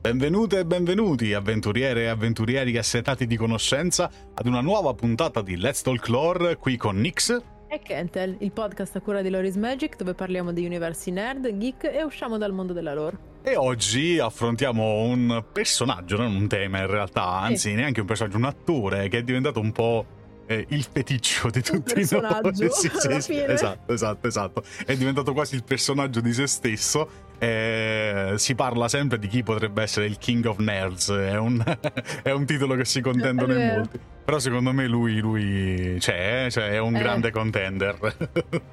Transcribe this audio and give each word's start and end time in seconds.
Benvenute 0.00 0.60
e 0.60 0.64
benvenuti, 0.64 1.34
avventuriere 1.34 2.02
e 2.02 2.06
avventurieri 2.06 2.78
assetati 2.78 3.26
di 3.26 3.36
conoscenza, 3.36 4.08
ad 4.32 4.46
una 4.46 4.60
nuova 4.60 4.94
puntata 4.94 5.42
di 5.42 5.56
Let's 5.56 5.82
Talk 5.82 6.06
Lore 6.06 6.56
qui 6.56 6.76
con 6.76 7.00
Nix 7.00 7.36
e 7.66 7.80
Kentel, 7.80 8.36
il 8.38 8.52
podcast 8.52 8.94
a 8.94 9.00
cura 9.00 9.22
di 9.22 9.28
Loris 9.28 9.56
Magic 9.56 9.96
dove 9.96 10.14
parliamo 10.14 10.52
di 10.52 10.64
universi 10.64 11.10
nerd, 11.10 11.58
geek 11.58 11.90
e 11.92 12.04
usciamo 12.04 12.38
dal 12.38 12.52
mondo 12.52 12.72
della 12.72 12.94
lore. 12.94 13.18
E 13.42 13.56
oggi 13.56 14.20
affrontiamo 14.20 15.02
un 15.02 15.44
personaggio, 15.52 16.16
non 16.16 16.32
un 16.32 16.46
tema 16.46 16.78
in 16.78 16.86
realtà, 16.86 17.26
anzi 17.26 17.70
sì. 17.70 17.74
neanche 17.74 18.00
un 18.00 18.06
personaggio, 18.06 18.36
un 18.36 18.44
attore 18.44 19.08
che 19.08 19.18
è 19.18 19.22
diventato 19.24 19.58
un 19.58 19.72
po' 19.72 20.06
eh, 20.46 20.64
il 20.70 20.82
feticcio 20.82 21.50
di 21.50 21.60
tutti 21.60 22.06
noi. 22.10 22.26
Sì, 22.70 22.90
sì, 22.92 23.20
sì, 23.20 23.38
esatto, 23.38 23.92
esatto, 23.92 24.26
esatto. 24.26 24.62
È 24.86 24.96
diventato 24.96 25.32
quasi 25.32 25.54
il 25.54 25.64
personaggio 25.64 26.20
di 26.20 26.32
se 26.32 26.46
stesso. 26.46 27.26
Eh, 27.38 28.32
si 28.36 28.54
parla 28.54 28.88
sempre 28.88 29.18
di 29.18 29.28
chi 29.28 29.42
potrebbe 29.42 29.82
essere 29.82 30.06
il 30.06 30.18
King 30.18 30.44
of 30.46 30.58
Nerds. 30.58 31.10
È 31.10 31.36
un, 31.36 31.62
è 32.22 32.30
un 32.30 32.44
titolo 32.44 32.74
che 32.74 32.84
si 32.84 33.00
contendono 33.00 33.52
in 33.52 33.66
molti. 33.66 34.00
Però 34.24 34.38
secondo 34.38 34.72
me 34.72 34.86
lui, 34.86 35.18
lui 35.20 35.96
c'è, 35.98 36.48
cioè 36.50 36.70
è 36.70 36.78
un 36.78 36.96
eh. 36.96 36.98
grande 36.98 37.30
contender. 37.30 37.96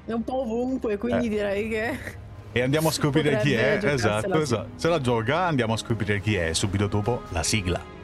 È 0.04 0.12
un 0.12 0.24
po' 0.24 0.42
ovunque, 0.42 0.98
quindi 0.98 1.26
eh. 1.26 1.30
direi 1.30 1.68
che. 1.68 1.98
E 2.52 2.60
andiamo 2.62 2.88
a 2.88 2.92
scoprire 2.92 3.38
chi 3.38 3.54
è. 3.54 3.78
Esatto, 3.82 4.40
esatto. 4.40 4.68
Se 4.76 4.88
la 4.88 5.00
gioca, 5.00 5.46
andiamo 5.46 5.74
a 5.74 5.76
scoprire 5.76 6.20
chi 6.20 6.34
è 6.34 6.52
subito 6.52 6.86
dopo 6.86 7.22
la 7.30 7.42
sigla. 7.42 7.95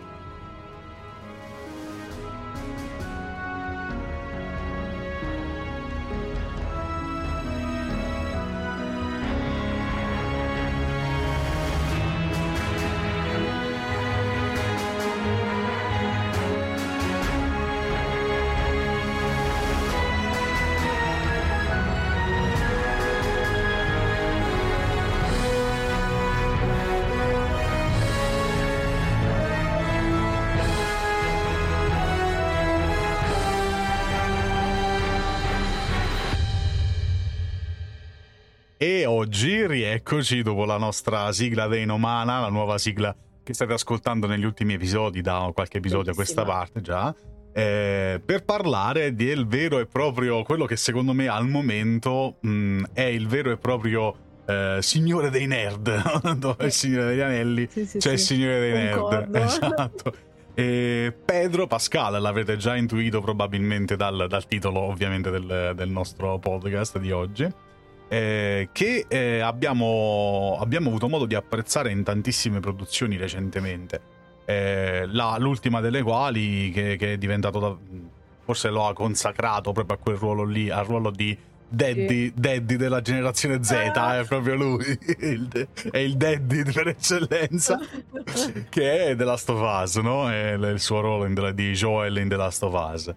E 38.83 39.07
oggi 39.07 39.65
rieccoci 39.65 40.43
dopo 40.43 40.65
la 40.65 40.77
nostra 40.77 41.31
sigla 41.31 41.69
dei 41.69 41.87
Nomana, 41.87 42.41
la 42.41 42.49
nuova 42.49 42.79
sigla 42.79 43.15
che 43.45 43.55
state 43.55 43.75
ascoltando 43.75 44.27
negli 44.27 44.43
ultimi 44.43 44.73
episodi, 44.73 45.21
da 45.21 45.49
qualche 45.55 45.79
episodio 45.79 46.11
a 46.11 46.15
questa 46.17 46.43
parte 46.43 46.81
già, 46.81 47.15
eh, 47.53 48.21
per 48.27 48.45
parlare 48.45 49.15
del 49.15 49.47
vero 49.47 49.79
e 49.79 49.87
proprio, 49.87 50.43
quello 50.43 50.65
che 50.65 50.75
secondo 50.75 51.13
me 51.13 51.29
al 51.29 51.47
momento 51.47 52.39
mh, 52.41 52.51
mm, 52.51 52.85
è 52.93 53.03
il 53.03 53.29
vero 53.29 53.53
e 53.53 53.57
proprio 53.57 54.17
eh, 54.47 54.79
signore 54.81 55.31
dei 55.31 55.47
nerd, 55.47 56.35
dove 56.35 56.65
il 56.65 56.73
signore 56.73 57.11
degli 57.11 57.21
anelli, 57.21 57.69
sì, 57.71 57.87
sì, 57.87 57.99
c'è 57.99 58.09
sì. 58.09 58.15
il 58.15 58.19
signore 58.19 58.59
dei 58.59 58.91
Concordo. 58.91 59.31
nerd. 59.31 59.37
Esatto. 59.47 60.15
E 60.55 61.15
Pedro 61.25 61.69
Pascal, 61.69 62.21
l'avrete 62.21 62.57
già 62.57 62.75
intuito 62.75 63.21
probabilmente 63.21 63.95
dal, 63.95 64.27
dal 64.29 64.45
titolo 64.49 64.81
ovviamente 64.81 65.31
del, 65.31 65.71
del 65.77 65.89
nostro 65.89 66.41
podcast 66.41 66.99
di 66.99 67.13
oggi 67.13 67.71
eh, 68.13 68.69
che 68.73 69.07
eh, 69.09 69.41
abbiamo, 69.41 70.59
abbiamo, 70.61 70.91
avuto 70.91 71.09
modo 71.09 71.25
di 71.25 71.35
apprezzare 71.35 71.91
in 71.91 72.03
tantissime 72.03 72.61
produzioni 72.61 73.17
recentemente. 73.17 74.01
Eh, 74.45 75.07
la, 75.07 75.39
l'ultima 75.39 75.81
delle 75.81 76.03
quali, 76.03 76.71
che, 76.73 76.97
che, 76.97 77.15
è 77.15 77.17
diventato, 77.17 77.59
da, 77.59 77.75
forse 78.45 78.69
lo 78.69 78.87
ha 78.87 78.93
consacrato 78.93 79.73
proprio 79.73 79.97
a 79.97 79.99
quel 79.99 80.17
ruolo 80.17 80.45
lì, 80.45 80.69
al 80.69 80.85
ruolo 80.85 81.09
di 81.09 81.35
Daddy, 81.67 82.27
sì. 82.27 82.33
daddy 82.35 82.77
della 82.77 83.01
generazione 83.01 83.65
Z, 83.65 83.71
ah. 83.95 84.19
è 84.19 84.25
proprio 84.27 84.57
lui, 84.57 84.85
il, 85.21 85.69
è 85.91 85.97
il 85.97 86.19
daddy 86.19 86.65
per 86.65 86.89
eccellenza, 86.89 87.81
che 88.69 89.07
è 89.07 89.17
The 89.17 89.25
Last 89.25 89.49
of 89.49 89.83
Us, 89.83 89.97
no? 89.97 90.31
È 90.31 90.53
il 90.53 90.81
suo 90.81 91.01
ruolo 91.01 91.25
in, 91.25 91.53
di 91.55 91.73
Joel 91.73 92.19
in 92.19 92.29
The 92.29 92.37
Last 92.37 92.63
of 92.63 92.75
Us. 92.75 93.15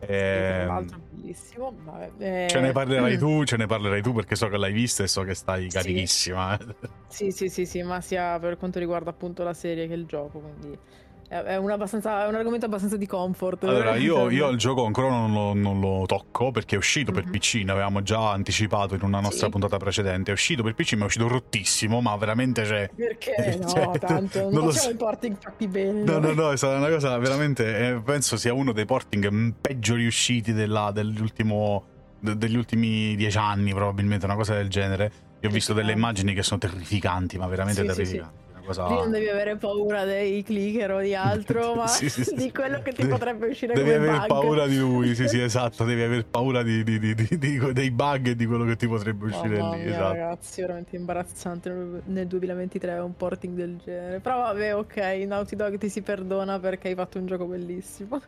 Eh, 0.00 0.66
bellissimo. 1.10 1.74
Vabbè, 1.84 2.46
Ce 2.48 2.60
ne 2.60 2.72
parlerai 2.72 3.16
tu, 3.18 3.44
ce 3.44 3.56
ne 3.56 3.66
parlerai 3.66 4.02
tu 4.02 4.12
perché 4.12 4.36
so 4.36 4.48
che 4.48 4.56
l'hai 4.56 4.72
vista 4.72 5.02
e 5.02 5.08
so 5.08 5.22
che 5.22 5.34
stai 5.34 5.68
carichissima. 5.68 6.56
Eh. 6.58 6.66
Sì, 7.08 7.30
sì, 7.30 7.48
sì, 7.48 7.66
sì, 7.66 7.82
ma 7.82 8.00
sia 8.00 8.38
per 8.38 8.56
quanto 8.56 8.78
riguarda 8.78 9.10
appunto 9.10 9.42
la 9.42 9.54
serie 9.54 9.88
che 9.88 9.94
il 9.94 10.06
gioco, 10.06 10.38
quindi 10.40 10.78
è 11.28 11.56
un, 11.56 11.68
è 11.68 12.26
un, 12.26 12.34
argomento 12.34 12.64
abbastanza 12.64 12.96
di 12.96 13.06
comfort. 13.06 13.64
Allora, 13.64 13.96
io, 13.96 14.28
io, 14.32 14.48
il 14.48 14.56
gioco 14.56 14.86
ancora 14.86 15.10
non 15.10 15.32
lo, 15.32 15.52
non 15.52 15.78
lo 15.78 16.04
tocco 16.06 16.50
perché 16.50 16.74
è 16.74 16.78
uscito 16.78 17.12
mm-hmm. 17.12 17.20
per 17.20 17.30
mhm. 17.30 17.38
PC, 17.38 17.54
ne 17.64 17.72
avevamo 17.72 18.02
già 18.02 18.30
anticipato 18.30 18.94
in 18.94 19.02
una 19.02 19.20
nostra 19.20 19.46
sì. 19.46 19.52
puntata 19.52 19.76
precedente. 19.76 20.30
È 20.30 20.34
uscito 20.34 20.62
per 20.62 20.74
PC, 20.74 20.94
ma 20.94 21.02
è 21.02 21.06
uscito 21.06 21.28
rottissimo, 21.28 22.00
ma 22.00 22.16
veramente 22.16 22.62
c'è. 22.62 22.90
Perché? 22.94 23.36
No, 23.58 23.68
cioè, 23.68 23.98
tanto. 23.98 24.42
Non, 24.42 24.52
non 24.52 24.72
facciamo 24.72 24.88
so. 24.88 24.90
i 24.90 24.94
porting 24.94 25.36
fatti 25.38 25.66
bene. 25.66 26.02
No, 26.02 26.18
no, 26.18 26.32
no, 26.32 26.52
è 26.52 26.56
stata 26.56 26.76
una 26.76 26.88
cosa 26.88 27.16
veramente. 27.18 27.88
Eh, 27.88 28.00
penso 28.00 28.36
sia 28.36 28.54
uno 28.54 28.72
dei 28.72 28.84
porting 28.84 29.52
peggio 29.60 29.94
riusciti 29.94 30.52
della, 30.52 30.92
degli 30.92 32.56
ultimi 32.56 33.16
dieci 33.16 33.36
anni, 33.36 33.72
probabilmente, 33.72 34.24
una 34.24 34.36
cosa 34.36 34.54
del 34.54 34.68
genere. 34.68 35.12
Io 35.40 35.48
ho 35.48 35.52
visto 35.52 35.72
delle 35.72 35.92
immagini 35.92 36.34
che 36.34 36.42
sono 36.42 36.58
terrificanti, 36.58 37.36
ma 37.36 37.46
veramente 37.46 37.80
sì, 37.82 37.86
terrificanti. 37.86 38.36
Sì, 38.36 38.47
cosa... 38.68 38.86
Lì 38.86 38.94
non 38.94 39.10
devi 39.10 39.28
avere 39.28 39.56
paura 39.56 40.04
dei 40.04 40.42
clicker 40.42 40.92
o 40.92 41.00
di 41.00 41.14
altro, 41.14 41.74
ma 41.76 41.86
sì, 41.86 42.08
sì, 42.08 42.34
di 42.34 42.52
quello 42.52 42.80
che 42.82 42.90
ti 42.90 43.02
devi, 43.02 43.08
potrebbe 43.08 43.48
uscire 43.48 43.74
devi 43.74 43.90
come 43.90 44.08
aver 44.08 44.26
paura 44.26 44.66
di 44.66 44.78
lui, 44.78 45.14
sì 45.14 45.26
sì 45.26 45.40
esatto, 45.42 45.84
devi 45.84 46.02
aver 46.02 46.26
paura 46.26 46.62
di, 46.62 46.84
di, 46.84 46.98
di, 46.98 47.72
dei 47.72 47.90
bug 47.90 48.28
e 48.28 48.36
di 48.36 48.46
quello 48.46 48.64
che 48.64 48.76
ti 48.76 48.86
potrebbe 48.86 49.26
uscire 49.26 49.60
oh, 49.60 49.72
lì. 49.72 49.80
Mia, 49.80 49.88
esatto. 49.88 50.12
ragazzi, 50.12 50.60
veramente 50.60 50.96
imbarazzante 50.96 52.02
nel 52.04 52.26
2023 52.26 52.98
un 52.98 53.16
porting 53.16 53.56
del 53.56 53.76
genere. 53.82 54.20
Però 54.20 54.36
vabbè, 54.38 54.76
ok, 54.76 54.96
Naughty 55.26 55.56
Dog 55.56 55.78
ti 55.78 55.88
si 55.88 56.02
perdona 56.02 56.58
perché 56.58 56.88
hai 56.88 56.94
fatto 56.94 57.18
un 57.18 57.26
gioco 57.26 57.46
bellissimo. 57.46 58.20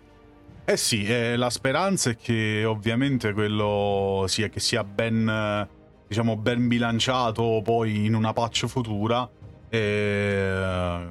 Eh 0.65 0.77
sì, 0.77 1.05
eh, 1.05 1.37
la 1.37 1.51
speranza 1.51 2.11
è 2.11 2.17
che 2.17 2.65
ovviamente 2.65 3.33
quello 3.33 4.25
sia 4.29 4.49
che 4.49 4.61
sia 4.61 4.85
ben, 4.85 5.69
diciamo, 6.07 6.37
ben 6.37 6.69
bilanciato 6.69 7.61
poi 7.65 8.05
in 8.05 8.15
una 8.15 8.33
patch 8.33 8.67
futura 8.67 9.29
e, 9.71 11.07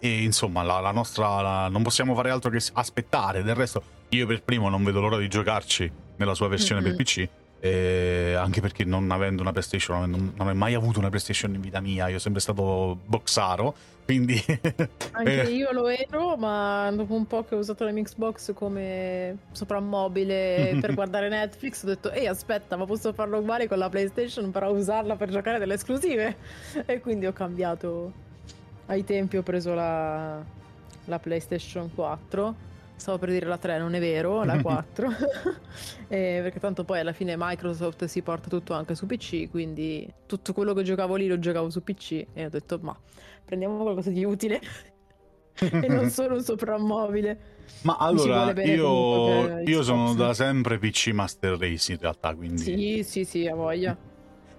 e 0.00 0.22
insomma, 0.22 0.62
la, 0.62 0.80
la 0.80 0.90
nostra. 0.90 1.40
La, 1.40 1.68
non 1.68 1.82
possiamo 1.82 2.14
fare 2.14 2.30
altro 2.30 2.50
che 2.50 2.60
aspettare. 2.72 3.42
Del 3.42 3.54
resto, 3.54 3.82
io 4.08 4.26
per 4.26 4.42
primo 4.42 4.68
non 4.68 4.82
vedo 4.82 5.00
l'ora 5.00 5.18
di 5.18 5.28
giocarci 5.28 5.90
nella 6.16 6.34
sua 6.34 6.48
versione 6.48 6.80
mm-hmm. 6.80 6.96
per 6.96 7.04
PC. 7.04 7.28
Eh, 7.60 8.34
anche 8.34 8.60
perché 8.60 8.84
non 8.84 9.10
avendo 9.10 9.42
una 9.42 9.50
PlayStation, 9.50 10.08
non, 10.08 10.32
non, 10.36 10.48
ho 10.48 10.54
mai 10.54 10.74
avuto 10.74 11.00
una 11.00 11.08
PlayStation 11.08 11.52
in 11.54 11.60
vita 11.60 11.80
mia, 11.80 12.04
io 12.04 12.18
sono 12.18 12.38
sempre 12.38 12.40
stato 12.40 12.98
boxaro. 13.04 13.74
Quindi 14.04 14.42
anche 15.12 15.42
eh. 15.42 15.50
io 15.50 15.70
lo 15.72 15.88
ero, 15.88 16.36
ma 16.36 16.90
dopo 16.94 17.14
un 17.14 17.26
po' 17.26 17.44
che 17.44 17.54
ho 17.54 17.58
usato 17.58 17.84
la 17.84 17.92
Xbox 17.92 18.54
come 18.54 19.36
soprammobile 19.52 20.78
per 20.80 20.94
guardare 20.94 21.28
Netflix, 21.28 21.82
ho 21.82 21.88
detto: 21.88 22.10
Ehi, 22.10 22.26
aspetta, 22.26 22.76
ma 22.76 22.86
posso 22.86 23.12
farlo 23.12 23.38
uguale 23.38 23.68
con 23.68 23.76
la 23.76 23.88
PlayStation, 23.88 24.50
però 24.50 24.70
usarla 24.70 25.16
per 25.16 25.30
giocare 25.30 25.58
delle 25.58 25.74
esclusive. 25.74 26.36
E 26.86 27.00
quindi 27.00 27.26
ho 27.26 27.32
cambiato. 27.32 28.26
Ai 28.86 29.04
tempi 29.04 29.36
ho 29.36 29.42
preso 29.42 29.74
la, 29.74 30.42
la 31.04 31.18
PlayStation 31.18 31.92
4 31.94 32.54
Stavo 32.98 33.18
per 33.18 33.30
dire 33.30 33.46
la 33.46 33.58
3, 33.58 33.78
non 33.78 33.94
è 33.94 34.00
vero, 34.00 34.42
la 34.44 34.58
4. 34.62 35.08
eh, 36.08 36.40
perché 36.42 36.58
tanto 36.58 36.84
poi 36.84 36.98
alla 36.98 37.12
fine 37.12 37.36
Microsoft 37.38 38.04
si 38.06 38.22
porta 38.22 38.48
tutto 38.48 38.74
anche 38.74 38.94
su 38.94 39.06
PC, 39.06 39.48
quindi 39.48 40.12
tutto 40.26 40.52
quello 40.52 40.74
che 40.74 40.82
giocavo 40.82 41.14
lì 41.14 41.28
lo 41.28 41.38
giocavo 41.38 41.70
su 41.70 41.82
PC 41.82 42.26
e 42.32 42.44
ho 42.44 42.48
detto 42.48 42.78
ma 42.82 42.98
prendiamo 43.44 43.78
qualcosa 43.82 44.10
di 44.10 44.24
utile 44.24 44.60
e 45.54 45.88
non 45.88 46.10
solo 46.10 46.34
un 46.34 46.42
soprammobile. 46.42 47.56
Ma 47.82 47.96
allora, 47.98 48.52
io, 48.62 49.60
io 49.60 49.82
sono 49.82 50.14
da 50.14 50.34
sempre 50.34 50.78
PC 50.78 51.08
Master 51.08 51.56
Race 51.56 51.92
in 51.92 51.98
realtà, 52.00 52.34
quindi... 52.34 52.58
Sì, 52.58 53.02
sì, 53.04 53.24
sì, 53.24 53.46
a 53.46 53.54
voglia. 53.54 53.96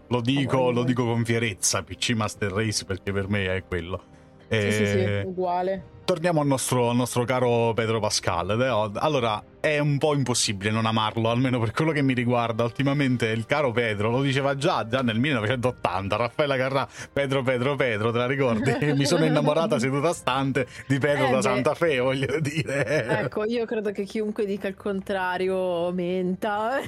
Lo 0.08 0.22
dico, 0.22 0.72
lo 0.72 0.84
dico 0.84 1.04
con 1.04 1.26
fierezza, 1.26 1.84
PC 1.84 2.12
Master 2.12 2.52
Race, 2.52 2.86
perché 2.86 3.12
per 3.12 3.28
me 3.28 3.56
è 3.56 3.64
quello. 3.64 4.09
E... 4.50 4.72
Sì, 4.72 4.86
sì, 4.86 4.86
sì, 4.86 5.28
uguale 5.28 5.98
torniamo 6.10 6.42
al 6.42 6.48
nostro, 6.48 6.90
al 6.90 6.96
nostro, 6.96 7.24
caro 7.24 7.72
Pedro 7.76 8.00
Pascal. 8.00 8.50
Allora, 8.96 9.44
è 9.60 9.78
un 9.78 10.00
po' 10.00 10.16
impossibile 10.16 10.72
non 10.72 10.88
amarlo, 10.88 11.30
almeno 11.30 11.60
per 11.60 11.70
quello 11.70 11.92
che 11.92 12.02
mi 12.02 12.16
riguarda. 12.16 12.64
Ultimamente 12.64 13.28
il 13.28 13.46
caro 13.46 13.72
Pedro 13.72 14.10
lo 14.10 14.24
diceva 14.24 14.56
già, 14.56 14.88
già 14.88 15.02
nel 15.02 15.20
1980. 15.20 16.16
Raffaella 16.16 16.58
Carrà, 16.58 16.88
Pedro, 17.14 17.44
Pedro, 17.44 17.76
Pedro, 17.76 18.12
te 18.12 18.18
la 18.18 18.26
ricordi? 18.26 18.76
mi 18.98 19.06
sono 19.06 19.24
innamorata 19.24 19.78
seduta 19.78 20.12
stante 20.12 20.66
di 20.88 20.98
Pedro 20.98 21.28
eh, 21.28 21.32
da 21.32 21.42
Santa 21.44 21.76
Fe, 21.76 22.00
voglio 22.00 22.40
dire. 22.40 23.06
Ecco, 23.06 23.46
io 23.46 23.66
credo 23.66 23.92
che 23.92 24.04
chiunque 24.04 24.48
dica 24.48 24.68
il 24.68 24.76
contrario 24.76 25.92
menta. 25.92 26.80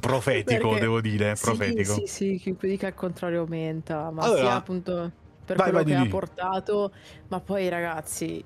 Profetico, 0.00 0.68
Perché... 0.68 0.80
devo 0.80 1.02
dire, 1.02 1.34
profetico. 1.38 1.92
Sì, 1.92 2.06
sì, 2.06 2.06
sì, 2.06 2.38
chiunque 2.38 2.66
dica 2.66 2.86
il 2.86 2.94
contrario 2.94 3.44
menta, 3.46 4.10
ma 4.10 4.22
allora... 4.22 4.40
sia 4.40 4.54
appunto 4.54 5.12
per 5.48 5.56
Vai, 5.56 5.70
quello 5.70 5.84
vai, 5.84 5.94
che 5.94 6.00
di 6.02 6.06
ha 6.06 6.10
portato, 6.10 6.92
ma 7.28 7.40
poi 7.40 7.68
ragazzi, 7.70 8.44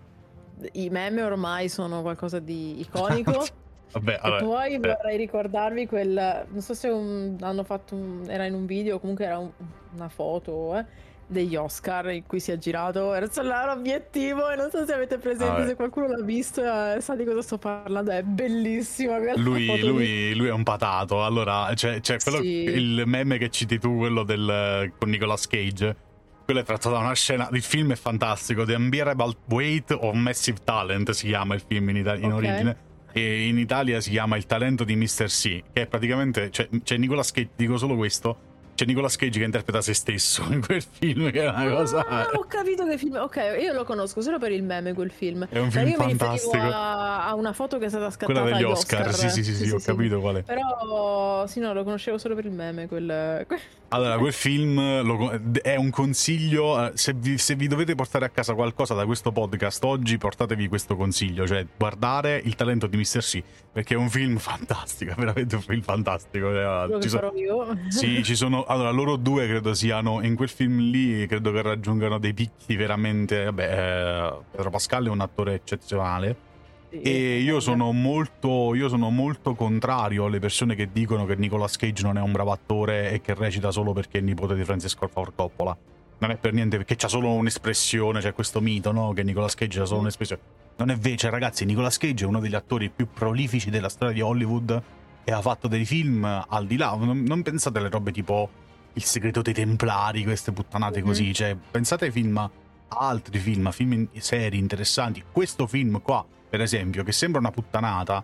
i 0.72 0.88
meme 0.90 1.22
ormai 1.22 1.68
sono 1.68 2.00
qualcosa 2.02 2.38
di 2.38 2.80
iconico. 2.80 3.44
Vabbè, 3.92 4.12
E 4.12 4.18
allora, 4.22 4.44
poi 4.44 4.72
eh, 4.74 4.78
vorrei 4.78 5.16
ricordarvi 5.18 5.86
quel, 5.86 6.46
non 6.48 6.60
so 6.62 6.72
se 6.72 6.88
un- 6.88 7.36
hanno 7.40 7.62
fatto, 7.64 7.94
un- 7.94 8.24
era 8.26 8.46
in 8.46 8.54
un 8.54 8.64
video, 8.64 8.98
comunque 8.98 9.24
era 9.26 9.36
un- 9.38 9.50
una 9.94 10.08
foto 10.08 10.78
eh, 10.78 10.84
degli 11.26 11.56
Oscar 11.56 12.10
in 12.10 12.24
cui 12.26 12.40
si 12.40 12.52
è 12.52 12.56
girato 12.58 13.08
verso 13.08 13.42
l'obiettivo 13.42 14.48
e 14.50 14.56
non 14.56 14.70
so 14.70 14.86
se 14.86 14.94
avete 14.94 15.18
presente, 15.18 15.52
Vabbè. 15.52 15.66
se 15.66 15.74
qualcuno 15.74 16.06
l'ha 16.06 16.22
visto 16.22 16.62
eh, 16.62 17.00
sa 17.02 17.14
di 17.16 17.24
cosa 17.24 17.42
sto 17.42 17.58
parlando, 17.58 18.10
è 18.12 18.22
bellissima 18.22 19.18
lui, 19.36 19.80
lui, 19.80 20.34
lui 20.36 20.46
è 20.46 20.52
un 20.52 20.62
patato. 20.62 21.22
Allora, 21.24 21.70
c'è, 21.74 22.00
c'è 22.00 22.16
quello, 22.18 22.38
Sì. 22.40 22.48
il 22.64 23.02
meme 23.04 23.36
che 23.36 23.50
citi 23.50 23.78
tu, 23.78 23.98
quello 23.98 24.22
del, 24.22 24.92
con 24.98 25.10
Nicolas 25.10 25.46
Cage. 25.46 25.96
Quello 26.44 26.60
è 26.60 26.64
tratto 26.64 26.90
da 26.90 26.98
una 26.98 27.14
scena. 27.14 27.48
Il 27.52 27.62
film 27.62 27.92
è 27.92 27.96
fantastico. 27.96 28.64
The 28.64 28.74
Unbearable 28.74 29.36
Weight 29.48 29.90
of 29.92 30.14
Massive 30.14 30.58
Talent 30.64 31.10
si 31.10 31.28
chiama 31.28 31.54
il 31.54 31.62
film 31.66 31.88
in, 31.90 31.96
Ita- 31.96 32.16
in 32.16 32.24
Ok. 32.26 32.32
origine. 32.34 32.76
E 33.12 33.46
in 33.46 33.58
Italia 33.58 34.00
si 34.00 34.10
chiama 34.10 34.36
Il 34.36 34.46
talento 34.46 34.84
di 34.84 34.96
Mr. 34.96 35.26
C. 35.26 35.62
Che 35.72 35.82
è 35.82 35.86
praticamente. 35.86 36.48
C'è, 36.50 36.68
c'è 36.82 36.96
Nicolas 36.96 37.30
Cage, 37.30 37.50
dico 37.56 37.76
solo 37.76 37.96
questo. 37.96 38.50
C'è 38.74 38.86
Nicolas 38.86 39.16
Cage 39.16 39.38
che 39.38 39.44
interpreta 39.44 39.82
se 39.82 39.92
stesso 39.92 40.42
in 40.50 40.60
quel 40.64 40.82
film, 40.82 41.30
che 41.30 41.42
è 41.42 41.48
una 41.48 41.68
cosa. 41.70 42.06
Ah, 42.06 42.28
ho 42.32 42.44
capito 42.48 42.86
che 42.86 42.96
film. 42.96 43.16
Ok, 43.16 43.36
io 43.60 43.72
lo 43.74 43.84
conosco 43.84 44.20
solo 44.22 44.38
per 44.38 44.50
il 44.50 44.62
meme 44.62 44.94
quel 44.94 45.10
film. 45.10 45.46
È 45.48 45.58
un 45.58 45.70
Cioè, 45.70 45.84
film 45.84 46.00
io 46.00 46.06
mi 46.06 46.14
fantastico. 46.16 46.56
a, 46.56 47.26
a 47.26 47.34
una 47.34 47.52
foto 47.52 47.78
che 47.78 47.84
è 47.84 47.88
stata 47.88 48.10
scattata 48.10 48.40
Quella 48.40 48.56
degli 48.56 48.64
agli 48.64 48.70
Oscar. 48.72 49.12
Sì, 49.14 49.28
sì, 49.28 49.44
sì, 49.44 49.54
sì, 49.54 49.70
ho 49.70 49.78
capito 49.78 50.20
qual 50.20 50.36
è. 50.36 50.42
Però 50.42 51.46
sì, 51.46 51.60
no, 51.60 51.72
lo 51.74 51.84
conoscevo 51.84 52.16
solo 52.18 52.34
per 52.34 52.46
il 52.46 52.52
meme. 52.52 52.88
Quel... 52.88 53.46
Allora, 53.88 54.16
quel 54.16 54.32
film 54.32 55.02
lo- 55.02 55.38
è 55.60 55.76
un 55.76 55.90
consiglio. 55.90 56.82
eh, 56.86 56.92
Se 56.94 57.12
vi, 57.12 57.36
se 57.36 57.54
vi 57.54 57.66
dovete 57.68 57.94
portare 57.94 58.24
a 58.24 58.30
casa 58.30 58.54
qualcosa 58.54 58.94
da 58.94 59.04
questo 59.04 59.32
podcast 59.32 59.84
oggi, 59.84 60.16
portatevi 60.16 60.66
questo 60.68 60.96
consiglio: 60.96 61.46
cioè 61.46 61.66
guardare 61.76 62.40
il 62.42 62.54
talento 62.54 62.86
di 62.86 62.96
Mr. 62.96 63.18
C. 63.20 63.42
Perché 63.70 63.94
è 63.94 63.96
un 63.98 64.08
film 64.08 64.38
fantastico, 64.40 65.12
veramente 65.16 65.56
un 65.56 65.62
film 65.62 65.82
fantastico. 65.82 66.48
eh, 66.50 66.84
Quello 66.86 66.94
ci 66.94 67.00
che 67.02 67.08
so- 67.08 67.16
farò 67.18 67.32
io. 67.34 67.76
sì, 67.88 68.22
ci 68.24 68.34
sono. 68.34 68.61
Allora, 68.66 68.90
loro 68.90 69.16
due 69.16 69.46
credo 69.46 69.74
siano. 69.74 70.22
In 70.22 70.34
quel 70.34 70.48
film 70.48 70.78
lì, 70.90 71.26
credo 71.26 71.52
che 71.52 71.62
raggiungano 71.62 72.18
dei 72.18 72.34
picchi 72.34 72.76
veramente. 72.76 73.44
Vabbè, 73.44 73.62
eh, 73.64 74.34
Pedro 74.50 74.70
Pascal 74.70 75.06
è 75.06 75.08
un 75.08 75.20
attore 75.20 75.54
eccezionale. 75.54 76.50
Sì, 76.90 77.00
E 77.00 77.38
io 77.38 77.58
sono 77.60 77.90
molto, 77.92 78.74
io 78.74 78.88
sono 78.88 79.08
molto 79.10 79.54
contrario 79.54 80.26
alle 80.26 80.38
persone 80.38 80.74
che 80.74 80.90
dicono 80.92 81.24
che 81.24 81.36
Nicolas 81.36 81.76
Cage 81.76 82.02
non 82.02 82.18
è 82.18 82.20
un 82.20 82.32
bravo 82.32 82.52
attore 82.52 83.10
e 83.12 83.20
che 83.22 83.32
recita 83.34 83.70
solo 83.70 83.92
perché 83.94 84.18
è 84.18 84.20
nipote 84.20 84.54
di 84.54 84.62
Francis 84.64 84.94
Ford 84.94 85.32
Coppola. 85.34 85.74
Non 86.18 86.30
è 86.30 86.36
per 86.36 86.52
niente 86.52 86.76
perché 86.76 86.94
c'ha 86.96 87.08
solo 87.08 87.32
un'espressione, 87.32 88.20
c'è 88.20 88.32
questo 88.34 88.60
mito, 88.60 88.92
no? 88.92 89.12
Che 89.12 89.22
Nicolas 89.22 89.54
Cage 89.54 89.80
ha 89.80 89.84
solo 89.86 90.00
Mm. 90.00 90.02
un'espressione. 90.02 90.42
Non 90.76 90.90
è 90.90 90.96
vero, 90.96 91.16
cioè, 91.16 91.30
ragazzi, 91.30 91.64
Nicolas 91.64 91.96
Cage 91.98 92.24
è 92.24 92.28
uno 92.28 92.40
degli 92.40 92.54
attori 92.54 92.90
più 92.90 93.08
prolifici 93.12 93.70
della 93.70 93.88
storia 93.88 94.14
di 94.14 94.20
Hollywood 94.20 94.82
e 95.24 95.32
ha 95.32 95.40
fatto 95.40 95.68
dei 95.68 95.84
film 95.84 96.24
al 96.24 96.66
di 96.66 96.76
là. 96.76 96.94
Non, 96.98 97.22
non 97.22 97.42
pensate 97.42 97.78
alle 97.78 97.88
robe 97.90 98.12
tipo 98.12 98.50
Il 98.94 99.04
segreto 99.04 99.40
dei 99.40 99.54
Templari, 99.54 100.22
queste 100.22 100.52
puttanate 100.52 101.00
Mhm. 101.00 101.06
così. 101.06 101.32
Cioè, 101.32 101.56
pensate 101.70 102.04
ai 102.06 102.10
film, 102.10 102.36
a 102.36 102.50
altri 102.88 103.38
film, 103.38 103.66
a 103.66 103.72
film 103.72 104.06
seri 104.18 104.58
interessanti. 104.58 105.22
Questo 105.32 105.66
film 105.66 106.02
qua, 106.02 106.22
per 106.50 106.60
esempio, 106.60 107.02
che 107.02 107.12
sembra 107.12 107.40
una 107.40 107.50
puttanata, 107.50 108.22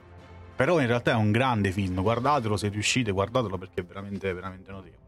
però 0.54 0.78
in 0.80 0.86
realtà 0.86 1.12
è 1.12 1.14
un 1.14 1.30
grande 1.32 1.72
film. 1.72 2.02
Guardatelo 2.02 2.58
se 2.58 2.68
riuscite, 2.68 3.12
guardatelo 3.12 3.56
perché 3.56 3.80
è 3.80 3.84
veramente, 3.84 4.30
veramente 4.34 4.70
notevole. 4.70 5.06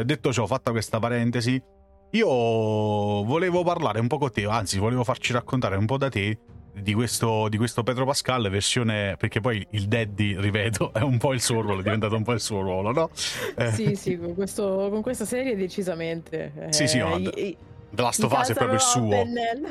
Eh, 0.00 0.04
detto 0.04 0.32
ciò, 0.32 0.44
fatta 0.46 0.72
questa 0.72 0.98
parentesi, 0.98 1.62
io 2.10 2.26
volevo 2.28 3.62
parlare 3.62 4.00
un 4.00 4.06
po' 4.08 4.18
con 4.18 4.32
te, 4.32 4.44
anzi, 4.46 4.78
volevo 4.78 5.04
farci 5.04 5.32
raccontare 5.32 5.76
un 5.76 5.86
po' 5.86 5.98
da 5.98 6.08
te 6.08 6.38
di 6.74 6.92
questo, 6.92 7.48
di 7.48 7.56
questo 7.56 7.82
Pedro 7.82 8.04
Pascal 8.04 8.48
versione 8.50 9.16
perché 9.16 9.40
poi 9.40 9.64
il 9.70 9.86
daddy 9.86 10.38
ripeto 10.38 10.92
è 10.92 11.00
un 11.00 11.18
po' 11.18 11.32
il 11.32 11.40
suo 11.40 11.60
ruolo 11.60 11.80
è 11.80 11.82
diventato 11.82 12.16
un 12.16 12.24
po' 12.24 12.32
il 12.32 12.40
suo 12.40 12.60
ruolo 12.62 12.92
no? 12.92 13.10
Eh, 13.56 13.70
Sì, 13.70 13.94
sì, 13.94 14.18
con, 14.18 14.34
questo- 14.34 14.88
con 14.90 15.00
questa 15.00 15.24
serie 15.24 15.56
decisamente. 15.56 16.52
Sì, 16.70 16.88
sì, 16.88 16.98
Eh, 16.98 17.00
no, 17.02 17.16
i- 17.16 17.56
The 17.90 18.02
Last 18.02 18.24
of 18.24 18.32
Us 18.32 18.50
è 18.50 18.54
proprio 18.54 18.74
il 18.74 18.80
suo. 18.80 19.24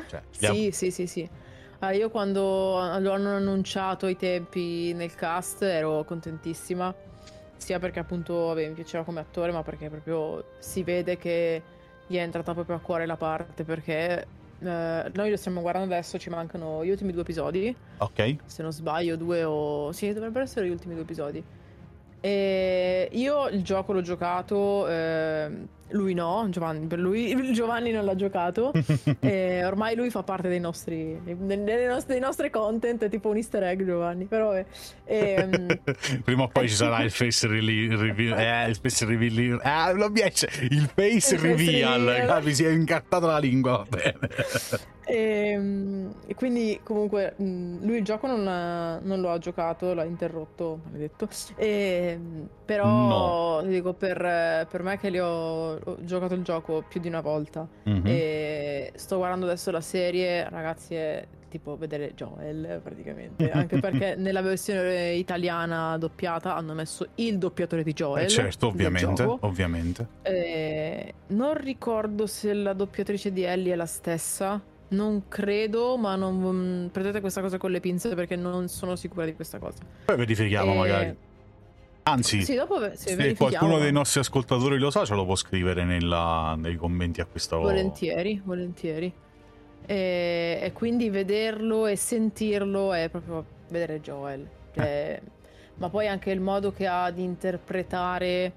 Cioè, 0.08 0.22
Sì, 0.32 0.70
sì, 0.72 0.92
sì, 0.92 1.08
sì. 1.08 1.30
Ah, 1.80 1.92
io 1.92 2.10
quando 2.10 2.80
lo 3.00 3.12
hanno 3.12 3.36
annunciato 3.36 4.08
i 4.08 4.16
tempi 4.16 4.94
nel 4.94 5.14
cast 5.16 5.64
ero 5.64 6.06
contentissima, 6.06 6.94
sia 7.58 7.80
perché 7.80 8.00
appunto 8.00 8.34
vabbè, 8.48 8.68
mi 8.70 8.74
piaceva 8.74 9.04
come 9.04 9.20
attore, 9.20 9.52
ma 9.52 9.64
perché 9.64 9.90
proprio 9.90 10.46
si 10.60 10.84
vede 10.84 11.18
che 11.18 11.62
gli 12.08 12.16
è 12.16 12.22
entrata 12.22 12.54
proprio 12.54 12.78
a 12.78 12.80
cuore 12.80 13.06
la 13.06 13.18
parte, 13.18 13.66
perché 13.66 14.26
eh, 14.66 15.12
noi 15.14 15.30
lo 15.30 15.38
stiamo 15.38 15.62
guardando 15.62 15.94
adesso, 15.94 16.18
ci 16.18 16.30
mancano 16.30 16.84
gli 16.84 16.90
ultimi 16.90 17.12
due 17.12 17.22
episodi, 17.22 17.76
ok 17.98 18.36
se 18.46 18.62
non 18.62 18.72
sbaglio 18.72 19.16
due 19.16 19.44
o... 19.44 19.92
sì, 19.92 20.12
dovrebbero 20.14 20.44
essere 20.44 20.68
gli 20.68 20.72
ultimi 20.72 20.94
due 20.94 21.04
episodi. 21.04 21.44
E 22.26 23.10
io 23.12 23.50
il 23.50 23.64
gioco 23.64 23.92
l'ho 23.92 24.02
giocato, 24.02 24.88
ehm, 24.88 25.68
lui 25.90 26.14
no, 26.14 26.48
Giovanni, 26.50 26.88
per 26.88 27.00
lui 27.00 27.54
Giovanni 27.54 27.92
non 27.92 28.06
l'ha 28.06 28.16
giocato. 28.16 28.72
e 29.20 29.64
ormai 29.66 29.96
lui 29.96 30.10
fa 30.10 30.24
parte 30.24 30.50
dei 30.50 30.60
nostri, 30.60 31.20
dei, 31.24 31.36
nostri, 31.88 32.14
dei 32.14 32.20
nostri 32.20 32.50
content, 32.50 33.04
è 33.04 33.10
tipo 33.10 33.30
un 33.30 33.36
easter 33.38 33.64
egg 33.64 33.84
Giovanni, 33.84 34.26
però 34.26 34.52
è... 34.52 34.66
ehm, 35.04 35.80
prima 36.24 36.44
o 36.44 36.48
poi 36.50 36.68
ci 36.70 36.76
sarà 36.76 37.02
il 37.04 37.12
face 37.12 37.48
reveal, 37.48 37.98
reveal 37.98 38.40
eh, 38.40 38.70
il 38.70 38.76
face 38.82 39.06
reveal 39.06 39.60
ah, 39.64 39.92
non 39.94 40.12
mi 40.12 40.22
esce 40.22 40.50
il 40.70 40.90
face 40.94 41.36
Il 41.36 41.40
reveal 41.40 42.02
reveal. 42.02 42.30
ah, 42.30 42.40
mi 42.42 42.54
si 42.54 42.64
è 42.64 42.70
incartata 42.70 43.28
la 43.28 43.38
lingua 43.40 43.78
va 43.78 43.86
bene 43.90 44.20
Ehm, 45.06 46.14
E, 46.26 46.34
quindi 46.36 46.80
comunque 46.82 47.36
lui 47.38 47.98
il 47.98 48.04
gioco 48.06 48.26
non, 48.28 48.44
l'ha- 48.46 49.00
non 49.00 49.20
lo 49.20 49.32
ha 49.32 49.38
giocato, 49.38 49.94
l'ha 49.94 50.06
interrotto, 50.06 50.80
maledetto. 50.86 51.28
E, 51.58 52.18
però 52.64 53.62
No. 53.62 53.68
dico 53.68 53.94
per, 53.94 54.66
per 54.70 54.82
me 54.84 54.98
che 54.98 55.10
li 55.10 55.20
ho, 55.20 55.78
ho 55.86 55.98
giocato 56.02 56.34
il 56.34 56.44
gioco 56.44 56.84
più 56.88 57.00
di 57.00 57.08
una 57.08 57.22
volta 57.22 57.68
Mhm. 57.84 58.02
e 58.06 58.92
sto 58.96 59.18
guardando 59.18 59.46
adesso 59.46 59.72
la 59.72 59.82
serie, 59.82 60.48
ragazzi, 60.50 60.96
è 60.96 61.26
tipo 61.50 61.78
vedere 61.78 62.14
Joel 62.16 62.80
praticamente, 62.84 63.50
anche 63.52 63.80
perché 63.80 64.16
nella 64.16 64.42
versione 64.42 65.14
italiana 65.14 65.98
doppiata 66.00 66.56
hanno 66.56 66.74
messo 66.74 67.06
il 67.16 67.38
doppiatore 67.38 67.84
di 67.84 67.94
Joel. 67.94 68.24
Eh, 68.26 68.28
certo 68.28 68.68
ovviamente 68.68 69.24
ovviamente 69.24 70.08
Eh, 70.24 71.14
non 71.28 71.54
ricordo 71.56 72.26
se 72.26 72.54
la 72.54 72.74
doppiatrice 72.74 73.32
di 73.32 73.44
Ellie 73.44 73.74
è 73.74 73.76
la 73.76 73.86
stessa. 73.86 74.62
Non 74.90 75.24
credo, 75.28 75.98
ma 75.98 76.16
non 76.16 76.36
mm, 76.36 76.88
prendete 76.88 77.20
questa 77.20 77.42
cosa 77.42 77.58
con 77.58 77.72
le 77.72 77.80
pinze 77.80 78.14
perché 78.14 78.36
non 78.36 78.68
sono 78.68 78.96
sicura 78.96 79.26
di 79.26 79.34
questa 79.34 79.58
cosa. 79.58 79.84
poi 80.06 80.18
verifichiamo 80.18 80.74
Eh, 80.74 80.78
magari 80.78 81.18
anzi 82.04 82.44
Sì, 82.44 82.58
se 82.96 83.36
qualcuno 83.36 83.80
dei 83.80 83.92
nostri 83.92 84.20
ascoltatori 84.20 84.78
lo 84.78 84.90
sa 84.90 85.06
ce 85.06 85.14
lo 85.16 85.26
può 85.26 85.36
scrivere 85.36 85.84
nella- 85.84 86.56
nei 86.58 86.76
commenti 86.76 87.22
a 87.22 87.26
questo 87.26 87.60
Volentieri, 87.60 88.42
volentieri. 88.44 89.14
E, 89.86 90.60
e 90.62 90.72
quindi 90.74 91.10
vederlo 91.10 91.88
e 91.88 91.96
sentirlo 91.96 92.94
è 92.94 93.10
proprio 93.10 93.46
vedere 93.70 94.00
Joel. 94.02 94.48
Cioè, 94.74 95.22
Ma 95.76 95.90
poi 95.90 96.08
anche 96.08 96.30
il 96.32 96.40
modo 96.40 96.72
che 96.72 96.88
ha 96.88 97.10
di 97.12 97.24
interpretare 97.24 98.54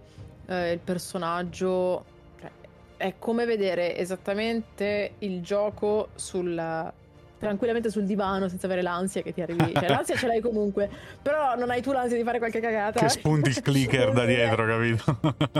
eh, 0.46 0.72
il 0.72 0.78
personaggio. 0.78 2.04
cioè, 2.40 2.50
è 2.96 3.14
come 3.18 3.44
vedere 3.44 3.96
esattamente 3.96 5.12
il 5.20 5.40
gioco 5.42 6.08
sul. 6.14 6.92
Tranquillamente 7.38 7.90
sul 7.90 8.04
divano 8.04 8.48
senza 8.48 8.66
avere 8.66 8.80
l'ansia 8.82 9.20
che 9.22 9.32
ti 9.32 9.42
arrivi. 9.42 9.72
Cioè, 9.74 9.88
l'ansia 9.90 10.16
ce 10.16 10.26
l'hai 10.26 10.40
comunque, 10.40 10.88
però 11.20 11.54
non 11.56 11.70
hai 11.70 11.82
tu 11.82 11.92
l'ansia 11.92 12.16
di 12.16 12.24
fare 12.24 12.38
qualche 12.38 12.60
cagata. 12.60 13.00
che 13.00 13.08
spunti 13.10 13.50
il 13.50 13.60
clicker 13.62 14.12
da 14.12 14.24
dietro 14.24 14.64
capito 14.66 15.18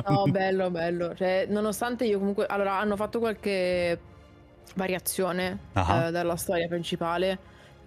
No, 0.09 0.25
bello, 0.31 0.71
bello. 0.71 1.15
Cioè, 1.15 1.47
nonostante 1.49 2.05
io 2.07 2.19
comunque... 2.19 2.47
Allora, 2.47 2.79
hanno 2.79 2.97
fatto 2.97 3.19
qualche 3.19 3.99
variazione 4.75 5.59
Ah. 5.75 6.07
eh, 6.07 6.11
dalla 6.11 6.37
storia 6.37 6.67
principale, 6.69 7.39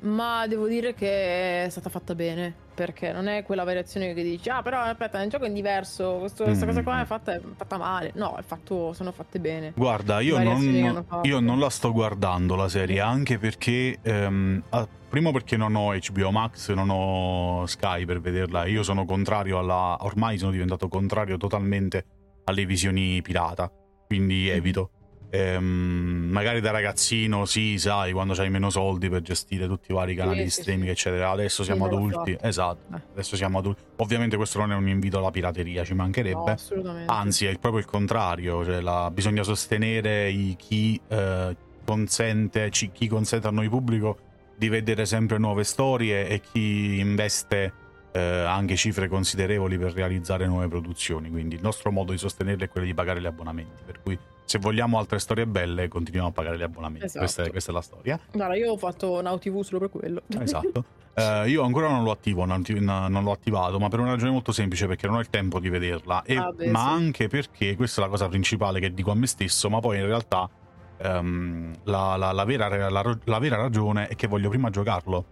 ma 0.01 0.47
devo 0.47 0.67
dire 0.67 0.93
che 0.93 1.65
è 1.65 1.69
stata 1.69 1.89
fatta 1.89 2.15
bene, 2.15 2.53
perché 2.73 3.11
non 3.11 3.27
è 3.27 3.43
quella 3.43 3.63
variazione 3.63 4.13
che 4.13 4.23
dici, 4.23 4.49
ah, 4.49 4.61
però 4.61 4.79
aspetta, 4.79 5.21
il 5.21 5.29
gioco 5.29 5.45
è 5.45 5.51
diverso, 5.51 6.17
questo- 6.19 6.45
questa 6.45 6.65
Mm. 6.65 6.69
cosa 6.69 6.83
qua 6.83 7.01
è 7.01 7.05
fatta, 7.05 7.33
è 7.33 7.41
fatta 7.57 7.77
male. 7.77 8.11
No, 8.15 8.35
è 8.37 8.41
fatto, 8.41 8.93
sono 8.93 9.11
fatte 9.11 9.39
bene. 9.39 9.73
Guarda, 9.75 10.21
io 10.21 10.41
non, 10.41 11.01
io 11.23 11.39
non 11.39 11.59
la 11.59 11.69
sto 11.69 11.91
guardando 11.91 12.55
la 12.55 12.69
serie, 12.69 12.99
anche 13.01 13.37
perché, 13.37 13.97
ehm, 14.01 14.63
ah, 14.69 14.87
primo 15.09 15.31
perché 15.31 15.57
non 15.57 15.75
ho 15.75 15.93
HBO 15.93 16.31
Max, 16.31 16.71
non 16.71 16.89
ho 16.89 17.65
Sky 17.65 18.05
per 18.05 18.21
vederla, 18.21 18.65
io 18.65 18.83
sono 18.83 19.03
contrario 19.05 19.57
alla, 19.59 19.97
ormai 20.01 20.37
sono 20.37 20.51
diventato 20.51 20.87
contrario 20.87 21.35
totalmente 21.37 22.05
alle 22.45 22.65
visioni 22.65 23.21
pirata, 23.21 23.69
quindi 24.07 24.47
Mm. 24.49 24.55
evito. 24.55 24.89
Ehm, 25.31 26.27
magari 26.31 26.59
da 26.59 26.71
ragazzino, 26.71 27.45
sì, 27.45 27.77
sai, 27.77 28.11
quando 28.13 28.33
hai 28.33 28.49
meno 28.49 28.69
soldi 28.69 29.09
per 29.09 29.21
gestire 29.21 29.67
tutti 29.67 29.91
i 29.91 29.93
vari 29.93 30.15
canali 30.15 30.43
di 30.43 30.49
streaming, 30.49 30.89
eccetera. 30.89 31.29
Adesso 31.29 31.63
siamo 31.63 31.85
adulti, 31.85 32.35
esatto. 32.41 32.95
Eh. 32.95 33.01
Adesso 33.13 33.35
siamo 33.35 33.59
adulti. 33.59 33.81
Ovviamente 33.97 34.35
questo 34.37 34.59
non 34.59 34.71
è 34.71 34.75
un 34.75 34.87
invito 34.87 35.17
alla 35.19 35.31
pirateria, 35.31 35.83
ci 35.83 35.93
No, 35.93 36.01
mancherebbe. 36.03 36.51
assolutamente. 36.51 37.11
Anzi, 37.11 37.45
è 37.45 37.57
proprio 37.59 37.81
il 37.81 37.87
contrario, 37.87 38.63
cioè 38.65 38.81
la- 38.81 39.11
bisogna 39.11 39.43
sostenere 39.43 40.29
i- 40.29 40.55
chi, 40.57 40.99
eh, 41.07 41.55
consente, 41.85 42.69
ci- 42.71 42.91
chi 42.91 43.07
consente 43.07 43.47
a 43.47 43.51
noi 43.51 43.69
pubblico 43.69 44.17
di 44.55 44.67
vedere 44.69 45.05
sempre 45.05 45.37
nuove 45.37 45.63
storie 45.63 46.27
e 46.27 46.41
chi 46.41 46.99
investe 46.99 47.73
eh, 48.11 48.19
anche 48.19 48.75
cifre 48.75 49.07
considerevoli 49.07 49.77
per 49.77 49.93
realizzare 49.93 50.47
nuove 50.47 50.67
produzioni. 50.67 51.29
Quindi 51.29 51.53
il 51.55 51.61
nostro 51.61 51.91
modo 51.91 52.11
di 52.11 52.17
sostenerle 52.17 52.65
è 52.65 52.67
quello 52.67 52.87
di 52.87 52.93
pagare 52.95 53.21
gli 53.21 53.27
abbonamenti. 53.27 53.83
Per 53.85 54.01
cui 54.01 54.17
se 54.49 54.57
vogliamo 54.57 54.97
altre 54.97 55.19
storie 55.19 55.45
belle, 55.45 55.87
continuiamo 55.87 56.29
a 56.29 56.31
pagare 56.31 56.57
gli 56.57 56.63
abbonamenti. 56.63 57.05
Esatto. 57.05 57.19
Questa, 57.19 57.43
è, 57.43 57.49
questa 57.51 57.69
è 57.69 57.73
la 57.75 57.81
storia. 57.81 58.19
Guarda, 58.31 58.55
io 58.55 58.71
ho 58.71 58.77
fatto 58.77 59.21
Now 59.21 59.37
TV 59.37 59.61
solo 59.61 59.77
per 59.79 59.89
quello. 59.91 60.21
Esatto. 60.39 60.85
Eh, 61.19 61.49
io 61.49 61.63
ancora 61.63 61.89
non 61.89 62.03
lo 62.05 62.11
attivo, 62.11 62.45
non, 62.45 62.63
non- 62.69 63.23
l'ho 63.23 63.31
attivato, 63.31 63.77
ma 63.77 63.89
per 63.89 63.99
una 63.99 64.11
ragione 64.11 64.31
molto 64.31 64.53
semplice, 64.53 64.87
perché 64.87 65.05
non 65.05 65.17
ho 65.17 65.19
il 65.19 65.29
tempo 65.29 65.59
di 65.59 65.67
vederla, 65.67 66.23
e- 66.23 66.37
Ah, 66.37 66.49
beh, 66.53 66.69
ma 66.69 66.79
sì. 66.79 66.87
anche 66.87 67.27
perché 67.27 67.75
questa 67.75 67.99
è 67.99 68.03
la 68.05 68.09
cosa 68.09 68.29
principale 68.29 68.79
che 68.79 68.93
dico 68.93 69.11
a 69.11 69.15
me 69.15 69.27
stesso, 69.27 69.69
ma 69.69 69.79
poi 69.79 69.97
in 69.97 70.05
realtà 70.05 70.49
ehm, 70.97 71.73
la, 71.83 72.15
la- 72.15 72.31
la 72.31 72.43
vera, 72.45 72.89
la- 72.89 73.39
vera 73.39 73.55
ragione 73.57 74.07
è 74.07 74.15
che 74.15 74.27
voglio 74.27 74.47
prima 74.47 74.69
giocarlo. 74.69 75.25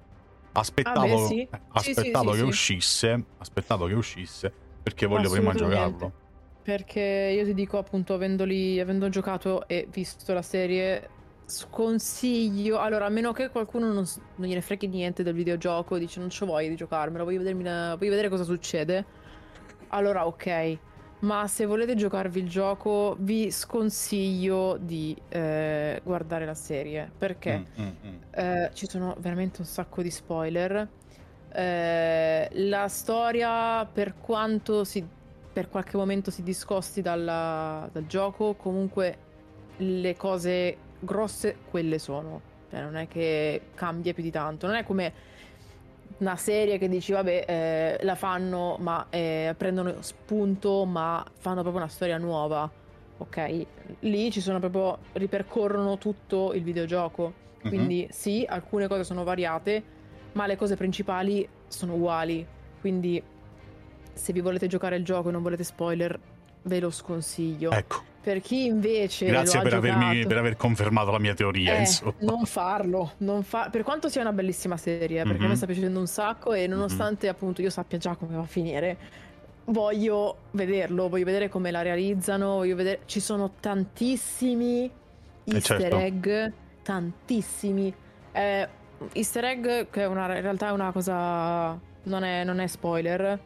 Aspettavo, 0.52 1.00
Ah, 1.00 1.06
beh, 1.06 1.26
sì. 1.28 1.48
aspettavo 1.70 2.32
sì, 2.34 2.38
che 2.40 2.44
uscisse, 2.44 3.24
aspettavo 3.38 3.86
che 3.86 3.94
uscisse 3.94 4.52
perché 4.84 5.06
voglio 5.06 5.30
prima 5.30 5.54
giocarlo. 5.54 6.12
Perché 6.68 7.00
io 7.34 7.46
ti 7.46 7.54
dico 7.54 7.78
appunto, 7.78 8.14
avendoli, 8.14 8.78
avendo 8.78 9.08
giocato 9.08 9.66
e 9.70 9.88
visto 9.90 10.34
la 10.34 10.42
serie, 10.42 11.10
sconsiglio. 11.46 12.78
Allora, 12.80 13.06
a 13.06 13.10
meno 13.10 13.32
che 13.32 13.48
qualcuno 13.50 13.86
non, 13.94 14.04
non 14.36 14.48
gliene 14.50 14.60
freghi 14.60 14.88
niente 14.90 15.24
del 15.24 15.34
videogioco, 15.34 15.98
dice 15.98 16.20
non 16.20 16.28
c'ho 16.28 16.46
voglia 16.46 16.68
di 16.68 16.76
giocarmelo, 16.76 17.24
voglio, 17.24 17.38
vedermi 17.38 17.64
la- 17.64 17.96
voglio 17.98 18.10
vedere 18.10 18.28
cosa 18.28 18.44
succede. 18.44 19.06
Allora, 19.90 20.28
ok. 20.28 20.80
Ma 21.20 21.48
se 21.48 21.66
volete 21.66 21.96
giocarvi 21.96 22.42
il 22.42 22.50
gioco, 22.50 23.16
vi 23.20 23.50
sconsiglio 23.50 24.78
di 24.78 25.16
eh, 25.30 26.02
guardare 26.04 26.46
la 26.46 26.54
serie. 26.54 27.10
Perché? 27.18 27.60
Mm, 27.80 27.82
mm, 27.82 27.88
mm. 28.06 28.18
Eh, 28.32 28.72
ci 28.74 28.88
sono 28.90 29.16
veramente 29.20 29.62
un 29.62 29.68
sacco 29.68 30.02
di 30.02 30.12
spoiler. 30.12 30.86
Eh, 31.50 32.50
la 32.52 32.88
storia, 32.90 33.86
per 33.86 34.16
quanto 34.20 34.84
si, 34.84 35.04
per 35.58 35.70
qualche 35.70 35.98
momento 35.98 36.30
si 36.30 36.44
discosti 36.44 37.02
dalla- 37.02 37.90
dal 37.92 38.06
gioco, 38.06 38.54
comunque 38.54 39.18
le 39.78 40.16
cose 40.16 40.78
grosse 41.00 41.58
quelle 41.72 41.98
sono. 41.98 42.42
Cioè, 42.70 42.82
non 42.82 42.96
è 42.96 43.08
che 43.08 43.62
cambia 43.74 44.14
più 44.14 44.22
di 44.22 44.30
tanto. 44.30 44.68
Non 44.68 44.76
è 44.76 44.84
come 44.84 45.12
una 46.20 46.36
serie 46.36 46.78
che 46.78 46.88
dici, 46.88 47.12
vabbè, 47.12 47.46
eh, 47.48 48.06
la 48.06 48.14
fanno, 48.14 48.78
ma 48.82 49.08
eh, 49.10 49.56
prendono 49.58 50.04
spunto, 50.04 50.86
ma 50.86 51.26
fanno 51.40 51.62
proprio 51.62 51.82
una 51.82 51.92
storia 51.92 52.20
nuova. 52.20 52.70
Ok, 53.18 53.66
lì 54.02 54.30
ci 54.30 54.42
sono 54.42 54.60
proprio, 54.60 55.00
ripercorrono 55.14 55.98
tutto 55.98 56.54
il 56.54 56.62
videogioco. 56.62 57.34
Mhm. 57.64 57.68
Quindi 57.68 58.08
sì, 58.12 58.46
alcune 58.48 58.88
cose 58.88 59.04
sono 59.04 59.24
variate, 59.24 59.84
ma 60.34 60.46
le 60.46 60.56
cose 60.56 60.76
principali 60.76 61.50
sono 61.68 61.96
uguali. 61.96 62.46
Quindi 62.80 63.24
se 64.18 64.34
vi 64.34 64.42
volete 64.42 64.68
giocare 64.68 64.96
il 64.98 65.04
gioco 65.06 65.30
e 65.30 65.32
non 65.32 65.42
volete 65.42 65.64
spoiler, 65.64 66.20
ve 66.64 66.80
lo 66.80 66.90
sconsiglio. 66.90 67.72
Ecco, 67.72 68.02
Per 68.22 68.42
chi 68.42 68.66
invece 68.66 69.28
grazie 69.28 69.54
lo 69.54 69.60
ha 69.60 69.70
per, 69.70 69.74
avermi, 69.78 70.06
giocato- 70.16 70.28
per 70.28 70.38
aver 70.38 70.58
confermato 70.58 71.12
la 71.12 71.20
mia 71.20 71.34
teoria. 71.34 71.76
eh, 71.78 71.88
non 72.20 72.46
farlo, 72.46 73.14
non 73.20 73.44
fa- 73.44 73.70
per 73.70 73.84
quanto 73.84 74.10
sia 74.10 74.20
una 74.22 74.34
bellissima 74.34 74.76
serie, 74.76 75.22
eh, 75.22 75.24
perché 75.24 75.40
a 75.40 75.44
Mhm. 75.44 75.50
me 75.50 75.56
sta 75.56 75.66
piacendo 75.66 76.00
un 76.00 76.08
sacco 76.08 76.52
e 76.54 76.68
nonostante 76.68 77.30
appunto 77.30 77.62
io 77.62 77.70
sappia 77.70 77.98
già 77.98 78.16
come 78.16 78.36
va 78.36 78.42
a 78.42 78.46
finire, 78.46 78.98
voglio 79.66 80.38
vederlo, 80.52 81.08
voglio 81.08 81.24
vedere 81.26 81.48
come 81.50 81.72
la 81.72 81.82
realizzano, 81.82 82.56
voglio 82.56 82.76
vedere... 82.76 83.00
Ci 83.06 83.20
sono 83.22 83.52
tantissimi 83.60 84.90
easter 85.46 85.80
certo. 85.82 85.98
egg, 85.98 86.52
tantissimi. 86.84 87.94
Eh, 88.34 88.68
easter 89.14 89.44
egg 89.46 89.64
che 89.90 90.02
è 90.02 90.06
una, 90.08 90.36
in 90.36 90.42
realtà 90.42 90.68
è 90.68 90.72
una 90.72 90.92
cosa... 90.92 91.80
non 92.04 92.24
è, 92.24 92.44
non 92.44 92.60
è 92.60 92.68
spoiler. 92.68 93.40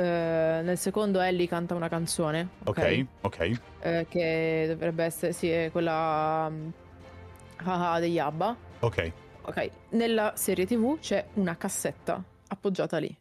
Eh, 0.00 0.62
nel 0.62 0.78
secondo 0.78 1.20
Ellie 1.20 1.46
canta 1.46 1.74
una 1.74 1.88
canzone, 1.90 2.48
Ok, 2.64 3.04
ok. 3.20 3.60
eh, 3.80 4.06
che 4.08 4.64
dovrebbe 4.66 5.04
essere, 5.04 5.32
sì, 5.32 5.50
è 5.50 5.70
quella 5.70 6.50
haha 7.56 7.98
degli 8.00 8.18
ABBA. 8.18 8.56
Ok, 8.80 9.12
Ok, 9.42 9.70
nella 9.90 10.32
serie 10.36 10.64
TV 10.64 10.98
c'è 11.00 11.26
una 11.34 11.54
cassetta 11.56 12.22
appoggiata 12.48 12.96
lì. 12.98 13.14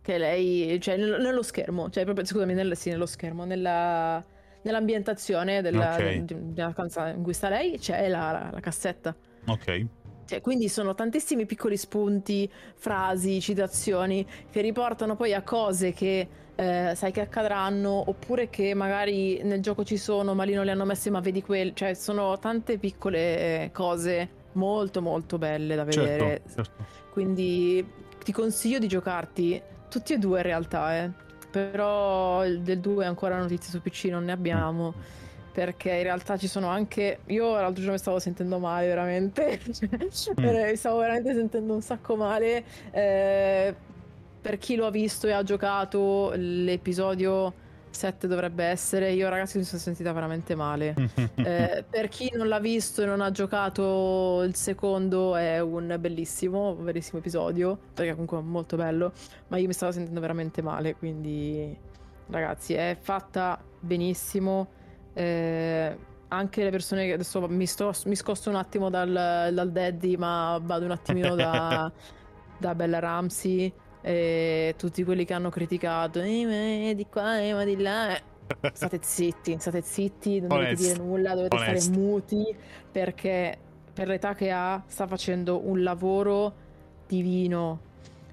Che 0.00 0.18
lei, 0.18 0.78
cioè 0.80 0.96
nel- 0.96 1.20
nello 1.20 1.42
schermo, 1.42 1.90
cioè 1.90 2.04
proprio, 2.04 2.24
scusami, 2.24 2.54
nel, 2.54 2.76
sì, 2.76 2.90
nello 2.90 3.06
schermo, 3.06 3.44
nella, 3.44 4.22
nell'ambientazione 4.62 5.62
della, 5.62 5.94
Ok. 5.94 6.16
di- 6.18 6.52
della 6.52 6.72
canzone 6.74 7.10
in 7.12 7.22
cui 7.24 7.32
sta 7.34 7.48
lei 7.48 7.76
c'è 7.78 8.08
la, 8.08 8.30
la- 8.30 8.50
la 8.52 8.60
cassetta. 8.60 9.14
ok. 9.46 9.86
Cioè, 10.28 10.42
quindi 10.42 10.68
sono 10.68 10.94
tantissimi 10.94 11.46
piccoli 11.46 11.78
spunti, 11.78 12.52
frasi, 12.74 13.40
citazioni 13.40 14.26
che 14.50 14.60
riportano 14.60 15.16
poi 15.16 15.32
a 15.32 15.40
cose 15.40 15.94
che 15.94 16.28
eh, 16.54 16.92
sai 16.94 17.12
che 17.12 17.22
accadranno, 17.22 18.10
oppure 18.10 18.50
che 18.50 18.74
magari 18.74 19.40
nel 19.42 19.62
gioco 19.62 19.84
ci 19.84 19.96
sono, 19.96 20.34
ma 20.34 20.44
lì 20.44 20.52
non 20.52 20.66
le 20.66 20.72
hanno 20.72 20.84
messe, 20.84 21.08
ma 21.08 21.20
vedi 21.20 21.40
quelle. 21.40 21.72
Cioè, 21.72 21.94
sono 21.94 22.38
tante 22.38 22.76
piccole 22.76 23.38
eh, 23.38 23.70
cose 23.72 24.28
molto 24.52 25.00
molto 25.00 25.38
belle 25.38 25.74
da 25.74 25.84
vedere. 25.84 26.18
Certo, 26.18 26.52
certo. 26.52 26.84
Quindi 27.10 27.90
ti 28.22 28.30
consiglio 28.30 28.78
di 28.78 28.86
giocarti 28.86 29.62
tutti 29.88 30.12
e 30.12 30.18
due 30.18 30.40
in 30.40 30.44
realtà, 30.44 31.04
eh. 31.04 31.10
Però 31.50 32.46
del 32.46 32.80
2 32.80 33.06
ancora 33.06 33.38
notizie 33.38 33.70
su 33.70 33.80
PC 33.80 34.08
non 34.10 34.24
ne 34.24 34.32
abbiamo. 34.32 34.92
Mm. 34.94 35.26
Perché 35.58 35.90
in 35.90 36.04
realtà 36.04 36.36
ci 36.36 36.46
sono 36.46 36.68
anche. 36.68 37.18
Io 37.26 37.50
l'altro 37.54 37.80
giorno 37.80 37.94
mi 37.94 37.98
stavo 37.98 38.20
sentendo 38.20 38.60
male, 38.60 38.86
veramente. 38.86 39.58
Mm. 39.88 40.08
Cioè, 40.10 40.70
Mi 40.70 40.76
stavo 40.76 40.98
veramente 40.98 41.34
sentendo 41.34 41.74
un 41.74 41.80
sacco 41.82 42.14
male. 42.14 42.64
Eh, 42.92 43.74
per 44.40 44.58
chi 44.58 44.76
lo 44.76 44.86
ha 44.86 44.90
visto 44.90 45.26
e 45.26 45.32
ha 45.32 45.42
giocato, 45.42 46.32
l'episodio 46.34 47.52
7 47.90 48.28
dovrebbe 48.28 48.64
essere. 48.64 49.10
Io, 49.12 49.28
ragazzi, 49.28 49.58
mi 49.58 49.64
sono 49.64 49.80
sentita 49.80 50.12
veramente 50.12 50.54
male. 50.54 50.94
Eh, 51.48 51.84
per 51.88 52.08
chi 52.08 52.30
non 52.34 52.46
l'ha 52.48 52.60
visto 52.60 53.02
e 53.02 53.06
non 53.06 53.20
ha 53.20 53.30
giocato 53.30 54.42
il 54.42 54.54
secondo 54.54 55.34
è 55.34 55.60
un 55.60 55.96
bellissimo, 55.98 56.74
bellissimo 56.74 57.18
episodio, 57.18 57.78
perché 57.94 58.12
comunque 58.12 58.38
è 58.38 58.42
molto 58.42 58.76
bello, 58.76 59.12
ma 59.48 59.56
io 59.56 59.66
mi 59.66 59.72
stavo 59.72 59.92
sentendo 59.92 60.20
veramente 60.20 60.62
male, 60.62 60.94
quindi 60.94 61.76
ragazzi 62.28 62.74
è 62.74 62.96
fatta 63.00 63.60
benissimo. 63.80 64.76
Eh, 65.18 65.96
anche 66.28 66.62
le 66.62 66.70
persone 66.70 67.06
che 67.06 67.14
adesso 67.14 67.48
mi, 67.48 67.66
sto, 67.66 67.92
mi 68.04 68.14
scosto 68.14 68.50
un 68.50 68.56
attimo 68.56 68.88
dal, 68.90 69.50
dal 69.52 69.72
daddy, 69.72 70.16
ma 70.16 70.60
vado 70.62 70.84
un 70.84 70.92
attimino 70.92 71.34
da, 71.34 71.90
da 72.56 72.74
Bella 72.74 72.98
Ramsey 73.00 73.72
e 74.00 74.74
tutti 74.78 75.02
quelli 75.02 75.24
che 75.24 75.34
hanno 75.34 75.50
criticato 75.50 76.20
"Eh, 76.20 76.92
di 76.94 77.06
qua 77.10 77.40
eh, 77.40 77.52
ma 77.52 77.64
di 77.64 77.76
là 77.78 78.16
eh". 78.16 78.22
state 78.72 79.00
zitti 79.02 79.56
state 79.58 79.80
zitti 79.82 80.38
non 80.38 80.48
dovete 80.48 80.68
Onesti. 80.68 80.86
dire 80.86 80.98
nulla 80.98 81.34
dovete 81.34 81.56
Onesti. 81.56 81.80
stare 81.80 81.98
muti 81.98 82.56
perché 82.92 83.58
per 83.92 84.06
l'età 84.06 84.34
che 84.34 84.52
ha 84.52 84.80
sta 84.86 85.08
facendo 85.08 85.66
un 85.66 85.82
lavoro 85.82 86.54
divino 87.08 87.80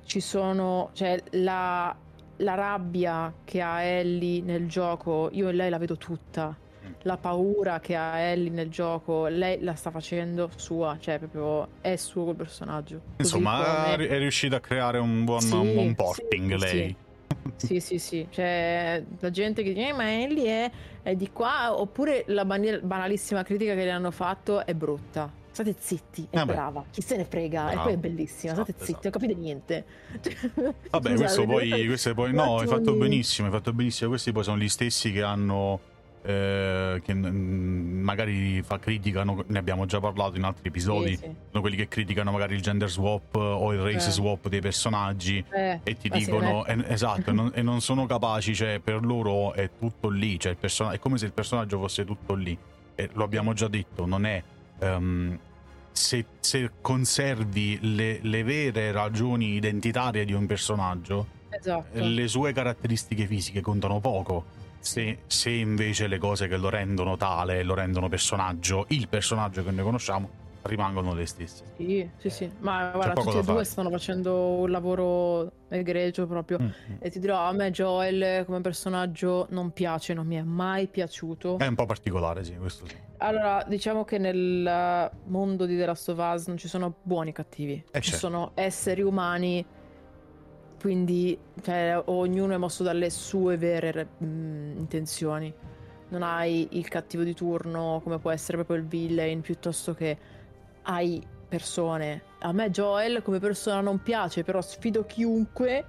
ci 0.03 0.19
sono 0.19 0.91
cioè 0.93 1.19
la, 1.31 1.93
la 2.37 2.53
rabbia 2.53 3.33
che 3.43 3.59
ha 3.59 3.81
Ellie 3.81 4.43
nel 4.43 4.67
gioco 4.67 5.29
io 5.31 5.49
e 5.49 5.51
lei 5.53 5.71
la 5.71 5.79
vedo 5.79 5.97
tutta 5.97 6.55
la 7.03 7.17
paura 7.17 7.79
che 7.79 7.95
ha 7.95 8.17
Ellie 8.19 8.49
nel 8.49 8.69
gioco 8.69 9.27
lei 9.27 9.61
la 9.61 9.75
sta 9.75 9.91
facendo 9.91 10.49
sua 10.55 10.97
cioè 10.99 11.19
proprio 11.19 11.67
è 11.81 11.95
suo 11.95 12.23
quel 12.23 12.35
personaggio 12.35 13.01
Insomma, 13.17 13.91
come- 13.95 14.07
è 14.07 14.17
riuscita 14.17 14.57
a 14.57 14.59
creare 14.59 14.97
un 14.97 15.23
buon, 15.23 15.41
Sì, 15.41 15.53
un 15.53 15.73
buon 15.73 15.87
sì, 15.89 15.95
porting 15.95 16.55
sì. 16.55 16.59
lei. 16.75 16.95
Sì, 17.57 17.79
sì, 17.79 17.99
sì. 17.99 18.27
C'è 18.29 19.03
la 19.19 19.29
gente 19.29 19.61
che 19.63 19.71
dice, 19.73 19.89
eh, 19.89 19.93
ma 19.93 20.11
Ellie 20.21 20.65
è, 20.65 20.71
è 21.03 21.15
di 21.15 21.29
qua. 21.31 21.79
Oppure 21.79 22.23
la 22.27 22.43
bani- 22.43 22.79
banalissima 22.81 23.43
critica 23.43 23.75
che 23.75 23.83
le 23.83 23.91
hanno 23.91 24.09
fatto 24.11 24.65
è 24.65 24.73
brutta. 24.73 25.31
State 25.51 25.75
zitti, 25.77 26.27
è 26.29 26.37
Vabbè. 26.37 26.51
brava. 26.53 26.83
Chi 26.91 27.01
se 27.01 27.15
ne 27.17 27.23
frega? 27.23 27.65
Bravo. 27.65 27.79
E 27.79 27.83
poi 27.83 27.93
è 27.93 27.97
bellissima. 27.97 28.53
State 28.53 28.71
Esatto, 28.71 28.85
zitti, 28.85 29.07
esatto. 29.07 29.19
non 29.19 29.29
capite 29.29 29.39
niente. 29.39 29.85
Vabbè, 30.89 31.09
Scusate, 31.11 31.15
questo 31.15 31.45
poi, 31.45 31.85
questo 31.85 32.13
poi 32.13 32.33
no, 32.33 32.57
hai 32.57 32.67
fatto 32.67 32.93
benissimo, 32.95 33.47
hai 33.47 33.53
fatto 33.53 33.71
benissimo. 33.73 34.09
Questi 34.09 34.31
poi 34.31 34.43
sono 34.43 34.57
gli 34.57 34.69
stessi 34.69 35.11
che 35.11 35.21
hanno 35.21 35.79
eh, 36.25 37.01
che 37.03 37.13
magari 37.13 38.61
fa 38.63 38.79
criticano, 38.79 39.43
ne 39.45 39.59
abbiamo 39.59 39.85
già 39.85 39.99
parlato 39.99 40.37
in 40.37 40.43
altri 40.43 40.69
episodi. 40.69 41.11
Sì, 41.11 41.17
sì. 41.17 41.35
Sono 41.49 41.61
quelli 41.61 41.75
che 41.75 41.87
criticano 41.87 42.31
magari 42.31 42.55
il 42.55 42.61
gender 42.61 42.89
swap 42.89 43.35
o 43.35 43.71
il 43.73 43.79
race 43.79 44.07
Eh. 44.07 44.11
swap 44.11 44.47
dei 44.47 44.61
personaggi 44.61 45.43
Eh, 45.51 45.79
e 45.83 45.97
ti 45.97 46.09
ma 46.09 46.17
sì, 46.17 46.25
dicono 46.25 46.65
eh, 46.65 46.83
esatto, 46.87 47.29
e 47.29 47.33
non, 47.33 47.51
e 47.53 47.61
non 47.61 47.81
sono 47.81 48.07
capaci, 48.07 48.55
cioè 48.55 48.79
per 48.79 49.03
loro 49.05 49.53
è 49.53 49.69
tutto 49.77 50.09
lì, 50.09 50.39
cioè 50.39 50.53
il 50.53 50.57
person- 50.57 50.91
è 50.91 50.99
come 50.99 51.17
se 51.17 51.25
il 51.25 51.33
personaggio 51.33 51.77
fosse 51.79 52.03
tutto 52.05 52.33
lì. 52.33 52.57
e 52.97 53.09
lo 53.13 53.23
abbiamo 53.23 53.53
già 53.53 53.67
detto, 53.67 54.05
non 54.05 54.25
è... 54.25 54.41
Um, 54.79 55.37
se, 55.91 56.25
se, 56.41 56.71
conservi 56.81 57.79
le, 57.95 58.19
le, 58.21 58.43
vere 58.43 58.91
ragioni 58.91 59.55
identitarie 59.55 60.25
di 60.25 60.33
un 60.33 60.45
personaggio, 60.45 61.27
esatto. 61.49 61.87
le 61.93 62.27
sue 62.27 62.51
caratteristiche 62.51 63.25
fisiche 63.25 63.61
contano 63.61 63.99
poco. 64.01 64.45
Se, 64.85 65.17
se, 65.25 65.49
invece 65.49 66.05
le 66.05 66.19
cose 66.19 66.47
che 66.47 66.57
lo 66.57 66.69
rendono 66.69 67.17
tale, 67.17 67.63
lo 67.63 67.73
rendono 67.73 68.07
personaggio, 68.07 68.85
il 68.89 69.07
personaggio 69.07 69.63
che 69.63 69.71
noi 69.71 69.83
conosciamo, 69.83 70.29
rimangono 70.61 71.13
le 71.13 71.25
stesse. 71.25 71.63
Sì, 71.77 72.07
sì, 72.17 72.29
sì. 72.29 72.51
Ma 72.59 72.91
guarda, 72.93 73.13
tutti 73.13 73.37
e 73.37 73.41
due 73.41 73.63
stanno 73.63 73.89
facendo 73.89 74.59
un 74.59 74.69
lavoro 74.69 75.51
egregio 75.69 76.27
proprio. 76.27 76.59
Mm-hmm. 76.59 76.97
E 76.99 77.09
ti 77.09 77.19
dirò, 77.19 77.39
a 77.39 77.51
me 77.51 77.71
Joel 77.71 78.45
come 78.45 78.61
personaggio 78.61 79.47
non 79.49 79.71
piace, 79.71 80.13
non 80.13 80.27
mi 80.27 80.35
è 80.35 80.43
mai 80.43 80.87
piaciuto. 80.87 81.57
È 81.57 81.65
un 81.65 81.75
po' 81.75 81.85
particolare, 81.85 82.43
sì, 82.43 82.55
questo 82.55 82.85
sì. 82.87 82.95
Allora, 83.17 83.63
diciamo 83.67 84.03
che 84.03 84.17
nel 84.17 85.09
mondo 85.25 85.65
di 85.65 85.77
The 85.77 85.85
Last 85.85 86.09
of 86.09 86.17
Us 86.19 86.47
non 86.47 86.57
ci 86.57 86.67
sono 86.67 86.95
buoni 87.01 87.29
e 87.29 87.33
cattivi. 87.33 87.83
Eh 87.91 88.01
ci 88.01 88.11
certo. 88.11 88.27
sono 88.27 88.51
esseri 88.53 89.01
umani 89.01 89.65
quindi 90.85 91.35
cioè, 91.63 91.99
ognuno 92.05 92.53
è 92.53 92.57
mosso 92.57 92.83
dalle 92.83 93.09
sue 93.09 93.57
vere 93.57 94.07
mh, 94.19 94.25
intenzioni. 94.77 95.51
Non 96.09 96.21
hai 96.21 96.67
il 96.73 96.87
cattivo 96.89 97.23
di 97.23 97.33
turno 97.33 98.01
come 98.03 98.19
può 98.19 98.29
essere 98.29 98.57
proprio 98.57 98.77
il 98.77 98.85
villain, 98.85 99.41
piuttosto 99.41 99.95
che 99.95 100.15
hai 100.83 101.25
persone. 101.47 102.21
A 102.41 102.51
me 102.51 102.69
Joel 102.69 103.23
come 103.23 103.39
persona 103.39 103.81
non 103.81 104.03
piace, 104.03 104.43
però 104.43 104.61
sfido 104.61 105.07
chiunque 105.07 105.85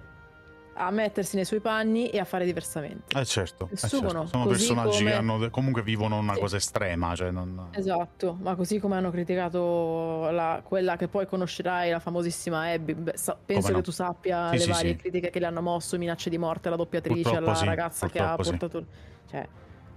a 0.78 0.90
mettersi 0.90 1.36
nei 1.36 1.44
suoi 1.44 1.60
panni 1.60 2.10
e 2.10 2.18
a 2.18 2.24
fare 2.24 2.44
diversamente. 2.44 3.18
Eh 3.18 3.24
certo, 3.24 3.68
eh 3.72 3.76
certo. 3.76 4.26
Sono, 4.26 4.46
personaggi 4.46 4.98
come... 4.98 5.10
che 5.10 5.16
hanno, 5.16 5.50
comunque 5.50 5.82
vivono 5.82 6.18
una 6.18 6.34
sì. 6.34 6.40
cosa 6.40 6.56
estrema. 6.56 7.14
Cioè 7.14 7.30
non... 7.30 7.68
Esatto, 7.70 8.36
ma 8.40 8.54
così 8.54 8.78
come 8.78 8.96
hanno 8.96 9.10
criticato 9.10 10.28
la, 10.30 10.60
quella 10.62 10.96
che 10.96 11.08
poi 11.08 11.26
conoscerai, 11.26 11.90
la 11.90 12.00
famosissima 12.00 12.70
Abby, 12.70 12.94
beh, 12.94 13.16
sa, 13.16 13.36
penso 13.42 13.72
che 13.72 13.82
tu 13.82 13.90
sappia 13.90 14.50
sì, 14.50 14.56
le 14.56 14.62
sì, 14.62 14.70
varie 14.70 14.96
critiche 14.96 15.30
che 15.30 15.38
le 15.38 15.46
hanno 15.46 15.62
mosso, 15.62 15.96
minacce 15.96 16.30
di 16.30 16.38
morte 16.38 16.68
alla 16.68 16.76
doppiatrice, 16.76 17.22
Purtroppo 17.22 17.50
alla 17.50 17.64
ragazza 17.64 18.08
che 18.08 18.18
ha 18.18 18.36
portato... 18.36 18.84
Cioè, 19.28 19.48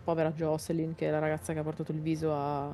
povera 0.04 0.32
Jocelyn, 0.32 0.96
che 0.96 1.08
è 1.08 1.12
la 1.12 1.20
ragazza 1.20 1.54
che 1.54 1.60
ha 1.60 1.64
portato 1.64 1.92
il 1.92 2.00
viso 2.00 2.34
a, 2.34 2.66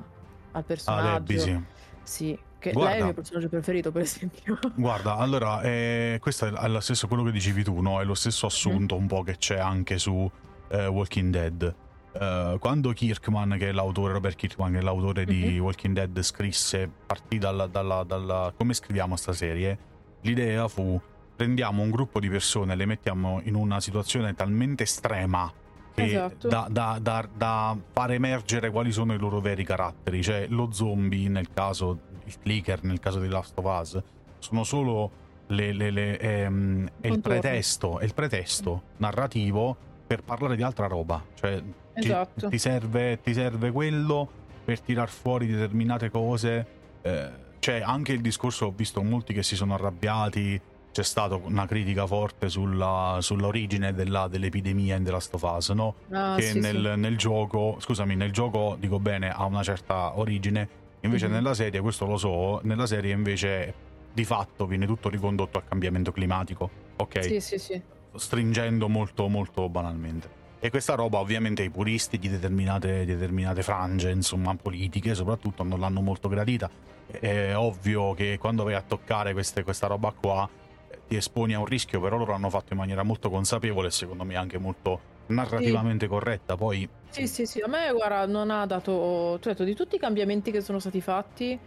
al 0.52 0.64
personaggio. 0.64 1.06
Ah, 1.06 1.14
Abby, 1.14 1.38
sì. 1.38 1.60
Sì, 2.02 2.38
che 2.70 2.72
guarda, 2.72 2.90
lei 2.90 2.96
è 2.96 2.98
il 2.98 3.04
mio 3.04 3.14
personaggio 3.14 3.48
preferito, 3.48 3.92
per 3.92 4.02
esempio. 4.02 4.58
Guarda, 4.74 5.16
allora, 5.16 5.62
eh, 5.62 6.18
questo 6.20 6.46
è 6.46 6.68
lo 6.68 6.80
stesso 6.80 7.06
quello 7.06 7.22
che 7.22 7.32
dicevi 7.32 7.62
tu, 7.62 7.80
no? 7.80 8.00
È 8.00 8.04
lo 8.04 8.14
stesso 8.14 8.46
assunto 8.46 8.96
mm. 8.96 9.00
un 9.00 9.06
po' 9.06 9.22
che 9.22 9.36
c'è 9.36 9.58
anche 9.58 9.98
su 9.98 10.30
eh, 10.68 10.86
Walking 10.86 11.30
Dead. 11.30 11.74
Uh, 12.18 12.58
quando 12.58 12.92
Kirkman, 12.92 13.56
che 13.58 13.68
è 13.68 13.72
l'autore, 13.72 14.14
Robert 14.14 14.36
Kirkman, 14.36 14.72
che 14.72 14.78
è 14.78 14.82
l'autore 14.82 15.26
mm-hmm. 15.26 15.48
di 15.48 15.58
Walking 15.58 15.94
Dead, 15.94 16.22
scrisse, 16.22 16.90
partì 17.06 17.36
dalla, 17.36 17.66
dalla, 17.66 18.04
dalla, 18.04 18.52
come 18.56 18.72
scriviamo 18.72 19.16
sta 19.16 19.32
serie, 19.32 19.78
l'idea 20.22 20.66
fu 20.66 20.98
prendiamo 21.36 21.82
un 21.82 21.90
gruppo 21.90 22.18
di 22.18 22.30
persone 22.30 22.72
e 22.72 22.76
le 22.76 22.86
mettiamo 22.86 23.42
in 23.44 23.54
una 23.54 23.78
situazione 23.80 24.34
talmente 24.34 24.84
estrema 24.84 25.52
esatto. 26.04 26.48
da, 26.48 26.66
da, 26.70 26.98
da, 27.00 27.28
da, 27.34 27.76
far 27.92 28.12
emergere 28.12 28.70
quali 28.70 28.92
sono 28.92 29.14
i 29.14 29.18
loro 29.18 29.40
veri 29.40 29.64
caratteri. 29.64 30.22
Cioè, 30.22 30.46
lo 30.48 30.70
zombie, 30.72 31.28
nel 31.28 31.48
caso, 31.52 31.98
il 32.26 32.38
clicker, 32.38 32.84
nel 32.84 33.00
caso 33.00 33.18
di 33.18 33.28
Last 33.28 33.58
of 33.58 33.64
Us, 33.64 34.02
sono 34.38 34.64
solo 34.64 35.10
le, 35.46 35.72
le, 35.72 35.90
le, 35.90 36.18
ehm, 36.18 36.88
è 37.00 37.08
il 37.08 37.20
pretesto, 37.20 37.98
è 37.98 38.04
il 38.04 38.14
pretesto 38.14 38.82
narrativo 38.98 39.76
per 40.06 40.22
parlare 40.22 40.56
di 40.56 40.62
altra 40.62 40.86
roba. 40.86 41.24
Cioè, 41.34 41.62
esatto. 41.94 42.40
ti, 42.40 42.48
ti, 42.50 42.58
serve, 42.58 43.20
ti 43.20 43.32
serve 43.32 43.70
quello 43.70 44.28
per 44.64 44.80
tirar 44.80 45.08
fuori 45.08 45.46
determinate 45.46 46.10
cose. 46.10 46.66
Eh, 47.02 47.30
cioè, 47.58 47.80
anche 47.80 48.12
il 48.12 48.20
discorso, 48.20 48.66
ho 48.66 48.72
visto 48.74 49.02
molti 49.02 49.32
che 49.32 49.42
si 49.42 49.56
sono 49.56 49.74
arrabbiati 49.74 50.60
c'è 50.96 51.02
stata 51.02 51.34
una 51.34 51.66
critica 51.66 52.06
forte 52.06 52.48
sulla, 52.48 53.18
sull'origine 53.20 53.92
della, 53.92 54.28
dell'epidemia 54.28 54.96
in 54.96 55.04
The 55.04 55.10
Last 55.10 55.34
of 55.34 55.42
Us, 55.42 55.68
no? 55.70 55.96
Ah, 56.10 56.36
che 56.36 56.52
sì, 56.52 56.58
nel, 56.58 56.92
sì. 56.94 57.00
nel, 57.00 57.18
gioco, 57.18 57.76
scusami, 57.78 58.16
nel 58.16 58.32
gioco 58.32 58.78
dico 58.80 58.98
bene, 58.98 59.28
ha 59.28 59.44
una 59.44 59.62
certa 59.62 60.18
origine, 60.18 60.66
invece 61.06 61.26
mm-hmm. 61.26 61.34
nella 61.34 61.54
serie, 61.54 61.80
questo 61.80 62.06
lo 62.06 62.16
so, 62.16 62.60
nella 62.64 62.86
serie 62.86 63.12
invece 63.12 63.74
di 64.12 64.24
fatto 64.24 64.66
viene 64.66 64.86
tutto 64.86 65.08
ricondotto 65.08 65.58
al 65.58 65.64
cambiamento 65.66 66.12
climatico, 66.12 66.70
ok? 66.96 67.24
Sì, 67.24 67.40
sì, 67.40 67.58
sì. 67.58 67.82
Stringendo 68.14 68.88
molto, 68.88 69.28
molto 69.28 69.68
banalmente. 69.68 70.44
E 70.58 70.70
questa 70.70 70.94
roba 70.94 71.18
ovviamente 71.18 71.62
i 71.62 71.70
puristi 71.70 72.18
di 72.18 72.28
determinate, 72.28 73.04
determinate 73.04 73.62
frange, 73.62 74.10
insomma, 74.10 74.54
politiche 74.54 75.14
soprattutto, 75.14 75.62
non 75.62 75.80
l'hanno 75.80 76.00
molto 76.00 76.28
gradita. 76.28 76.70
È 77.06 77.54
ovvio 77.54 78.14
che 78.14 78.38
quando 78.38 78.64
vai 78.64 78.74
a 78.74 78.82
toccare 78.82 79.32
queste, 79.32 79.62
questa 79.62 79.86
roba 79.86 80.12
qua 80.18 80.48
ti 81.06 81.14
esponi 81.14 81.54
a 81.54 81.58
un 81.58 81.66
rischio, 81.66 82.00
però 82.00 82.16
loro 82.16 82.32
hanno 82.32 82.50
fatto 82.50 82.72
in 82.72 82.78
maniera 82.78 83.02
molto 83.02 83.30
consapevole 83.30 83.88
e 83.88 83.90
secondo 83.90 84.24
me 84.24 84.34
anche 84.34 84.58
molto 84.58 85.14
narrativamente 85.26 86.06
sì. 86.06 86.10
corretta. 86.10 86.56
Poi 86.56 86.88
Sì, 87.08 87.26
sì, 87.26 87.46
sì, 87.46 87.60
a 87.60 87.68
me 87.68 87.90
guarda, 87.92 88.26
non 88.26 88.50
ha 88.50 88.66
dato, 88.66 89.38
detto 89.42 89.64
di 89.64 89.74
tutti 89.74 89.96
i 89.96 89.98
cambiamenti 89.98 90.50
che 90.50 90.60
sono 90.60 90.78
stati 90.78 91.00
fatti, 91.00 91.58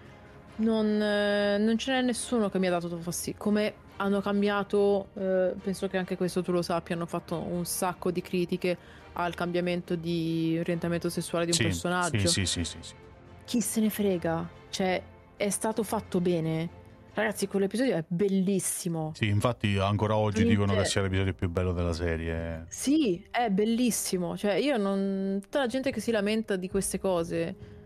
non, 0.58 1.02
eh, 1.02 1.58
non 1.58 1.78
ce 1.78 1.94
n'è 1.94 2.02
nessuno 2.02 2.50
che 2.50 2.60
mi 2.60 2.68
ha 2.68 2.72
dato 2.72 2.98
fastidio. 2.98 3.40
Come 3.40 3.74
hanno 3.98 4.22
cambiato, 4.22 5.10
eh, 5.16 5.54
penso 5.62 5.88
che 5.88 5.98
anche 5.98 6.16
questo 6.16 6.42
tu 6.42 6.52
lo 6.52 6.62
sappia, 6.62 6.96
hanno 6.96 7.06
fatto 7.06 7.38
un 7.38 7.66
sacco 7.66 8.12
di 8.12 8.22
critiche 8.22 8.78
al 9.14 9.36
cambiamento 9.36 9.96
di 9.96 10.58
orientamento 10.60 11.10
sessuale 11.10 11.46
di 11.46 11.52
un 11.52 11.58
sì, 11.58 11.64
personaggio. 11.64 12.28
Sì, 12.28 12.46
sì, 12.46 12.64
sì, 12.64 12.78
sì, 12.80 12.94
Chi 13.46 13.62
se 13.62 13.82
ne 13.82 13.90
frega? 13.90 14.48
Cioè, 14.70 15.02
è 15.36 15.50
stato 15.50 15.84
fatto 15.84 16.22
bene. 16.22 16.79
Ragazzi, 17.20 17.48
quell'episodio 17.48 17.96
è 17.96 18.04
bellissimo. 18.08 19.12
Sì, 19.14 19.28
infatti 19.28 19.78
ancora 19.78 20.16
oggi 20.16 20.44
Veramente... 20.44 20.62
dicono 20.66 20.82
che 20.82 20.88
sia 20.88 21.02
l'episodio 21.02 21.34
più 21.34 21.50
bello 21.50 21.74
della 21.74 21.94
serie. 21.94 22.66
Sì, 22.70 23.24
è 23.30 23.50
bellissimo. 23.50 24.38
Cioè, 24.38 24.54
io 24.54 24.78
non... 24.78 25.40
Tutta 25.42 25.60
la 25.60 25.68
gente 25.68 25.92
che 25.92 26.00
si 26.00 26.12
lamenta 26.12 26.56
di 26.56 26.70
queste 26.70 27.00
cose... 27.00 27.78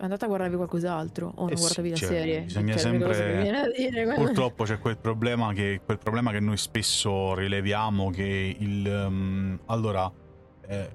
Andate 0.00 0.26
a 0.26 0.28
guardarvi 0.28 0.54
qualcos'altro 0.54 1.32
o 1.34 1.42
non 1.42 1.50
eh 1.50 1.56
guardatevi 1.56 1.88
sì, 1.88 1.90
la 1.90 1.96
cioè, 1.96 2.08
serie. 2.08 2.40
Bisogna 2.42 2.72
cioè, 2.74 2.80
sempre. 2.80 3.72
Dire, 3.76 4.14
Purtroppo 4.14 4.62
c'è 4.62 4.78
quel 4.78 4.96
problema, 4.96 5.52
che, 5.52 5.80
quel 5.84 5.98
problema 5.98 6.30
che 6.30 6.38
noi 6.38 6.56
spesso 6.56 7.34
rileviamo: 7.34 8.08
che 8.10 8.56
il. 8.60 8.86
Um, 8.86 9.58
allora, 9.66 10.08
eh, 10.68 10.88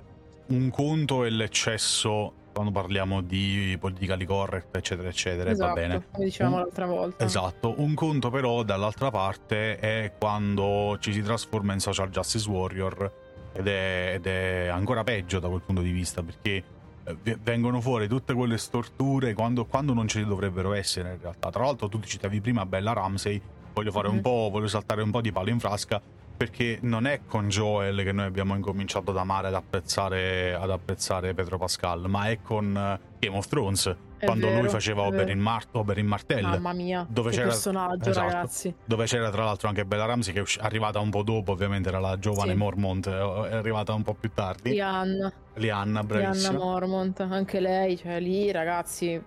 un 0.47 0.69
conto 0.69 1.25
è 1.25 1.29
l'eccesso 1.29 2.31
quando 2.53 2.71
parliamo 2.71 3.21
di 3.21 3.75
politically 3.79 4.25
correct, 4.25 4.75
eccetera, 4.75 5.09
eccetera, 5.09 5.49
esatto, 5.49 5.73
va 5.73 5.73
bene. 5.73 6.05
Come 6.11 6.25
dicevamo 6.25 6.55
un, 6.55 6.61
l'altra 6.61 6.85
volta. 6.85 7.25
Esatto. 7.25 7.73
Un 7.77 7.93
conto, 7.93 8.29
però, 8.29 8.63
dall'altra 8.63 9.11
parte 9.11 9.77
è 9.77 10.13
quando 10.17 10.97
ci 10.99 11.11
si 11.11 11.21
trasforma 11.21 11.73
in 11.73 11.79
social 11.79 12.09
justice 12.09 12.49
warrior 12.49 13.11
ed 13.51 13.67
è, 13.67 14.11
ed 14.15 14.25
è 14.25 14.67
ancora 14.67 15.03
peggio 15.03 15.39
da 15.39 15.49
quel 15.49 15.61
punto 15.61 15.81
di 15.81 15.91
vista 15.91 16.23
perché 16.23 16.63
eh, 17.03 17.37
vengono 17.41 17.81
fuori 17.81 18.07
tutte 18.07 18.33
quelle 18.33 18.57
storture 18.57 19.33
quando, 19.33 19.65
quando, 19.65 19.93
non 19.93 20.07
ce 20.07 20.19
ne 20.19 20.25
dovrebbero 20.25 20.73
essere 20.73 21.13
in 21.13 21.19
realtà. 21.21 21.49
Tra 21.49 21.63
l'altro, 21.65 21.89
tu 21.89 21.99
ti 21.99 22.07
citavi 22.07 22.39
prima 22.39 22.65
Bella 22.65 22.93
Ramsey. 22.93 23.41
Voglio 23.73 23.91
fare 23.91 24.07
mm-hmm. 24.07 24.17
un 24.17 24.21
po', 24.21 24.49
voglio 24.51 24.67
saltare 24.67 25.01
un 25.01 25.11
po' 25.11 25.19
di 25.19 25.31
palo 25.31 25.49
in 25.49 25.59
frasca 25.59 26.01
perché 26.35 26.79
non 26.81 27.05
è 27.05 27.21
con 27.25 27.47
Joel 27.49 28.03
che 28.03 28.11
noi 28.11 28.25
abbiamo 28.25 28.55
incominciato 28.55 29.11
ad 29.11 29.17
amare 29.17 29.47
ad 29.47 29.53
apprezzare, 29.53 30.53
ad 30.53 30.69
apprezzare 30.69 31.33
Pedro 31.33 31.57
Pascal, 31.57 32.09
ma 32.09 32.29
è 32.29 32.39
con 32.41 32.75
eh, 32.75 32.99
Game 33.19 33.37
of 33.37 33.47
Thrones. 33.47 33.95
Quando 34.25 34.47
vero, 34.47 34.59
lui 34.61 34.69
faceva 34.69 35.01
Oberyn, 35.03 35.39
Mar- 35.39 35.65
Oberyn 35.71 36.05
Martell. 36.05 36.43
Mamma 36.45 36.73
mia, 36.73 37.05
dove 37.09 37.29
che 37.29 37.37
c'era, 37.37 37.49
personaggio, 37.49 38.09
esatto, 38.09 38.27
ragazzi. 38.27 38.75
Dove 38.85 39.05
c'era 39.05 39.29
tra 39.29 39.43
l'altro 39.43 39.67
anche 39.67 39.85
Bella 39.85 40.05
Ramsey, 40.05 40.33
che 40.33 40.41
è 40.41 40.43
arrivata 40.59 40.99
un 40.99 41.09
po' 41.09 41.23
dopo, 41.23 41.51
ovviamente 41.51 41.89
era 41.89 41.99
la 41.99 42.17
giovane 42.17 42.51
Sì. 42.51 42.57
Mormont, 42.57 43.07
è 43.09 43.53
arrivata 43.53 43.93
un 43.93 44.01
po' 44.03 44.13
più 44.13 44.31
tardi. 44.33 44.71
Lianna, 44.71 45.31
Lianna, 45.55 46.01
Lianna 46.01 46.03
bravissima. 46.03 46.57
Mormont, 46.57 47.19
anche 47.21 47.59
lei, 47.59 47.97
cioè 47.97 48.19
lì 48.19 48.51
ragazzi, 48.51 49.21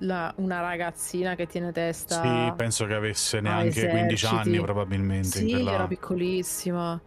la- 0.00 0.32
una 0.36 0.60
ragazzina 0.60 1.34
che 1.34 1.46
tiene 1.46 1.72
testa... 1.72 2.20
Sì, 2.22 2.52
penso 2.56 2.86
che 2.86 2.94
avesse 2.94 3.40
neanche 3.40 3.88
15 3.88 4.24
eserciti. 4.26 4.48
anni 4.48 4.60
probabilmente. 4.60 5.28
Sì, 5.38 5.50
quella- 5.50 5.72
era 5.72 5.86
piccolissima. 5.86 7.00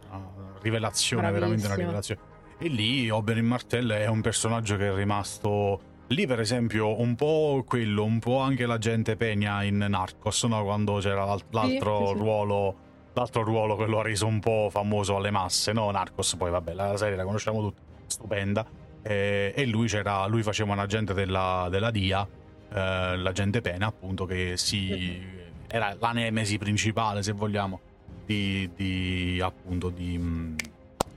Rivelazione, 0.60 1.30
veramente 1.30 1.66
una 1.66 1.74
Bravissima. 1.74 1.76
rivelazione. 1.76 2.20
E 2.58 2.68
lì 2.68 3.10
Oberyn 3.10 3.44
Martell 3.44 3.92
è 3.92 4.06
un 4.06 4.20
personaggio 4.22 4.76
che 4.76 4.88
è 4.88 4.94
rimasto. 4.94 5.80
Lì, 6.08 6.26
per 6.26 6.38
esempio, 6.38 7.00
un 7.00 7.16
po' 7.16 7.64
quello, 7.66 8.04
un 8.04 8.20
po' 8.20 8.38
anche 8.38 8.64
la 8.64 8.78
gente 8.78 9.16
Pegna 9.16 9.62
in 9.64 9.78
Narcos, 9.88 10.44
no? 10.44 10.62
quando 10.62 10.98
c'era 10.98 11.24
l'al- 11.24 11.42
l'altro 11.50 12.06
sì, 12.06 12.12
sì. 12.12 12.18
ruolo. 12.18 12.76
L'altro 13.14 13.42
ruolo 13.42 13.76
che 13.76 13.86
lo 13.86 14.00
ha 14.00 14.02
reso 14.02 14.26
un 14.26 14.40
po' 14.40 14.68
famoso 14.70 15.16
alle 15.16 15.30
masse, 15.30 15.72
no? 15.72 15.90
Narcos, 15.90 16.36
poi 16.36 16.50
vabbè, 16.50 16.74
la 16.74 16.96
serie 16.98 17.16
la 17.16 17.24
conosciamo 17.24 17.60
tutti, 17.62 17.80
stupenda. 18.06 18.64
E, 19.02 19.54
e 19.56 19.66
lui, 19.66 19.86
c'era, 19.88 20.26
lui 20.26 20.42
faceva 20.42 20.72
un 20.72 20.80
agente 20.80 21.14
della, 21.14 21.68
della 21.70 21.90
DIA, 21.90 22.28
eh, 22.72 23.16
l'agente 23.16 23.62
Pena, 23.62 23.86
appunto, 23.86 24.26
che 24.26 24.52
si. 24.56 25.18
era 25.66 25.96
la 25.98 26.12
nemesi 26.12 26.58
principale, 26.58 27.22
se 27.22 27.32
vogliamo, 27.32 27.80
di, 28.26 28.70
di 28.76 29.40
appunto 29.42 29.88
di 29.88 30.18
mh, 30.18 30.54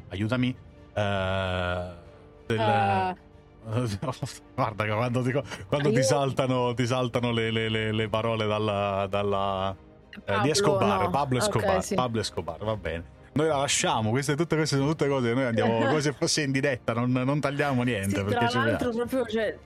aiutami 0.09 0.55
eh, 0.93 1.87
del, 2.45 2.59
Ah, 2.59 3.15
Guarda 4.55 4.85
quando, 4.85 5.21
ti, 5.21 5.31
quando 5.67 5.89
io... 5.89 5.95
ti, 5.95 6.03
saltano, 6.03 6.73
ti 6.73 6.85
saltano 6.85 7.31
le, 7.31 7.51
le, 7.51 7.69
le, 7.69 7.91
le 7.91 8.09
parole 8.09 8.47
dalla, 8.47 9.07
dalla 9.09 9.75
Pablo, 10.25 10.39
eh, 10.39 10.41
di 10.43 10.49
Escobar, 10.49 11.01
no. 11.03 11.09
Pablo 11.09 11.37
Escobar, 11.37 11.69
okay, 11.69 11.81
sì. 11.81 11.95
Pablo 11.95 12.21
Escobar, 12.21 12.63
va 12.63 12.75
bene. 12.75 13.17
Noi 13.33 13.47
la 13.47 13.57
lasciamo, 13.57 14.09
queste, 14.09 14.35
tutte 14.35 14.55
queste 14.55 14.75
sono 14.75 14.89
tutte 14.89 15.07
cose, 15.07 15.33
noi 15.33 15.45
andiamo 15.45 15.79
come 15.85 16.01
se 16.01 16.13
fosse 16.13 16.41
in 16.41 16.51
diretta, 16.51 16.93
non, 16.93 17.11
non 17.11 17.39
tagliamo 17.39 17.83
niente. 17.83 18.17
Sì, 18.17 18.23
perché 18.23 18.47
tra 18.47 18.63
l'altro 18.65 18.89
proprio, 18.91 19.25
cioè, 19.25 19.57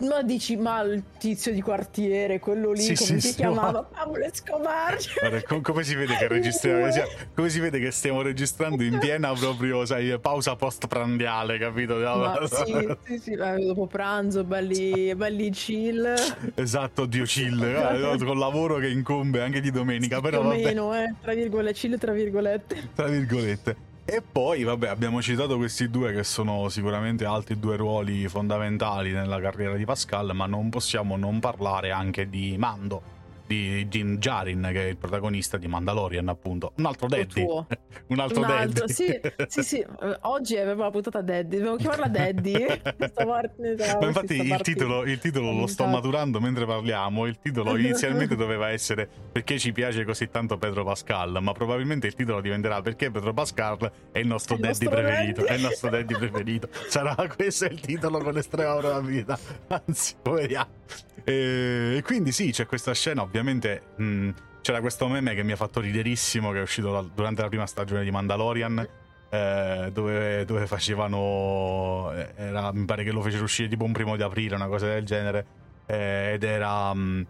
ma 0.00 0.22
dici, 0.22 0.56
ma 0.56 0.80
il 0.80 1.02
tizio 1.18 1.52
di 1.52 1.60
quartiere, 1.60 2.38
quello 2.38 2.72
lì, 2.72 2.80
sì, 2.80 2.94
come 2.94 3.20
sì, 3.20 3.28
si 3.28 3.34
chiamava? 3.34 3.82
Pablo 3.82 4.24
Escobar. 4.24 4.96
Guarda, 5.18 5.42
com- 5.42 5.60
come 5.60 5.82
si 5.84 5.94
vede 5.94 6.16
che 6.16 6.28
registriamo? 6.28 6.88
Come 7.34 7.48
si 7.48 7.60
vede 7.60 7.78
che 7.78 7.90
stiamo 7.90 8.22
registrando 8.22 8.82
in 8.82 8.98
piena 8.98 9.32
proprio, 9.32 9.84
sai, 9.84 10.18
pausa 10.18 10.56
post-prandiale, 10.56 11.58
capito? 11.58 11.96
Ma 11.96 12.38
sì, 12.46 12.96
sì, 13.04 13.18
sì, 13.18 13.34
dopo 13.34 13.86
pranzo, 13.86 14.44
belli, 14.44 15.14
belli 15.14 15.50
chill. 15.50 16.14
Esatto, 16.54 17.06
Dio 17.06 17.24
chill, 17.24 17.62
eh, 17.62 18.24
con 18.24 18.38
lavoro 18.38 18.76
che 18.76 18.88
incombe 18.88 19.42
anche 19.42 19.60
di 19.60 19.70
domenica, 19.70 20.16
sì, 20.16 20.22
però 20.22 20.40
più 20.40 20.48
vabbè. 20.48 20.62
meno, 20.62 20.94
eh, 20.94 21.14
tra 21.20 21.34
virgolette, 21.34 21.78
chill 21.78 21.98
tra 21.98 22.12
virgolette. 22.12 22.88
Tra 22.94 23.06
virgolette. 23.06 23.88
E 24.12 24.22
poi, 24.22 24.64
vabbè, 24.64 24.88
abbiamo 24.88 25.22
citato 25.22 25.56
questi 25.56 25.88
due 25.88 26.12
che 26.12 26.24
sono 26.24 26.68
sicuramente 26.68 27.24
altri 27.24 27.60
due 27.60 27.76
ruoli 27.76 28.26
fondamentali 28.26 29.12
nella 29.12 29.40
carriera 29.40 29.76
di 29.76 29.84
Pascal, 29.84 30.32
ma 30.34 30.46
non 30.46 30.68
possiamo 30.68 31.16
non 31.16 31.38
parlare 31.38 31.92
anche 31.92 32.28
di 32.28 32.56
Mando 32.58 33.19
di 33.50 33.84
Jin 33.88 34.18
Jarin, 34.18 34.68
che 34.70 34.84
è 34.84 34.88
il 34.90 34.96
protagonista 34.96 35.56
di 35.56 35.66
Mandalorian, 35.66 36.28
appunto. 36.28 36.72
Un 36.76 36.86
altro 36.86 37.08
Daddy. 37.08 37.42
Un 38.06 38.18
altro, 38.20 38.38
Un 38.38 38.44
altro 38.44 38.84
Daddy. 38.84 38.92
Sì, 38.92 39.20
sì, 39.48 39.62
sì. 39.62 39.86
Oggi 40.20 40.56
aveva 40.56 40.84
la 40.84 40.90
puntata 40.90 41.20
Daddy. 41.20 41.58
Devo 41.58 41.74
chiamarla 41.74 42.06
Daddy. 42.06 42.52
Ma 43.26 44.06
infatti 44.06 44.36
il 44.36 44.60
titolo, 44.62 45.02
il 45.02 45.18
titolo 45.18 45.52
lo 45.52 45.66
sto 45.66 45.86
maturando 45.86 46.40
mentre 46.40 46.64
parliamo. 46.64 47.26
Il 47.26 47.40
titolo 47.40 47.76
inizialmente 47.76 48.36
doveva 48.36 48.70
essere 48.70 49.08
Perché 49.32 49.58
ci 49.58 49.72
piace 49.72 50.04
così 50.04 50.28
tanto 50.30 50.56
Pedro 50.56 50.84
Pascal, 50.84 51.38
ma 51.42 51.50
probabilmente 51.52 52.06
il 52.06 52.14
titolo 52.14 52.40
diventerà 52.40 52.80
Perché 52.82 53.10
Pedro 53.10 53.32
Pascal 53.32 53.90
è 54.12 54.18
il 54.20 54.28
nostro 54.28 54.54
è 54.54 54.58
Daddy 54.58 54.84
nostro 54.84 54.90
preferito. 54.90 55.40
Daddy. 55.40 55.52
È 55.52 55.56
il 55.56 55.62
nostro 55.62 55.90
Daddy 55.90 56.14
preferito. 56.16 56.68
Sarà 56.86 57.16
questo 57.34 57.64
il 57.64 57.80
titolo 57.80 58.18
con 58.18 58.36
estrema 58.36 58.76
probabilità. 58.76 59.38
Anzi, 59.66 60.14
vediamo. 60.22 60.78
E, 61.24 61.96
e 61.98 62.02
quindi 62.02 62.32
sì, 62.32 62.50
c'è 62.50 62.66
questa 62.66 62.94
scena, 62.94 63.22
ovviamente 63.22 63.39
mh, 63.42 64.02
mm, 64.02 64.30
c'era 64.60 64.80
questo 64.80 65.08
meme 65.08 65.34
che 65.34 65.42
mi 65.42 65.52
ha 65.52 65.56
fatto 65.56 65.80
riderissimo, 65.80 66.52
che 66.52 66.58
è 66.58 66.62
uscito 66.62 66.90
la, 66.90 67.02
durante 67.02 67.42
la 67.42 67.48
prima 67.48 67.66
stagione 67.66 68.04
di 68.04 68.10
Mandalorian, 68.10 68.88
eh, 69.30 69.90
dove, 69.92 70.44
dove, 70.44 70.66
facevano, 70.66 72.12
eh, 72.14 72.32
era, 72.36 72.72
mi 72.72 72.84
pare 72.84 73.04
che 73.04 73.12
lo 73.12 73.22
fecero 73.22 73.44
uscire 73.44 73.68
tipo 73.68 73.84
un 73.84 73.92
primo 73.92 74.16
di 74.16 74.22
aprile, 74.22 74.54
una 74.54 74.66
cosa 74.68 74.86
del 74.86 75.04
genere, 75.04 75.46
eh, 75.86 76.32
ed 76.34 76.42
era... 76.42 76.92
Mh, 76.94 77.00
mm, 77.00 77.22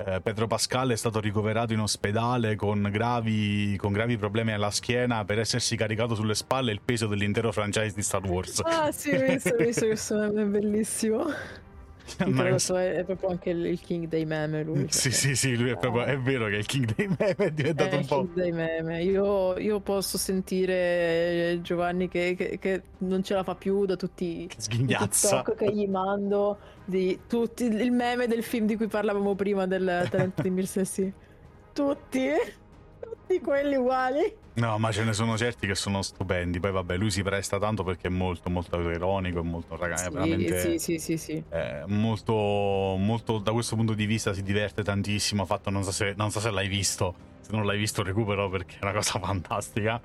eh, 0.00 0.20
Pedro 0.20 0.46
Pascal 0.46 0.90
è 0.90 0.96
stato 0.96 1.18
ricoverato 1.18 1.72
in 1.72 1.80
ospedale 1.80 2.54
con 2.54 2.88
gravi, 2.88 3.76
con 3.76 3.92
gravi, 3.92 4.16
problemi 4.16 4.52
alla 4.52 4.70
schiena 4.70 5.24
per 5.24 5.40
essersi 5.40 5.74
caricato 5.74 6.14
sulle 6.14 6.36
spalle 6.36 6.70
il 6.70 6.80
peso 6.80 7.08
dell'intero 7.08 7.50
franchise 7.50 7.94
di 7.96 8.02
Star 8.02 8.24
Wars. 8.24 8.60
Ah, 8.64 8.92
sì, 8.92 9.10
ho 9.10 9.20
visto, 9.20 9.54
ho 9.54 9.56
visto 9.56 9.86
questo 9.86 10.14
meme, 10.16 10.42
è 10.42 10.44
bellissimo. 10.44 11.26
Nice. 12.26 12.74
È, 12.74 12.94
è 12.94 13.04
proprio 13.04 13.30
anche 13.30 13.50
il 13.50 13.80
king 13.80 14.08
dei 14.08 14.24
meme 14.24 14.62
lui. 14.62 14.86
Sì, 14.88 15.10
sì, 15.10 15.34
sì, 15.34 15.56
lui 15.56 15.70
è 15.70 15.76
proprio, 15.76 16.04
è 16.04 16.18
vero 16.18 16.46
che 16.46 16.54
è 16.54 16.58
il 16.58 16.66
king 16.66 16.94
dei 16.94 17.06
meme 17.06 17.34
è 17.36 17.50
diventato 17.50 17.94
è 17.94 17.98
un 17.98 18.06
po'... 18.06 18.20
King 18.22 18.32
dei 18.34 18.52
meme. 18.52 19.02
Io, 19.02 19.58
io 19.58 19.80
posso 19.80 20.18
sentire 20.18 21.58
Giovanni 21.62 22.08
che, 22.08 22.34
che, 22.36 22.58
che, 22.58 22.82
non 22.98 23.22
ce 23.22 23.34
la 23.34 23.42
fa 23.42 23.54
più 23.54 23.84
da 23.84 23.96
tutti 23.96 24.42
i 24.42 24.48
TikTok 24.48 25.54
che 25.54 25.72
gli 25.72 25.86
mando, 25.86 26.58
di 26.84 27.20
tutti, 27.26 27.64
il 27.64 27.92
meme 27.92 28.26
del 28.26 28.42
film 28.42 28.66
di 28.66 28.76
cui 28.76 28.88
parlavamo 28.88 29.34
prima 29.34 29.66
del 29.66 30.06
talento 30.10 30.42
di 30.42 30.50
Mirsessi. 30.50 31.12
Tutti, 31.72 32.30
tutti 33.00 33.40
quelli 33.40 33.76
uguali. 33.76 34.46
No, 34.54 34.76
ma 34.78 34.90
ce 34.90 35.04
ne 35.04 35.12
sono 35.12 35.36
certi 35.36 35.66
che 35.66 35.74
sono 35.74 36.02
stupendi. 36.02 36.58
Poi 36.58 36.72
vabbè, 36.72 36.96
lui 36.96 37.10
si 37.10 37.22
presta 37.22 37.58
tanto 37.58 37.84
perché 37.84 38.08
è 38.08 38.10
molto, 38.10 38.50
molto 38.50 38.78
ironico, 38.90 39.40
è 39.40 39.42
molto 39.42 39.76
ragazzi, 39.76 40.04
sì, 40.04 40.10
veramente 40.10 40.60
sì, 40.60 40.78
sì, 40.78 40.98
sì, 40.98 41.16
sì. 41.16 41.44
Molto, 41.86 42.32
molto, 42.32 43.38
da 43.38 43.52
questo 43.52 43.76
punto 43.76 43.94
di 43.94 44.06
vista 44.06 44.32
si 44.32 44.42
diverte 44.42 44.82
tantissimo. 44.82 45.44
Fatto, 45.44 45.70
non 45.70 45.84
so 45.84 45.92
se, 45.92 46.14
non 46.16 46.30
so 46.30 46.40
se 46.40 46.50
l'hai 46.50 46.66
visto. 46.66 47.26
Se 47.40 47.52
non 47.52 47.64
l'hai 47.64 47.78
visto, 47.78 48.02
recupero 48.02 48.48
perché 48.48 48.76
è 48.80 48.84
una 48.84 48.92
cosa 48.92 49.18
fantastica. 49.22 50.00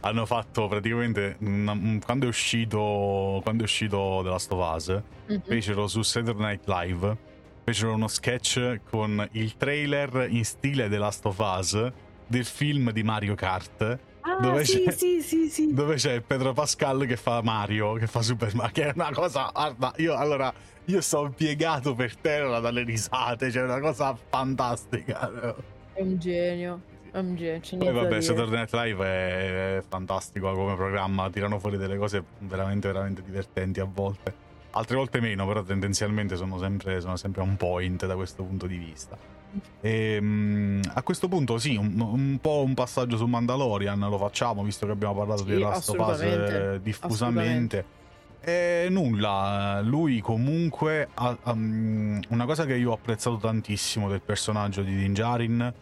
Hanno 0.00 0.26
fatto 0.26 0.68
praticamente 0.68 1.36
quando 1.38 2.26
è 2.26 2.28
uscito, 2.28 3.40
quando 3.42 3.62
è 3.62 3.66
uscito 3.66 4.20
The 4.22 4.28
Last 4.28 4.52
of 4.52 4.74
Us, 4.74 5.02
mm-hmm. 5.30 5.40
fecero 5.40 5.88
su 5.88 6.02
Saturday 6.02 6.46
Night 6.46 6.68
Live. 6.68 7.26
Fecero 7.64 7.92
uno 7.92 8.08
sketch 8.08 8.80
con 8.88 9.28
il 9.32 9.56
trailer 9.56 10.28
in 10.30 10.44
stile 10.44 10.88
The 10.88 10.96
Last 10.96 11.26
of 11.26 11.38
Us 11.38 11.92
del 12.28 12.44
film 12.44 12.92
di 12.92 13.02
Mario 13.02 13.34
Kart. 13.34 13.98
Ah, 14.20 14.36
dove, 14.40 14.64
sì, 14.64 14.84
c'è, 14.84 14.92
sì, 14.92 15.48
sì, 15.48 15.72
dove 15.72 15.94
c'è 15.94 16.20
Pedro 16.20 16.52
Pascal 16.52 17.06
che 17.06 17.16
fa 17.16 17.40
Mario, 17.42 17.94
che 17.94 18.06
fa 18.06 18.20
Super 18.20 18.54
Mario, 18.54 18.72
che 18.72 18.88
è 18.88 18.92
una 18.94 19.10
cosa. 19.10 19.50
Guarda, 19.52 19.92
io 19.96 20.14
allora 20.14 20.52
io 20.84 21.00
sto 21.00 21.32
piegato 21.34 21.94
per 21.94 22.16
terra 22.16 22.60
dalle 22.60 22.82
risate, 22.82 23.50
cioè 23.50 23.62
una 23.62 23.80
cosa 23.80 24.16
fantastica. 24.28 25.54
È 25.92 26.02
un 26.02 26.18
genio. 26.18 26.82
È 27.10 27.18
un 27.18 27.36
genio. 27.36 27.60
Poi 27.78 27.92
vabbè, 27.92 28.20
Saturday 28.20 28.56
Night 28.58 28.72
Live 28.72 29.04
è, 29.04 29.76
è 29.78 29.82
fantastico 29.86 30.52
come 30.52 30.74
programma, 30.76 31.30
tirano 31.30 31.58
fuori 31.58 31.78
delle 31.78 31.96
cose 31.96 32.22
veramente, 32.40 32.88
veramente 32.88 33.22
divertenti 33.22 33.80
a 33.80 33.88
volte. 33.90 34.46
Altre 34.72 34.96
volte 34.96 35.20
meno, 35.20 35.46
però 35.46 35.62
tendenzialmente 35.62 36.36
sono 36.36 36.58
sempre, 36.58 37.00
sono 37.00 37.16
sempre 37.16 37.40
on 37.40 37.56
point 37.56 38.04
da 38.04 38.14
questo 38.14 38.42
punto 38.42 38.66
di 38.66 38.76
vista. 38.76 39.37
E, 39.80 40.18
um, 40.20 40.80
a 40.94 41.02
questo 41.02 41.28
punto 41.28 41.58
sì, 41.58 41.76
un, 41.76 41.98
un, 42.00 42.38
po' 42.40 42.62
un 42.62 42.74
passaggio 42.74 43.16
su 43.16 43.26
Mandalorian 43.26 43.98
lo 43.98 44.18
facciamo, 44.18 44.62
visto 44.62 44.86
che 44.86 44.92
abbiamo 44.92 45.14
parlato 45.14 45.44
sì, 45.44 45.54
di 45.54 45.58
Last 45.58 45.90
of 45.90 46.08
Us 46.08 46.20
eh, 46.20 46.80
diffusamente. 46.82 47.96
E 48.40 48.86
nulla, 48.88 49.80
lui 49.82 50.20
comunque 50.20 51.08
ha, 51.14 51.36
um, 51.44 52.20
una 52.28 52.44
cosa 52.46 52.64
che 52.64 52.76
io 52.76 52.90
ho 52.90 52.94
apprezzato 52.94 53.36
tantissimo 53.36 54.08
del 54.08 54.20
personaggio 54.20 54.82
di 54.82 54.94
Dinjarin 54.96 55.72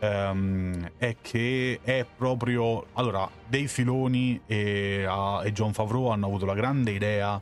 um, 0.00 0.90
è 0.96 1.16
che 1.20 1.80
è 1.82 2.06
proprio... 2.16 2.86
Allora, 2.94 3.28
Dave 3.46 3.66
Filoni 3.66 4.40
e, 4.46 5.06
uh, 5.06 5.42
e 5.44 5.52
John 5.52 5.72
Favreau 5.72 6.06
hanno 6.08 6.26
avuto 6.26 6.46
la 6.46 6.54
grande 6.54 6.92
idea 6.92 7.40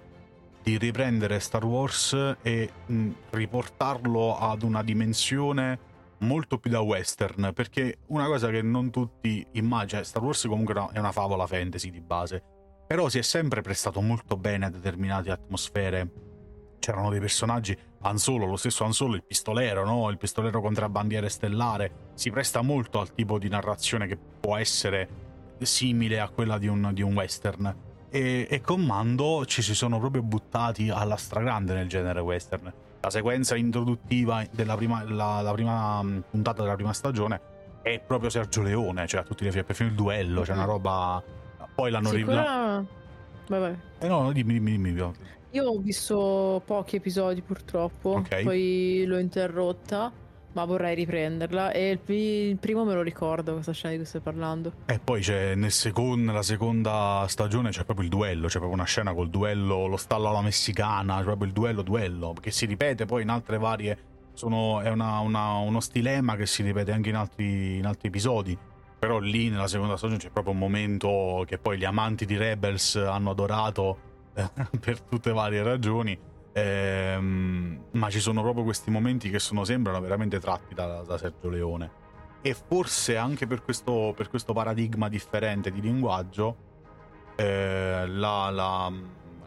di 0.64 0.78
riprendere 0.78 1.40
Star 1.40 1.62
Wars 1.62 2.36
e 2.40 2.70
mh, 2.86 3.10
riportarlo 3.30 4.38
ad 4.38 4.62
una 4.62 4.82
dimensione 4.82 5.78
molto 6.20 6.58
più 6.58 6.70
da 6.70 6.80
western, 6.80 7.52
perché 7.54 7.98
una 8.06 8.24
cosa 8.24 8.48
che 8.48 8.62
non 8.62 8.88
tutti 8.88 9.46
immaginano, 9.52 10.06
Star 10.06 10.22
Wars 10.22 10.46
comunque 10.46 10.74
è 10.92 10.98
una 10.98 11.12
favola 11.12 11.46
fantasy 11.46 11.90
di 11.90 12.00
base, 12.00 12.42
però 12.86 13.10
si 13.10 13.18
è 13.18 13.22
sempre 13.22 13.60
prestato 13.60 14.00
molto 14.00 14.38
bene 14.38 14.64
a 14.64 14.70
determinate 14.70 15.30
atmosfere. 15.30 16.10
C'erano 16.78 17.10
dei 17.10 17.20
personaggi, 17.20 17.76
Han 18.00 18.16
Solo, 18.16 18.46
lo 18.46 18.56
stesso 18.56 18.84
Han 18.84 18.92
Solo, 18.92 19.16
il 19.16 19.24
pistolero, 19.24 19.84
no? 19.84 20.08
Il 20.08 20.16
pistolero 20.16 20.62
contrabbandiere 20.62 21.28
stellare, 21.28 22.12
si 22.14 22.30
presta 22.30 22.62
molto 22.62 23.00
al 23.00 23.12
tipo 23.12 23.38
di 23.38 23.50
narrazione 23.50 24.06
che 24.06 24.16
può 24.16 24.56
essere 24.56 25.08
simile 25.60 26.20
a 26.20 26.28
quella 26.30 26.56
di 26.56 26.68
un, 26.68 26.90
di 26.94 27.02
un 27.02 27.12
western 27.12 27.92
e, 28.14 28.46
e 28.48 28.60
con 28.60 28.80
Mando 28.80 29.44
ci 29.44 29.60
si 29.60 29.74
sono 29.74 29.98
proprio 29.98 30.22
buttati 30.22 30.88
alla 30.88 31.16
stragrande 31.16 31.74
nel 31.74 31.88
genere 31.88 32.20
western. 32.20 32.72
La 33.00 33.10
sequenza 33.10 33.56
introduttiva 33.56 34.46
della 34.52 34.76
prima, 34.76 35.02
la, 35.04 35.40
la 35.40 35.52
prima 35.52 36.00
mm, 36.00 36.18
puntata 36.30 36.62
della 36.62 36.76
prima 36.76 36.92
stagione 36.92 37.40
è 37.82 37.98
proprio 37.98 38.30
Sergio 38.30 38.62
Leone, 38.62 39.08
cioè 39.08 39.22
a 39.22 39.24
tutti 39.24 39.42
gli 39.44 39.48
effetti, 39.48 39.64
perfino 39.66 39.88
il 39.88 39.96
duello, 39.96 40.40
c'è 40.40 40.46
cioè 40.46 40.54
una 40.54 40.64
roba... 40.64 41.22
Poi 41.74 41.90
l'hanno 41.90 42.10
sì, 42.10 42.16
rivelata... 42.16 42.84
Vai, 43.48 43.60
vai. 43.60 43.78
Eh 43.98 44.06
no, 44.06 44.30
dimmi, 44.30 44.60
dimmi, 44.60 44.76
dimmi. 44.76 45.12
Io 45.50 45.64
ho 45.64 45.78
visto 45.78 46.62
pochi 46.64 46.96
episodi 46.96 47.42
purtroppo, 47.42 48.10
okay. 48.10 48.44
poi 48.44 49.04
l'ho 49.06 49.18
interrotta 49.18 50.12
ma 50.54 50.64
vorrei 50.64 50.94
riprenderla. 50.94 51.70
E 51.70 51.90
il, 51.90 52.14
il, 52.14 52.56
primo 52.56 52.84
me 52.84 52.94
lo 52.94 53.02
ricordo, 53.02 53.52
questa 53.52 53.72
scena 53.72 53.92
di 53.92 53.98
cui 53.98 54.06
stai 54.06 54.20
parlando. 54.20 54.72
E 54.86 54.98
poi 54.98 55.20
c'è 55.20 55.54
nel 55.54 55.70
second, 55.70 56.24
nella 56.24 56.42
seconda 56.42 57.24
stagione 57.28 57.70
c'è 57.70 57.84
proprio 57.84 58.06
il 58.06 58.10
duello, 58.10 58.46
c'è 58.46 58.58
proprio 58.58 58.72
una 58.72 58.84
scena 58.84 59.12
col 59.12 59.30
duello, 59.30 59.86
lo 59.86 59.96
stallo 59.96 60.28
alla 60.28 60.42
messicana, 60.42 61.18
c'è 61.18 61.24
proprio 61.24 61.46
il 61.46 61.52
duello 61.52 61.82
duello, 61.82 62.34
che 62.40 62.50
si 62.50 62.66
ripete 62.66 63.04
poi 63.04 63.22
in 63.22 63.28
altre 63.28 63.58
varie... 63.58 63.98
Sono, 64.34 64.80
è 64.80 64.90
una, 64.90 65.20
una, 65.20 65.58
uno 65.58 65.78
stilema 65.78 66.34
che 66.34 66.46
si 66.46 66.64
ripete 66.64 66.90
anche 66.90 67.08
in 67.08 67.14
altri, 67.14 67.76
in 67.76 67.86
altri 67.86 68.08
episodi. 68.08 68.58
Però 68.98 69.20
lì 69.20 69.48
nella 69.48 69.68
seconda 69.68 69.96
stagione 69.96 70.18
c'è 70.18 70.30
proprio 70.30 70.54
un 70.54 70.58
momento 70.58 71.44
che 71.46 71.58
poi 71.58 71.78
gli 71.78 71.84
amanti 71.84 72.26
di 72.26 72.36
Rebels 72.36 72.96
hanno 72.96 73.30
adorato 73.30 73.98
eh, 74.34 74.50
per 74.80 75.00
tutte 75.02 75.30
varie 75.30 75.62
ragioni 75.62 76.18
Ehm, 76.56 77.84
ma 77.90 78.10
ci 78.10 78.20
sono 78.20 78.42
proprio 78.42 78.62
questi 78.64 78.90
momenti 78.90 79.28
che 79.28 79.40
sono, 79.40 79.64
sembrano 79.64 80.00
veramente 80.00 80.38
tratti 80.38 80.72
da, 80.72 81.02
da 81.02 81.18
Sergio 81.18 81.48
Leone. 81.48 82.02
E 82.42 82.54
forse 82.54 83.16
anche 83.16 83.46
per 83.46 83.62
questo, 83.62 84.12
per 84.16 84.28
questo 84.28 84.52
paradigma 84.52 85.08
differente 85.08 85.72
di 85.72 85.80
linguaggio, 85.80 86.56
eh, 87.36 88.06
la, 88.06 88.50
la, 88.50 88.92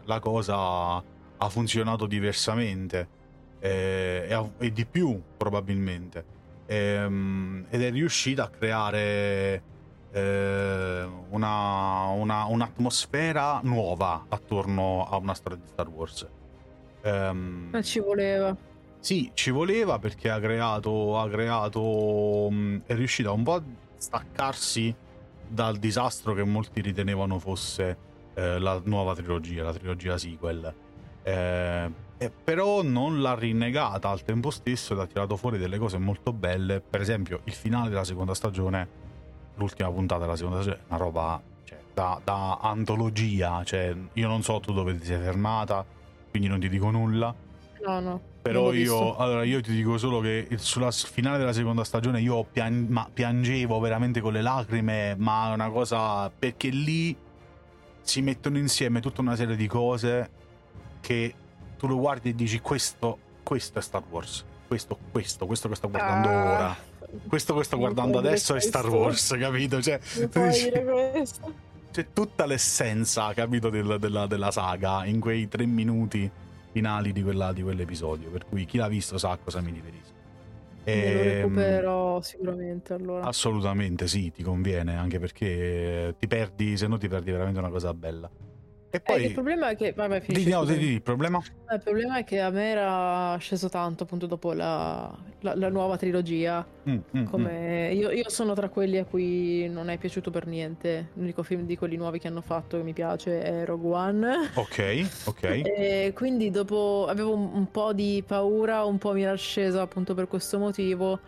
la, 0.04 0.18
cosa 0.18 0.96
ha 0.96 1.48
funzionato 1.48 2.06
diversamente 2.06 3.08
eh, 3.60 4.26
e, 4.28 4.50
e, 4.58 4.72
di 4.72 4.84
più 4.84 5.20
probabilmente 5.36 6.36
ehm, 6.66 7.66
ed 7.70 7.82
è 7.82 7.90
riuscita 7.90 8.44
a 8.44 8.48
creare 8.48 9.62
eh, 10.12 11.08
una, 11.30 12.04
una, 12.08 12.44
un'atmosfera 12.44 13.60
nuova 13.62 14.26
attorno 14.28 15.06
a 15.08 15.16
una 15.16 15.34
storia 15.34 15.58
di 15.58 15.66
Star 15.66 15.88
Wars. 15.88 16.26
Um, 17.02 17.68
Ma 17.70 17.82
ci 17.82 18.00
voleva. 18.00 18.56
Sì, 19.00 19.30
ci 19.34 19.50
voleva 19.50 19.98
perché 19.98 20.28
ha 20.30 20.40
creato, 20.40 21.18
ha 21.18 21.28
creato 21.28 22.48
mh, 22.50 22.82
è 22.86 22.94
riuscita 22.94 23.30
un 23.30 23.42
po' 23.44 23.54
a 23.54 23.62
staccarsi 23.96 24.94
dal 25.46 25.76
disastro 25.76 26.34
che 26.34 26.44
molti 26.44 26.80
ritenevano 26.80 27.38
fosse 27.38 27.96
eh, 28.34 28.58
la 28.58 28.80
nuova 28.84 29.14
trilogia, 29.14 29.62
la 29.62 29.72
trilogia 29.72 30.18
sequel. 30.18 30.74
Eh, 31.22 31.90
eh, 32.20 32.30
però 32.30 32.82
non 32.82 33.20
l'ha 33.20 33.34
rinnegata 33.34 34.08
al 34.08 34.22
tempo 34.22 34.50
stesso 34.50 34.92
ed 34.92 34.98
ha 34.98 35.06
tirato 35.06 35.36
fuori 35.36 35.56
delle 35.58 35.78
cose 35.78 35.98
molto 35.98 36.32
belle. 36.32 36.80
Per 36.80 37.00
esempio, 37.00 37.40
il 37.44 37.52
finale 37.52 37.88
della 37.88 38.04
seconda 38.04 38.34
stagione, 38.34 38.88
l'ultima 39.54 39.90
puntata 39.90 40.22
della 40.22 40.36
seconda 40.36 40.60
stagione, 40.60 40.82
è 40.82 40.86
una 40.88 40.98
roba 40.98 41.42
cioè, 41.62 41.78
da, 41.94 42.20
da, 42.22 42.58
antologia. 42.60 43.62
Cioè, 43.64 43.96
io 44.12 44.28
non 44.28 44.42
so 44.42 44.58
tu 44.58 44.72
dove 44.72 44.98
ti 44.98 45.06
sei 45.06 45.18
fermata, 45.18 45.84
quindi 46.30 46.48
non 46.48 46.60
ti 46.60 46.68
dico 46.68 46.90
nulla. 46.90 47.34
No, 47.84 48.00
no. 48.00 48.20
Però 48.42 48.72
io, 48.72 49.16
allora, 49.16 49.44
io 49.44 49.60
ti 49.60 49.72
dico 49.72 49.98
solo 49.98 50.20
che 50.20 50.48
sulla 50.56 50.90
finale 50.90 51.38
della 51.38 51.52
seconda 51.52 51.84
stagione 51.84 52.20
io 52.20 52.44
pian- 52.44 53.08
piangevo 53.12 53.78
veramente 53.78 54.20
con 54.20 54.32
le 54.32 54.42
lacrime, 54.42 55.14
ma 55.18 55.50
è 55.50 55.54
una 55.54 55.68
cosa 55.68 56.30
perché 56.30 56.68
lì 56.68 57.14
si 58.00 58.22
mettono 58.22 58.56
insieme 58.56 59.00
tutta 59.00 59.20
una 59.20 59.36
serie 59.36 59.54
di 59.54 59.66
cose 59.66 60.30
che 61.00 61.34
tu 61.76 61.86
lo 61.86 61.98
guardi 61.98 62.30
e 62.30 62.34
dici 62.34 62.58
questo, 62.60 63.18
questo 63.42 63.78
è 63.78 63.82
Star 63.82 64.02
Wars. 64.08 64.44
Questo, 64.66 64.98
questo, 65.10 65.46
questo 65.46 65.68
che 65.68 65.74
sto 65.74 65.90
guardando 65.90 66.28
ah, 66.28 66.52
ora. 66.52 66.76
Questo 67.26 67.54
che 67.54 67.64
sto 67.64 67.76
guardando 67.76 68.18
adesso 68.18 68.54
è 68.54 68.60
Star 68.60 68.88
Wars, 68.88 69.36
capito? 69.38 69.80
Cioè, 69.82 69.98
dici, 70.32 70.70
c'è 71.90 72.06
tutta 72.12 72.46
l'essenza, 72.46 73.32
capito, 73.34 73.68
del, 73.70 73.96
della, 73.98 74.26
della, 74.26 74.50
saga 74.50 75.04
in 75.04 75.20
quei 75.20 75.48
tre 75.48 75.66
minuti 75.66 76.30
finali 76.70 77.12
di, 77.12 77.22
quella, 77.22 77.52
di 77.52 77.62
quell'episodio. 77.62 78.30
Per 78.30 78.46
cui 78.46 78.64
chi 78.64 78.78
l'ha 78.78 78.88
visto 78.88 79.18
sa 79.18 79.38
cosa 79.42 79.60
mi 79.60 79.72
riferisco. 79.72 80.16
E... 80.84 81.12
lo 81.12 81.20
ehm, 81.20 81.24
recupero 81.24 82.20
sicuramente 82.22 82.94
allora. 82.94 83.24
Assolutamente 83.24 84.06
sì, 84.06 84.32
ti 84.32 84.42
conviene, 84.42 84.96
anche 84.96 85.18
perché 85.18 86.14
ti 86.18 86.26
perdi, 86.26 86.76
se 86.76 86.86
no 86.86 86.98
ti 86.98 87.08
perdi 87.08 87.30
veramente 87.30 87.58
una 87.58 87.70
cosa 87.70 87.92
bella. 87.92 88.30
E 88.90 88.96
eh, 88.96 89.00
poi... 89.00 89.22
Eh, 89.22 89.26
il 89.26 89.32
problema 89.32 89.68
è 89.68 89.76
che... 89.76 89.92
Vabbè, 89.92 90.20
finisci, 90.20 90.48
no, 90.48 90.64
di, 90.64 90.78
di, 90.78 90.86
il 90.92 91.02
problema? 91.02 91.42
Eh, 91.70 91.74
il 91.74 91.80
problema 91.82 92.18
è 92.18 92.24
che 92.24 92.40
a 92.40 92.48
me 92.48 92.70
era 92.70 93.36
sceso 93.38 93.68
tanto 93.68 94.04
appunto 94.04 94.26
dopo 94.26 94.54
la, 94.54 95.14
la, 95.40 95.54
la 95.54 95.68
nuova 95.68 95.98
trilogia. 95.98 96.66
Mm, 96.88 96.98
mm, 97.16 97.24
come... 97.24 97.90
mm. 97.90 97.96
Io, 97.96 98.10
io, 98.10 98.30
sono 98.30 98.54
tra 98.54 98.70
quelli 98.70 98.96
a 98.96 99.04
cui 99.04 99.68
non 99.68 99.90
è 99.90 99.98
piaciuto 99.98 100.30
per 100.30 100.46
niente. 100.46 101.10
L'unico 101.14 101.42
film 101.42 101.66
di 101.66 101.76
quelli 101.76 101.96
nuovi 101.96 102.18
che 102.18 102.28
hanno 102.28 102.40
fatto 102.40 102.78
che 102.78 102.82
mi 102.82 102.94
piace 102.94 103.42
è 103.42 103.64
Rogue 103.66 103.94
One. 103.94 104.50
Ok, 104.54 105.08
ok. 105.26 105.42
e 105.76 106.12
quindi 106.14 106.50
dopo 106.50 107.06
avevo 107.08 107.34
un, 107.34 107.50
un, 107.52 107.70
po' 107.70 107.92
di 107.92 108.24
paura, 108.26 108.84
un 108.84 108.96
po' 108.96 109.12
mi 109.12 109.22
era 109.22 109.34
scesa 109.34 109.82
appunto 109.82 110.14
per 110.14 110.28
questo 110.28 110.58
motivo 110.58 111.20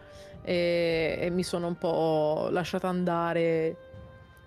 e, 0.42 1.18
e 1.20 1.30
mi 1.30 1.42
sono 1.42 1.66
un 1.66 1.76
po' 1.76 2.48
lasciata 2.50 2.88
andare 2.88 3.76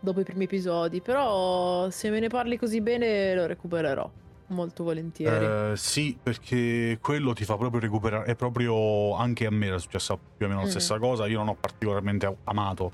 dopo 0.03 0.19
i 0.19 0.23
primi 0.25 0.43
episodi, 0.43 0.99
però 0.99 1.89
se 1.89 2.09
me 2.09 2.19
ne 2.19 2.27
parli 2.27 2.57
così 2.57 2.81
bene 2.81 3.33
lo 3.33 3.45
recupererò 3.45 4.11
molto 4.47 4.83
volentieri. 4.83 5.71
Eh, 5.71 5.77
sì, 5.77 6.17
perché 6.21 6.99
quello 7.01 7.33
ti 7.33 7.45
fa 7.45 7.55
proprio 7.55 7.79
recuperare, 7.79 8.25
è 8.25 8.35
proprio 8.35 9.15
anche 9.15 9.45
a 9.45 9.49
me 9.49 9.67
era 9.67 9.77
successa 9.77 10.15
più 10.15 10.45
o 10.45 10.49
meno 10.49 10.61
la 10.61 10.67
mm. 10.67 10.71
stessa 10.71 10.99
cosa, 10.99 11.25
io 11.25 11.37
non 11.37 11.47
ho 11.47 11.55
particolarmente 11.55 12.37
amato 12.43 12.91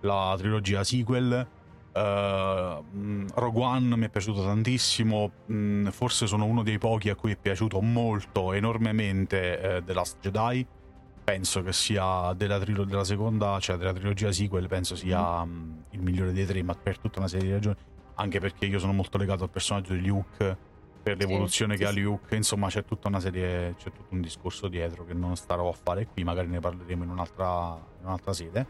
la 0.00 0.34
trilogia 0.38 0.84
sequel. 0.84 1.46
Uh, 1.94 3.26
Rogue 3.34 3.62
One 3.62 3.96
mi 3.96 4.06
è 4.06 4.08
piaciuto 4.08 4.42
tantissimo, 4.42 5.30
mm, 5.50 5.88
forse 5.88 6.26
sono 6.26 6.44
uno 6.44 6.62
dei 6.62 6.78
pochi 6.78 7.10
a 7.10 7.16
cui 7.16 7.32
è 7.32 7.36
piaciuto 7.36 7.82
molto, 7.82 8.52
enormemente 8.52 9.80
uh, 9.80 9.84
The 9.84 9.92
Last 9.92 10.18
Jedi 10.20 10.66
penso 11.22 11.62
che 11.62 11.72
sia 11.72 12.32
della, 12.34 12.58
trilo- 12.58 12.84
della 12.84 13.04
seconda, 13.04 13.58
cioè 13.60 13.76
della 13.76 13.92
trilogia 13.92 14.32
sequel, 14.32 14.66
penso 14.68 14.96
sia 14.96 15.44
mm. 15.44 15.50
um, 15.50 15.84
il 15.90 16.00
migliore 16.00 16.32
dei 16.32 16.46
tre, 16.46 16.62
ma 16.62 16.74
per 16.74 16.98
tutta 16.98 17.18
una 17.18 17.28
serie 17.28 17.46
di 17.46 17.52
ragioni. 17.52 17.76
Anche 18.14 18.40
perché 18.40 18.66
io 18.66 18.78
sono 18.78 18.92
molto 18.92 19.18
legato 19.18 19.44
al 19.44 19.50
personaggio 19.50 19.94
di 19.94 20.06
Luke, 20.06 20.56
per 21.02 21.16
l'evoluzione 21.16 21.74
sì, 21.76 21.82
che 21.82 21.90
sì, 21.90 21.98
ha 21.98 22.02
Luke. 22.02 22.36
Insomma, 22.36 22.68
c'è 22.68 22.84
tutta 22.84 23.08
una 23.08 23.20
serie, 23.20 23.74
c'è 23.76 23.90
tutto 23.90 24.14
un 24.14 24.20
discorso 24.20 24.68
dietro 24.68 25.04
che 25.04 25.14
non 25.14 25.36
starò 25.36 25.68
a 25.68 25.72
fare 25.72 26.06
qui, 26.06 26.22
magari 26.24 26.48
ne 26.48 26.60
parleremo 26.60 27.04
in 27.04 27.10
un'altra, 27.10 27.80
in 28.00 28.06
un'altra 28.06 28.32
sede. 28.32 28.66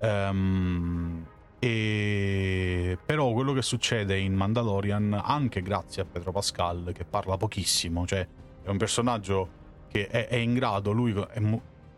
Um, 0.00 1.24
e... 1.58 2.98
Però 3.04 3.32
quello 3.32 3.52
che 3.52 3.62
succede 3.62 4.18
in 4.18 4.34
Mandalorian, 4.34 5.18
anche 5.22 5.62
grazie 5.62 6.02
a 6.02 6.04
Pedro 6.04 6.32
Pascal, 6.32 6.90
che 6.92 7.04
parla 7.04 7.36
pochissimo, 7.36 8.06
cioè 8.06 8.26
è 8.62 8.68
un 8.68 8.76
personaggio 8.76 9.62
che 9.88 10.08
è, 10.08 10.26
è 10.26 10.36
in 10.36 10.54
grado, 10.54 10.90
lui 10.90 11.12
è, 11.12 11.40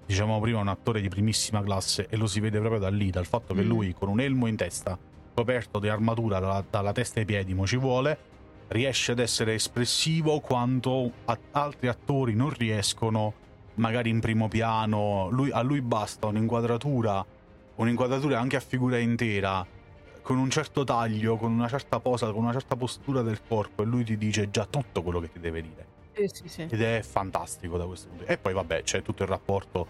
dicevamo 0.06 0.40
prima, 0.40 0.60
un 0.60 0.68
attore 0.68 1.00
di 1.00 1.08
primissima 1.08 1.62
classe 1.62 2.06
e 2.08 2.16
lo 2.16 2.26
si 2.26 2.40
vede 2.40 2.58
proprio 2.58 2.80
da 2.80 2.88
lì, 2.88 3.10
dal 3.10 3.26
fatto 3.26 3.52
che 3.52 3.62
mm. 3.62 3.68
lui 3.68 3.92
con 3.92 4.08
un 4.08 4.20
elmo 4.20 4.46
in 4.46 4.56
testa, 4.56 4.96
coperto 5.34 5.78
di 5.80 5.88
armatura 5.88 6.38
dalla, 6.38 6.64
dalla 6.68 6.92
testa 6.92 7.18
ai 7.18 7.26
piedi, 7.26 7.52
mo 7.52 7.66
ci 7.66 7.76
vuole, 7.76 8.16
riesce 8.68 9.12
ad 9.12 9.18
essere 9.18 9.54
espressivo 9.54 10.40
quanto 10.40 11.10
a, 11.24 11.38
altri 11.52 11.88
attori 11.88 12.34
non 12.34 12.50
riescono, 12.50 13.34
magari 13.74 14.10
in 14.10 14.20
primo 14.20 14.48
piano. 14.48 15.28
Lui, 15.30 15.50
a 15.50 15.62
lui 15.62 15.80
basta 15.80 16.26
un'inquadratura, 16.26 17.24
un'inquadratura 17.76 18.38
anche 18.38 18.56
a 18.56 18.60
figura 18.60 18.98
intera, 18.98 19.66
con 20.22 20.38
un 20.38 20.50
certo 20.50 20.84
taglio, 20.84 21.36
con 21.36 21.52
una 21.52 21.68
certa 21.68 22.00
posa, 22.00 22.32
con 22.32 22.42
una 22.42 22.52
certa 22.52 22.76
postura 22.76 23.22
del 23.22 23.40
corpo, 23.46 23.82
e 23.82 23.86
lui 23.86 24.04
ti 24.04 24.16
dice 24.16 24.50
già 24.50 24.66
tutto 24.66 25.02
quello 25.02 25.20
che 25.20 25.30
ti 25.30 25.38
deve 25.38 25.62
dire. 25.62 25.86
Sì, 26.16 26.28
sì, 26.28 26.48
sì. 26.48 26.62
Ed 26.62 26.80
è 26.80 27.02
fantastico 27.02 27.76
da 27.76 27.84
questo 27.84 28.08
punto. 28.08 28.24
E 28.24 28.38
poi 28.38 28.54
vabbè 28.54 28.82
c'è 28.82 29.02
tutto 29.02 29.22
il 29.22 29.28
rapporto 29.28 29.86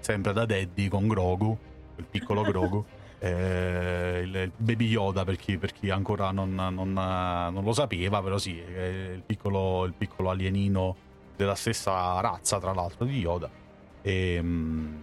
sempre 0.00 0.32
da 0.32 0.44
Daddy 0.44 0.88
con 0.88 1.06
Grogu, 1.06 1.56
il 1.96 2.04
piccolo 2.04 2.42
Grogu. 2.50 2.84
Eh, 3.20 4.22
il 4.24 4.52
Baby 4.56 4.86
Yoda 4.86 5.24
per 5.24 5.36
chi, 5.36 5.56
per 5.56 5.72
chi 5.72 5.90
ancora 5.90 6.30
non, 6.30 6.54
non, 6.54 6.92
non, 6.92 7.64
lo 7.64 7.72
sapeva, 7.72 8.22
però 8.22 8.38
sì, 8.38 8.58
è 8.58 9.10
il 9.12 9.22
piccolo, 9.24 9.84
il 9.84 9.92
piccolo 9.92 10.30
alienino 10.30 10.96
della 11.36 11.54
stessa 11.54 12.20
razza, 12.20 12.58
tra 12.58 12.72
l'altro, 12.72 13.04
di 13.04 13.18
Yoda. 13.18 13.48
E, 14.02 14.34
ehm, 14.34 15.02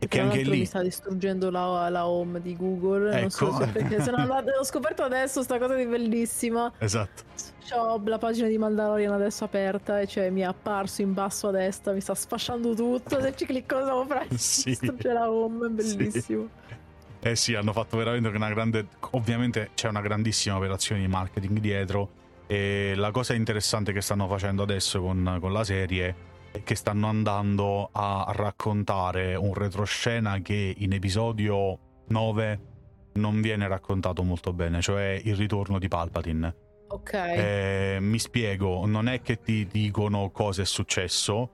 e 0.00 0.06
che 0.06 0.20
anche 0.20 0.42
lì 0.42 0.58
mi 0.58 0.64
sta 0.64 0.80
distruggendo 0.80 1.50
la, 1.50 1.88
la 1.88 2.06
home 2.06 2.40
di 2.40 2.56
Google. 2.56 3.10
Ecco. 3.10 3.20
Non 3.20 3.30
so 3.30 3.46
ecco. 3.46 3.58
se 3.58 3.66
perché, 3.66 4.02
se 4.02 4.10
no, 4.12 4.24
l'ho 4.26 4.64
scoperto 4.64 5.02
adesso 5.02 5.42
sta 5.42 5.58
cosa 5.58 5.74
di 5.74 5.86
bellissima. 5.86 6.72
Esatto. 6.78 7.22
Ho 7.72 8.00
la 8.04 8.18
pagina 8.18 8.48
di 8.48 8.56
Mandalorian 8.56 9.12
adesso 9.12 9.44
aperta 9.44 10.00
e 10.00 10.06
cioè 10.06 10.30
mi 10.30 10.40
è 10.40 10.44
apparso 10.44 11.02
in 11.02 11.12
basso 11.12 11.48
a 11.48 11.50
destra, 11.50 11.92
mi 11.92 12.00
sta 12.00 12.14
sfasciando 12.14 12.74
tutto. 12.74 13.20
Se 13.20 13.34
ci 13.36 13.44
clicco 13.44 13.84
sopra, 13.84 14.24
sì. 14.34 14.70
distrugge 14.70 15.12
la 15.12 15.30
home, 15.30 15.66
è 15.66 15.70
bellissimo. 15.70 16.48
Sì. 16.66 16.76
Eh 17.20 17.36
sì, 17.36 17.54
hanno 17.54 17.72
fatto 17.72 17.96
veramente 17.96 18.28
una 18.28 18.48
grande. 18.48 18.86
Ovviamente 19.10 19.70
c'è 19.74 19.88
una 19.88 20.00
grandissima 20.00 20.56
operazione 20.56 21.00
di 21.00 21.08
marketing 21.08 21.58
dietro. 21.58 22.10
E 22.46 22.94
la 22.96 23.10
cosa 23.10 23.34
interessante 23.34 23.92
che 23.92 24.00
stanno 24.00 24.26
facendo 24.26 24.62
adesso 24.62 25.00
con, 25.02 25.36
con 25.40 25.52
la 25.52 25.64
serie 25.64 26.26
che 26.64 26.74
stanno 26.74 27.08
andando 27.08 27.90
a 27.92 28.32
raccontare 28.34 29.34
un 29.34 29.52
retroscena 29.52 30.38
che 30.40 30.74
in 30.78 30.92
episodio 30.92 31.78
9 32.08 32.60
non 33.14 33.40
viene 33.40 33.68
raccontato 33.68 34.22
molto 34.22 34.52
bene, 34.52 34.80
cioè 34.80 35.20
il 35.22 35.36
ritorno 35.36 35.78
di 35.78 35.88
Palpatine. 35.88 36.54
Ok. 36.88 37.12
Eh, 37.12 37.98
mi 38.00 38.18
spiego, 38.18 38.86
non 38.86 39.08
è 39.08 39.20
che 39.20 39.40
ti 39.40 39.66
dicono 39.66 40.30
cosa 40.30 40.62
è 40.62 40.64
successo, 40.64 41.50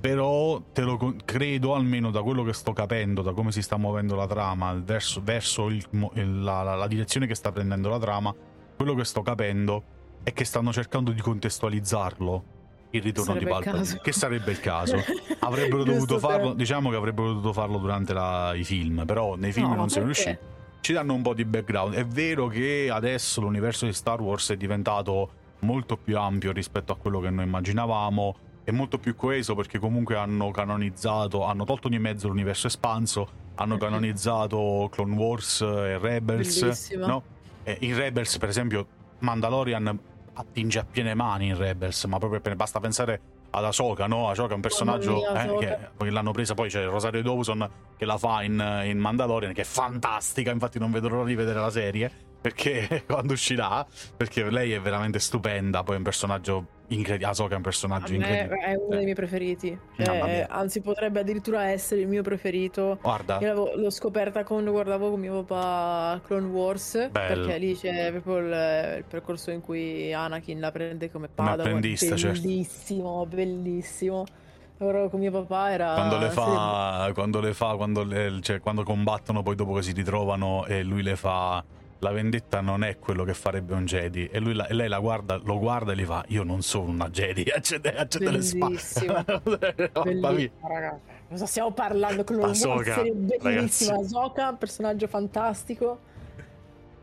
però 0.00 0.60
te 0.72 0.82
lo 0.82 1.16
credo 1.24 1.74
almeno 1.74 2.10
da 2.10 2.22
quello 2.22 2.44
che 2.44 2.52
sto 2.52 2.72
capendo, 2.72 3.22
da 3.22 3.32
come 3.32 3.50
si 3.50 3.62
sta 3.62 3.76
muovendo 3.76 4.14
la 4.14 4.26
trama, 4.26 4.72
verso, 4.74 5.20
verso 5.22 5.66
il, 5.68 5.84
la, 5.92 6.62
la, 6.62 6.74
la 6.76 6.86
direzione 6.86 7.26
che 7.26 7.34
sta 7.34 7.50
prendendo 7.50 7.88
la 7.88 7.98
trama, 7.98 8.34
quello 8.76 8.94
che 8.94 9.04
sto 9.04 9.22
capendo 9.22 9.96
è 10.22 10.32
che 10.32 10.44
stanno 10.44 10.72
cercando 10.72 11.10
di 11.10 11.20
contestualizzarlo 11.20 12.56
il 12.90 13.02
ritorno 13.02 13.34
sarebbe 13.34 13.44
di 13.44 13.64
Palpatine, 13.64 14.00
che 14.00 14.12
sarebbe 14.12 14.50
il 14.50 14.60
caso. 14.60 14.96
Avrebbero 15.40 15.84
dovuto 15.84 16.18
farlo, 16.18 16.54
diciamo 16.54 16.90
che 16.90 16.96
avrebbero 16.96 17.28
dovuto 17.28 17.52
farlo 17.52 17.78
durante 17.78 18.12
la, 18.12 18.54
i 18.54 18.64
film, 18.64 19.04
però 19.06 19.34
nei 19.34 19.52
film 19.52 19.68
no, 19.68 19.74
non 19.74 19.88
sono 19.88 20.06
riusciti. 20.06 20.38
Ci 20.80 20.92
danno 20.92 21.14
un 21.14 21.22
po' 21.22 21.34
di 21.34 21.44
background. 21.44 21.94
È 21.94 22.04
vero 22.06 22.46
che 22.46 22.88
adesso 22.90 23.40
l'universo 23.40 23.84
di 23.84 23.92
Star 23.92 24.20
Wars 24.20 24.50
è 24.50 24.56
diventato 24.56 25.30
molto 25.60 25.96
più 25.96 26.18
ampio 26.18 26.52
rispetto 26.52 26.92
a 26.92 26.96
quello 26.96 27.20
che 27.20 27.30
noi 27.30 27.44
immaginavamo, 27.44 28.36
è 28.64 28.70
molto 28.70 28.98
più 28.98 29.16
coeso 29.16 29.54
perché 29.54 29.78
comunque 29.78 30.16
hanno 30.16 30.50
canonizzato, 30.50 31.44
hanno 31.44 31.64
tolto 31.64 31.88
di 31.88 31.98
mezzo 31.98 32.28
l'universo 32.28 32.66
espanso, 32.66 33.28
hanno 33.56 33.76
canonizzato 33.76 34.88
Clone 34.90 35.16
Wars 35.16 35.60
e 35.62 35.98
Rebels, 35.98 36.90
no? 36.92 37.22
E 37.64 37.78
in 37.80 37.96
Rebels, 37.96 38.38
per 38.38 38.48
esempio, 38.48 38.86
Mandalorian 39.20 39.98
attinge 40.34 40.78
a 40.78 40.84
piene 40.84 41.14
mani 41.14 41.48
in 41.48 41.56
Rebels, 41.56 42.04
ma 42.04 42.18
proprio 42.18 42.38
appena, 42.38 42.56
basta 42.56 42.78
pensare 42.78 43.20
ad 43.50 43.64
Ahsoka, 43.64 44.06
no? 44.06 44.28
Ahsoka 44.28 44.52
è 44.52 44.54
un 44.54 44.60
personaggio 44.60 45.14
mia, 45.14 45.44
eh, 45.44 45.56
che, 45.56 45.78
che 45.96 46.10
l'hanno 46.10 46.32
presa, 46.32 46.54
poi 46.54 46.68
c'è 46.68 46.84
Rosario 46.84 47.22
Dawson 47.22 47.68
che 47.96 48.04
la 48.04 48.18
fa 48.18 48.42
in, 48.42 48.82
in 48.84 48.98
Mandalorian, 48.98 49.52
che 49.52 49.62
è 49.62 49.64
fantastica, 49.64 50.50
infatti 50.50 50.78
non 50.78 50.90
vedo 50.90 51.08
l'ora 51.08 51.24
di 51.24 51.34
vedere 51.34 51.60
la 51.60 51.70
serie, 51.70 52.10
perché 52.40 53.04
quando 53.06 53.32
uscirà, 53.32 53.86
perché 54.16 54.48
lei 54.50 54.72
è 54.72 54.80
veramente 54.80 55.18
stupenda, 55.18 55.82
poi 55.82 55.94
è 55.94 55.98
un 55.98 56.04
personaggio 56.04 56.66
incredibile, 56.88 57.30
Ahsoka 57.30 57.54
è 57.54 57.56
un 57.56 57.62
personaggio 57.62 58.14
incredibile. 58.14 58.60
È 58.60 58.74
uno 58.74 58.94
dei 58.94 59.04
miei 59.04 59.14
preferiti, 59.14 59.78
cioè, 59.96 60.46
anzi 60.48 60.80
potrebbe 60.80 61.20
addirittura 61.20 61.68
essere 61.68 62.00
il 62.00 62.08
mio 62.08 62.22
preferito. 62.22 62.98
Guarda. 63.02 63.38
Io 63.40 63.76
l'ho 63.76 63.90
scoperta 63.90 64.44
quando 64.44 64.70
guardavo 64.70 65.10
con 65.10 65.20
mio 65.20 65.42
papà 65.42 66.20
Clone 66.24 66.46
Wars, 66.46 67.08
Bello. 67.10 67.34
perché 67.34 67.58
lì 67.58 67.76
c'è 67.76 68.10
proprio 68.12 68.38
il, 68.38 68.96
il, 68.98 69.04
percorso 69.04 69.50
in 69.50 69.60
cui 69.60 70.12
Anakin 70.12 70.60
la 70.60 70.70
prende 70.70 71.10
come 71.10 71.28
Padawan, 71.28 71.80
bellissimo, 71.80 72.16
certo. 72.16 73.26
bellissimo. 73.26 74.24
Allora 74.80 75.08
con 75.08 75.18
mio 75.18 75.32
papà 75.32 75.72
era... 75.72 75.94
Quando 75.94 76.18
le 76.18 76.30
fa, 76.30 77.10
quando, 77.12 77.40
le 77.40 77.52
fa 77.52 77.74
quando, 77.74 78.04
le, 78.04 78.38
cioè, 78.42 78.60
quando 78.60 78.84
combattono 78.84 79.42
poi 79.42 79.56
dopo 79.56 79.72
che 79.72 79.82
si 79.82 79.90
ritrovano 79.90 80.66
e 80.66 80.84
lui 80.84 81.02
le 81.02 81.16
fa 81.16 81.64
la 82.00 82.10
vendetta 82.10 82.60
non 82.60 82.84
è 82.84 82.98
quello 82.98 83.24
che 83.24 83.34
farebbe 83.34 83.74
un 83.74 83.84
Jedi. 83.84 84.26
E, 84.26 84.38
lui 84.38 84.54
la, 84.54 84.66
e 84.66 84.74
lei 84.74 84.88
la 84.88 84.98
guarda, 84.98 85.36
lo 85.42 85.58
guarda 85.58 85.92
e 85.92 85.96
gli 85.96 86.04
fa: 86.04 86.24
Io 86.28 86.42
non 86.42 86.62
sono 86.62 86.90
una 86.90 87.08
Jedi, 87.08 87.42
accende, 87.50 87.94
accende 87.94 88.30
le 88.30 88.42
spalle. 88.42 88.74
Bellissimo, 88.74 89.24
ragazzi. 90.68 91.16
Cosa 91.28 91.46
stiamo 91.46 91.72
parlando? 91.72 92.24
Con 92.24 92.54
serie 92.54 93.12
bellissima. 93.12 93.96
Ahsoka, 93.96 94.52
personaggio 94.54 95.06
fantastico. 95.08 96.00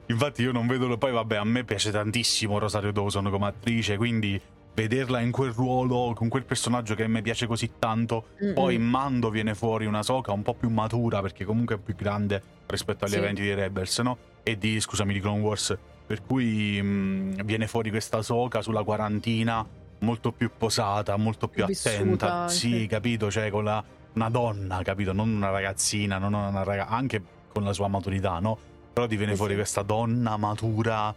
Infatti, 0.08 0.42
io 0.42 0.52
non 0.52 0.68
vedo. 0.68 0.98
Poi, 0.98 1.12
vabbè, 1.12 1.36
a 1.36 1.44
me 1.44 1.64
piace 1.64 1.92
tantissimo 1.92 2.58
Rosario 2.58 2.92
Dawson 2.92 3.30
come 3.30 3.48
attrice, 3.48 3.98
quindi 3.98 4.40
vederla 4.74 5.22
in 5.22 5.32
quel 5.32 5.52
ruolo, 5.52 6.14
con 6.14 6.28
quel 6.28 6.44
personaggio 6.44 6.96
che 6.96 7.04
a 7.04 7.08
me 7.08 7.22
piace 7.22 7.48
così 7.48 7.74
tanto. 7.80 8.28
Mm-mm. 8.44 8.54
Poi 8.54 8.76
in 8.76 8.84
Mando 8.84 9.30
viene 9.30 9.56
fuori 9.56 9.86
una 9.86 10.04
Soca 10.04 10.32
un 10.32 10.42
po' 10.42 10.54
più 10.54 10.70
matura, 10.70 11.22
perché 11.22 11.46
comunque 11.46 11.76
è 11.76 11.78
più 11.78 11.96
grande 11.96 12.42
rispetto 12.68 13.06
agli 13.06 13.12
sì. 13.12 13.18
eventi 13.18 13.42
di 13.42 13.54
Rebels, 13.54 14.00
no? 14.00 14.18
E 14.48 14.58
di, 14.60 14.80
scusami, 14.80 15.12
di 15.12 15.20
Clone 15.20 15.42
Wars. 15.42 15.76
Per 16.06 16.24
cui 16.24 16.80
mh, 16.80 16.86
mm, 16.86 17.32
viene 17.44 17.66
fuori 17.68 17.90
questa 17.90 18.22
soca 18.22 18.62
sulla 18.62 18.84
quarantina 18.84 19.68
molto 20.00 20.32
più 20.32 20.52
posata, 20.56 21.18
molto 21.18 21.48
più 21.48 21.66
Vissuta 21.66 21.96
attenta. 21.96 22.34
Anche. 22.34 22.54
Sì, 22.54 22.88
capito? 22.88 23.32
Cioè, 23.32 23.50
con 23.50 23.64
la, 23.64 23.84
una 24.14 24.30
donna, 24.30 24.82
capito? 24.84 25.14
Non 25.14 25.30
una 25.30 25.50
ragazzina, 25.50 26.20
non 26.20 26.34
una 26.34 26.64
ragazza, 26.64 26.92
anche 26.92 27.24
con 27.52 27.64
la 27.64 27.74
sua 27.74 27.88
maturità, 27.88 28.38
no? 28.40 28.58
Però 28.94 29.08
ti 29.08 29.18
viene 29.18 29.34
eh 29.34 29.36
fuori 29.36 29.54
sì. 29.54 29.58
questa 29.58 29.82
donna 29.82 30.38
matura, 30.38 31.14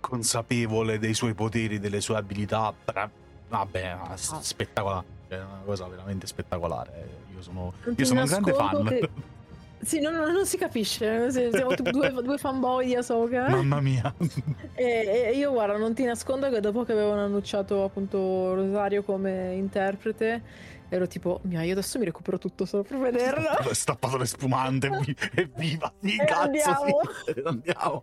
consapevole 0.00 0.98
dei 0.98 1.14
suoi 1.14 1.32
poteri, 1.32 1.78
delle 1.78 2.02
sue 2.02 2.16
abilità. 2.16 2.74
Bra- 2.84 3.10
vabbè, 3.48 3.98
ah. 4.00 4.16
spettacolare. 4.16 5.14
È 5.28 5.36
una 5.36 5.62
cosa 5.64 5.88
veramente 5.88 6.26
spettacolare. 6.26 7.24
Io 7.34 7.42
sono, 7.42 7.72
io 7.96 8.04
sono 8.04 8.20
un 8.20 8.26
grande 8.26 8.52
fan. 8.52 8.84
Che 8.84 9.10
sì, 9.82 10.00
non, 10.00 10.14
non, 10.14 10.46
si 10.46 10.56
capisce. 10.56 11.30
Siamo 11.30 11.74
due, 11.74 12.10
due 12.22 12.38
fanboy 12.38 12.86
di 12.86 12.94
Ahsoka. 12.94 13.48
Mamma 13.48 13.80
mia. 13.80 14.14
E, 14.78 15.28
e, 15.28 15.36
io, 15.36 15.52
guarda, 15.52 15.78
non 15.78 15.94
ti 15.94 16.04
nascondo 16.04 16.50
che 16.50 16.60
dopo 16.60 16.84
che 16.84 16.92
avevano 16.92 17.24
annunciato 17.24 17.82
appunto 17.82 18.52
Rosario 18.52 19.02
come 19.02 19.54
interprete, 19.54 20.42
ero 20.90 21.06
tipo, 21.06 21.40
mia, 21.44 21.62
io 21.62 21.72
adesso 21.72 21.98
mi 21.98 22.04
recupero 22.04 22.36
tutto 22.36 22.66
solo 22.66 22.82
per 22.82 22.98
vederla. 22.98 23.56
Ho 23.64 23.72
stappato 23.72 24.18
le 24.18 24.26
spumante, 24.26 24.90
evviva, 25.34 25.90
sì, 25.98 26.16
cazzo, 26.18 26.40
andiamo. 26.40 27.00
sì. 27.24 27.42
Andiamo. 27.42 28.02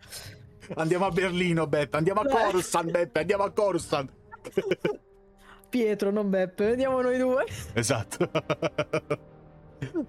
Andiamo 0.76 1.06
a 1.06 1.12
Berlino, 1.12 1.68
Beppe. 1.68 1.98
Andiamo 1.98 2.22
a 2.22 2.26
Coruscant, 2.26 2.90
Beppe. 2.90 3.20
Andiamo 3.20 3.44
a 3.44 3.52
Coruscant. 3.52 4.10
Pietro, 5.70 6.10
non 6.10 6.30
Beppe. 6.30 6.72
Andiamo 6.72 7.02
noi 7.02 7.18
due. 7.18 7.46
Esatto. 7.74 8.30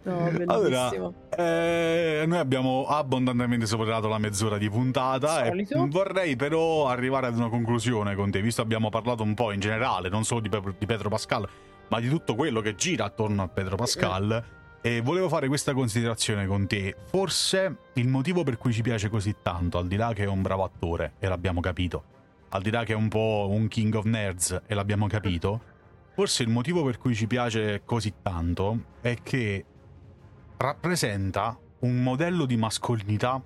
No, 0.02 0.30
allora, 0.46 0.90
eh, 1.36 2.24
noi 2.26 2.38
abbiamo 2.38 2.86
abbondantemente 2.86 3.66
superato 3.66 4.08
la 4.08 4.18
mezz'ora 4.18 4.58
di 4.58 4.68
puntata 4.68 5.46
Solito. 5.46 5.84
e 5.84 5.88
vorrei 5.88 6.36
però 6.36 6.88
arrivare 6.88 7.26
ad 7.26 7.36
una 7.36 7.48
conclusione 7.48 8.14
con 8.14 8.30
te, 8.30 8.40
visto 8.40 8.62
che 8.62 8.66
abbiamo 8.66 8.88
parlato 8.90 9.22
un 9.22 9.34
po' 9.34 9.52
in 9.52 9.60
generale, 9.60 10.08
non 10.08 10.24
solo 10.24 10.40
di, 10.40 10.48
Pe- 10.48 10.74
di 10.78 10.86
Pedro 10.86 11.08
Pascal, 11.08 11.48
ma 11.88 12.00
di 12.00 12.08
tutto 12.08 12.34
quello 12.34 12.60
che 12.60 12.74
gira 12.74 13.04
attorno 13.04 13.42
a 13.42 13.48
Pedro 13.48 13.76
Pascal. 13.76 14.44
E 14.80 15.00
volevo 15.00 15.30
fare 15.30 15.48
questa 15.48 15.72
considerazione 15.72 16.46
con 16.46 16.66
te. 16.66 16.94
Forse 17.06 17.76
il 17.94 18.06
motivo 18.06 18.42
per 18.42 18.58
cui 18.58 18.70
ci 18.70 18.82
piace 18.82 19.08
così 19.08 19.36
tanto, 19.40 19.78
al 19.78 19.86
di 19.86 19.96
là 19.96 20.12
che 20.12 20.24
è 20.24 20.28
un 20.28 20.42
bravo 20.42 20.62
attore, 20.62 21.14
e 21.18 21.26
l'abbiamo 21.26 21.60
capito, 21.60 22.04
al 22.50 22.60
di 22.60 22.70
là 22.70 22.84
che 22.84 22.92
è 22.92 22.96
un 22.96 23.08
po' 23.08 23.48
un 23.50 23.66
king 23.68 23.94
of 23.94 24.04
nerds, 24.04 24.60
e 24.66 24.74
l'abbiamo 24.74 25.06
capito, 25.06 25.60
Forse 26.14 26.44
il 26.44 26.48
motivo 26.48 26.84
per 26.84 26.98
cui 26.98 27.14
ci 27.14 27.26
piace 27.26 27.82
così 27.84 28.14
tanto 28.22 28.84
è 29.00 29.16
che 29.20 29.64
rappresenta 30.56 31.58
un 31.80 32.02
modello 32.02 32.46
di 32.46 32.56
mascolinità 32.56 33.42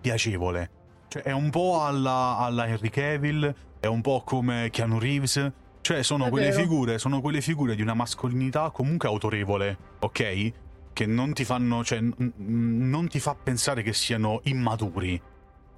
piacevole. 0.00 0.70
Cioè 1.08 1.22
è 1.22 1.32
un 1.32 1.48
po' 1.48 1.82
alla, 1.82 2.36
alla 2.38 2.66
Henry 2.66 2.90
Cavill, 2.90 3.54
è 3.80 3.86
un 3.86 4.02
po' 4.02 4.22
come 4.22 4.68
Keanu 4.70 4.98
Reeves. 4.98 5.52
Cioè 5.80 6.02
sono 6.02 6.28
quelle, 6.28 6.52
figure, 6.52 6.98
sono 6.98 7.20
quelle 7.20 7.40
figure 7.40 7.74
di 7.74 7.82
una 7.82 7.94
mascolinità 7.94 8.70
comunque 8.70 9.08
autorevole, 9.08 9.76
ok? 10.00 10.52
Che 10.92 11.06
non 11.06 11.32
ti 11.32 11.44
fanno, 11.44 11.82
cioè, 11.82 12.00
n- 12.00 12.32
non 12.36 13.08
ti 13.08 13.18
fa 13.18 13.34
pensare 13.34 13.82
che 13.82 13.92
siano 13.94 14.40
immaturi. 14.44 15.20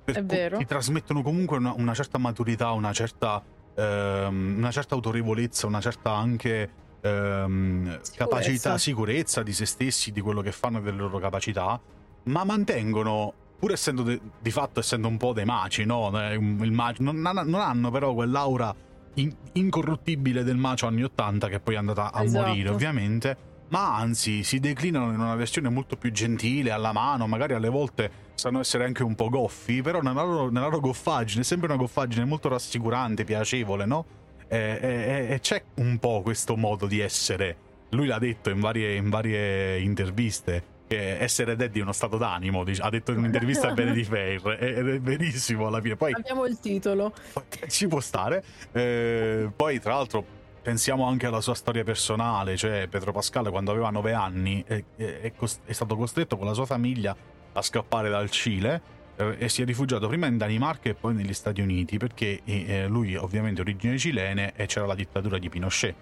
Per 0.05 0.17
è 0.17 0.25
vero. 0.25 0.59
Ti 0.59 0.67
trasmettono 0.67 1.23
comunque 1.23 1.57
una, 1.57 1.73
una 1.73 1.95
certa 1.95 2.19
maturità, 2.19 2.73
una 2.73 2.93
certa 2.93 3.43
ehm, 3.75 4.55
una 4.59 4.71
certa 4.71 4.95
autorevolezza, 4.95 5.67
una 5.67 5.81
certa 5.81 6.13
anche 6.13 6.71
ehm, 7.01 8.01
capacità, 8.17 8.79
sicurezza 8.79 9.43
di 9.43 9.53
se 9.53 9.67
stessi, 9.67 10.13
di 10.13 10.21
quello 10.21 10.41
che 10.41 10.53
fanno 10.53 10.79
e 10.79 10.83
delle 10.83 10.99
loro 10.99 11.19
capacità, 11.19 11.81
ma 12.25 12.45
mantengono, 12.45 13.33
pur 13.59 13.73
essendo 13.73 14.03
de, 14.03 14.21
di 14.41 14.51
fatto 14.51 14.81
essendo 14.81 15.09
un 15.09 15.17
po' 15.17 15.33
dei 15.33 15.45
maci, 15.45 15.85
no? 15.85 16.11
Il 16.33 16.73
macio, 16.73 17.03
non, 17.03 17.21
non 17.21 17.55
hanno 17.55 17.91
però 17.91 18.15
quell'aura 18.15 18.75
in, 19.15 19.33
incorruttibile 19.53 20.43
del 20.43 20.57
macio 20.57 20.87
anni 20.87 21.03
80 21.03 21.49
che 21.49 21.61
poi 21.61 21.75
è 21.75 21.79
andata 21.79 22.13
a 22.13 22.23
esatto. 22.23 22.47
morire 22.47 22.69
ovviamente 22.71 23.37
ma 23.69 23.97
anzi 23.97 24.43
si 24.43 24.61
declinano 24.61 25.13
in 25.13 25.21
una 25.21 25.35
versione 25.35 25.69
molto 25.69 25.97
più 25.97 26.13
gentile, 26.13 26.71
alla 26.71 26.93
mano, 26.93 27.27
magari 27.27 27.55
alle 27.55 27.69
volte 27.69 28.11
sanno 28.35 28.61
essere 28.61 28.85
anche 28.85 29.03
un 29.03 29.15
po' 29.15 29.29
goffi, 29.29 29.83
però 29.83 30.01
nella 30.01 30.23
loro, 30.23 30.51
nella 30.51 30.67
loro 30.67 30.81
goffaggine 30.81 31.41
è 31.41 31.45
sempre 31.45 31.69
una 31.69 31.77
goffaggine 31.77 32.25
molto 32.25 32.49
rassicurante, 32.49 33.25
piacevole, 33.25 33.85
no? 33.87 34.05
E, 34.49 34.79
e, 34.81 35.27
e, 35.31 35.41
c'è 35.41 35.63
un 35.77 35.99
po' 35.99 36.23
questo 36.23 36.57
modo 36.57 36.87
di 36.87 37.01
essere. 37.01 37.57
Lui 37.91 38.07
l'ha 38.07 38.19
detto 38.19 38.51
in 38.51 38.61
varie, 38.61 38.95
in 38.97 39.09
varie 39.09 39.81
interviste. 39.81 40.73
Che 40.87 41.17
essere 41.19 41.57
daddy 41.57 41.79
è 41.79 41.83
uno 41.83 41.93
stato 41.93 42.19
d'animo, 42.19 42.61
ha 42.61 42.91
detto 42.91 43.13
in 43.13 43.19
un'intervista 43.19 43.71
a 43.71 43.73
Benedict 43.75 44.07
Fair, 44.07 44.57
ed 44.61 44.87
è 44.87 45.01
verissimo 45.01 45.67
alla 45.67 45.81
fine. 45.81 45.97
Poi, 45.97 46.13
Abbiamo 46.13 46.45
il 46.45 46.61
titolo. 46.61 47.15
Ci 47.67 47.89
può 47.89 48.01
stare. 48.01 48.45
Eh, 48.71 49.49
poi, 49.57 49.81
tra 49.81 49.95
l'altro, 49.95 50.25
pensiamo 50.65 51.07
anche 51.07 51.27
alla 51.27 51.43
sua 51.43 51.55
storia 51.55 51.85
personale, 51.85 52.57
cioè 52.57 52.89
Pedro 52.89 53.13
Pascal 53.13 53.51
quando 53.51 53.71
aveva 53.71 53.91
nove 53.91 54.15
anni 54.15 54.65
è, 54.67 54.83
è, 54.97 55.31
è, 55.31 55.73
stato 55.73 55.95
costretto 55.95 56.39
con 56.39 56.47
la 56.47 56.55
sua 56.55 56.65
famiglia 56.65 57.15
a 57.53 57.61
scappare 57.63 58.09
dal 58.09 58.31
Cile 58.31 58.81
eh, 59.15 59.37
e 59.39 59.49
si 59.51 59.61
è 59.61 59.67
rifugiato 59.67 60.09
prima 60.09 60.27
in 60.27 60.39
Danimarca 60.39 60.89
e 60.89 60.95
poi 60.95 61.13
negli 61.13 61.35
Stati 61.35 61.61
Uniti 61.61 61.99
perché 61.99 62.41
eh, 62.45 62.87
lui 62.87 63.15
ovviamente 63.15 63.61
origini 63.61 63.99
cilene 63.99 64.55
e 64.57 64.65
c'era 64.65 64.87
la 64.87 64.95
dittatura 64.95 65.37
di 65.37 65.51
Pinochet. 65.51 65.95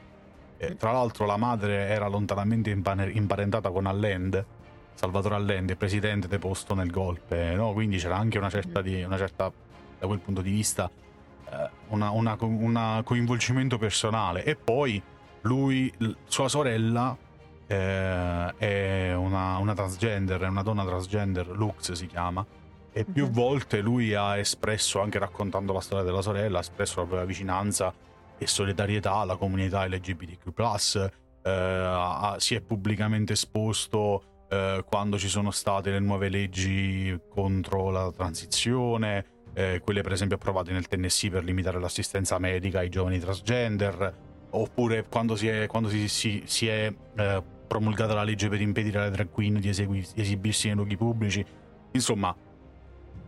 Eh, 0.58 0.76
tra 0.76 0.92
l'altro 0.92 1.26
la 1.26 1.36
madre 1.36 1.88
era 1.88 2.06
lontanamente 2.06 2.70
imparentata 2.70 3.68
con 3.70 3.86
Allende, 3.86 4.46
Salvatore 4.94 5.34
Allende, 5.34 5.74
presidente 5.74 6.28
deposto 6.28 6.74
nel 6.74 6.92
golpe, 6.92 7.52
no? 7.56 7.72
quindi 7.72 7.96
c'era 7.96 8.16
anche 8.16 8.38
una 8.38 8.48
certa, 8.48 8.80
di, 8.80 9.02
una 9.02 9.18
certa, 9.18 9.50
da 9.98 10.06
quel 10.06 10.20
punto 10.20 10.40
di 10.40 10.52
vista, 10.52 10.88
un 11.88 13.00
coinvolgimento 13.04 13.78
personale. 13.78 14.44
E 14.44 14.56
poi 14.56 15.02
lui, 15.42 15.92
sua 16.24 16.48
sorella 16.48 17.16
eh, 17.66 18.54
è 18.56 19.14
una, 19.14 19.56
una, 19.58 19.74
transgender, 19.74 20.40
è 20.40 20.48
una 20.48 20.62
donna 20.62 20.84
transgender, 20.84 21.48
Lux 21.48 21.92
si 21.92 22.06
chiama, 22.06 22.44
e 22.92 23.04
più 23.04 23.24
uh-huh. 23.24 23.30
volte 23.30 23.80
lui 23.80 24.14
ha 24.14 24.36
espresso, 24.36 25.00
anche 25.00 25.18
raccontando 25.18 25.72
la 25.72 25.80
storia 25.80 26.04
della 26.04 26.22
sorella, 26.22 26.58
ha 26.58 26.60
espresso 26.60 27.00
la 27.00 27.06
propria 27.06 27.26
vicinanza 27.26 27.92
e 28.36 28.46
solidarietà 28.46 29.14
alla 29.14 29.36
comunità 29.36 29.86
LGBTQ+, 29.86 30.52
eh, 31.44 31.50
ha, 31.50 32.36
si 32.38 32.54
è 32.54 32.60
pubblicamente 32.60 33.32
esposto 33.32 34.46
eh, 34.48 34.84
quando 34.86 35.18
ci 35.18 35.28
sono 35.28 35.50
state 35.50 35.90
le 35.90 36.00
nuove 36.00 36.28
leggi 36.28 37.18
contro 37.30 37.90
la 37.90 38.12
transizione, 38.12 39.24
eh, 39.54 39.80
quelle 39.84 40.02
per 40.02 40.12
esempio 40.12 40.36
approvate 40.36 40.72
nel 40.72 40.88
Tennessee 40.88 41.30
per 41.30 41.44
limitare 41.44 41.78
l'assistenza 41.78 42.38
medica 42.38 42.80
ai 42.80 42.88
giovani 42.88 43.18
transgender, 43.18 44.14
oppure 44.50 45.04
quando 45.08 45.36
si 45.36 45.48
è, 45.48 45.66
quando 45.66 45.88
si, 45.88 46.08
si, 46.08 46.42
si 46.46 46.66
è 46.66 46.92
eh, 47.16 47.42
promulgata 47.66 48.14
la 48.14 48.22
legge 48.22 48.48
per 48.48 48.60
impedire 48.60 48.98
alle 48.98 49.10
drag 49.10 49.30
queen 49.30 49.60
di, 49.60 49.68
esegui, 49.68 50.06
esibirsi 50.14 50.66
nei 50.66 50.76
luoghi 50.76 50.96
pubblici. 50.96 51.44
Insomma, 51.92 52.34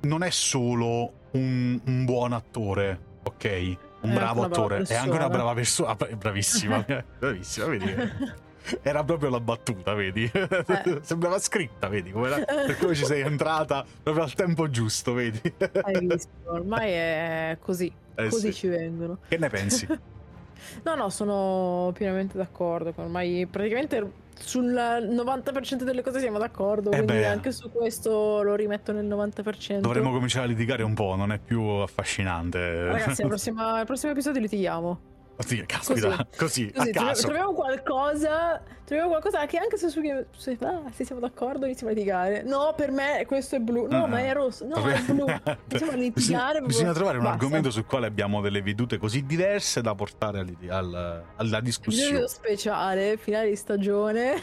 non 0.02 0.22
è 0.22 0.30
solo 0.30 1.12
un, 1.32 1.80
un 1.84 2.04
buon 2.04 2.32
attore, 2.32 2.98
ok? 3.22 3.76
Un 4.02 4.10
È 4.10 4.14
bravo 4.14 4.42
attore, 4.44 4.82
è 4.82 4.94
anche 4.94 5.16
una 5.16 5.28
brava 5.30 5.54
persona. 5.54 5.90
Ah, 5.90 5.94
bra- 5.94 6.16
Bravissima, 6.16 6.84
bravissima, 7.18 7.66
vedi? 7.66 7.94
Era 8.82 9.04
proprio 9.04 9.30
la 9.30 9.40
battuta, 9.40 9.94
vedi? 9.94 10.30
Eh. 10.32 11.00
Sembrava 11.02 11.38
scritta, 11.38 11.88
vedi? 11.88 12.10
Come 12.10 12.28
era- 12.28 12.44
per 12.44 12.78
come 12.78 12.94
ci 12.94 13.04
sei 13.04 13.20
entrata 13.20 13.84
proprio 14.02 14.24
al 14.24 14.32
tempo 14.34 14.70
giusto, 14.70 15.12
vedi? 15.12 15.40
Hai 15.82 16.06
visto? 16.06 16.30
Ormai 16.44 16.90
è 16.90 17.58
così. 17.60 17.92
Eh 18.14 18.28
così 18.28 18.52
sì. 18.52 18.58
ci 18.60 18.68
vengono. 18.68 19.18
Che 19.28 19.36
ne 19.36 19.48
pensi? 19.48 19.86
No, 20.82 20.94
no, 20.94 21.10
sono 21.10 21.92
pienamente 21.92 22.38
d'accordo. 22.38 22.92
Ormai 22.96 23.46
praticamente 23.50 24.12
sul 24.38 24.72
90% 24.72 25.82
delle 25.82 26.00
cose 26.00 26.20
siamo 26.20 26.38
d'accordo. 26.38 26.90
Eh 26.90 26.96
quindi 27.02 27.12
beh. 27.12 27.26
anche 27.26 27.52
su 27.52 27.70
questo 27.70 28.42
lo 28.42 28.54
rimetto 28.54 28.90
nel 28.92 29.06
90%. 29.06 29.80
Dovremmo 29.80 30.10
cominciare 30.10 30.46
a 30.46 30.48
litigare 30.48 30.82
un 30.82 30.94
po', 30.94 31.16
non 31.16 31.32
è 31.32 31.38
più 31.38 31.60
affascinante. 31.60 32.86
Ragazzi, 32.86 33.20
al 33.20 33.28
prossimo, 33.28 33.62
al 33.62 33.84
prossimo 33.84 34.12
episodio 34.12 34.40
litighiamo. 34.40 35.00
Sì, 35.38 35.64
caspita, 35.66 36.26
così, 36.36 36.70
Così, 36.70 36.70
trovi- 36.72 36.92
caso. 36.92 37.22
troviamo 37.22 37.52
qualcosa. 37.52 38.62
Troviamo 38.84 39.08
qualcosa 39.10 39.46
che 39.46 39.56
anche 39.58 39.76
se 39.78 39.88
su 39.88 40.00
se, 40.36 40.56
ah, 40.60 40.82
se 40.92 41.04
siamo 41.04 41.20
d'accordo 41.20 41.64
iniziamo 41.64 41.90
a 41.92 41.94
litigare. 41.96 42.42
No, 42.42 42.72
per 42.76 42.90
me 42.92 43.24
questo 43.26 43.56
è 43.56 43.58
blu. 43.58 43.86
No, 43.88 44.04
Ah. 44.04 44.06
ma 44.06 44.20
è 44.20 44.32
rosso. 44.32 44.64
No, 44.66 44.76
è 44.88 45.00
blu. 45.00 45.24
Iniziamo 45.70 45.92
a 45.92 45.96
litigare. 45.96 46.10
Bisogna, 46.12 46.38
proprio. 46.50 46.66
bisogna 46.66 46.92
trovare 46.92 47.16
un 47.18 47.24
Basta. 47.24 47.38
argomento 47.38 47.70
sul 47.70 47.84
quale 47.86 48.06
abbiamo 48.06 48.40
delle 48.40 48.62
vedute 48.62 48.96
così 48.98 49.24
diverse 49.24 49.80
da 49.80 49.94
portare 49.94 50.38
al- 50.40 50.56
al- 50.68 51.24
alla 51.36 51.60
discussione. 51.60 52.06
Episodio 52.08 52.28
speciale, 52.28 53.16
finale 53.16 53.48
di 53.48 53.56
stagione. 53.56 54.34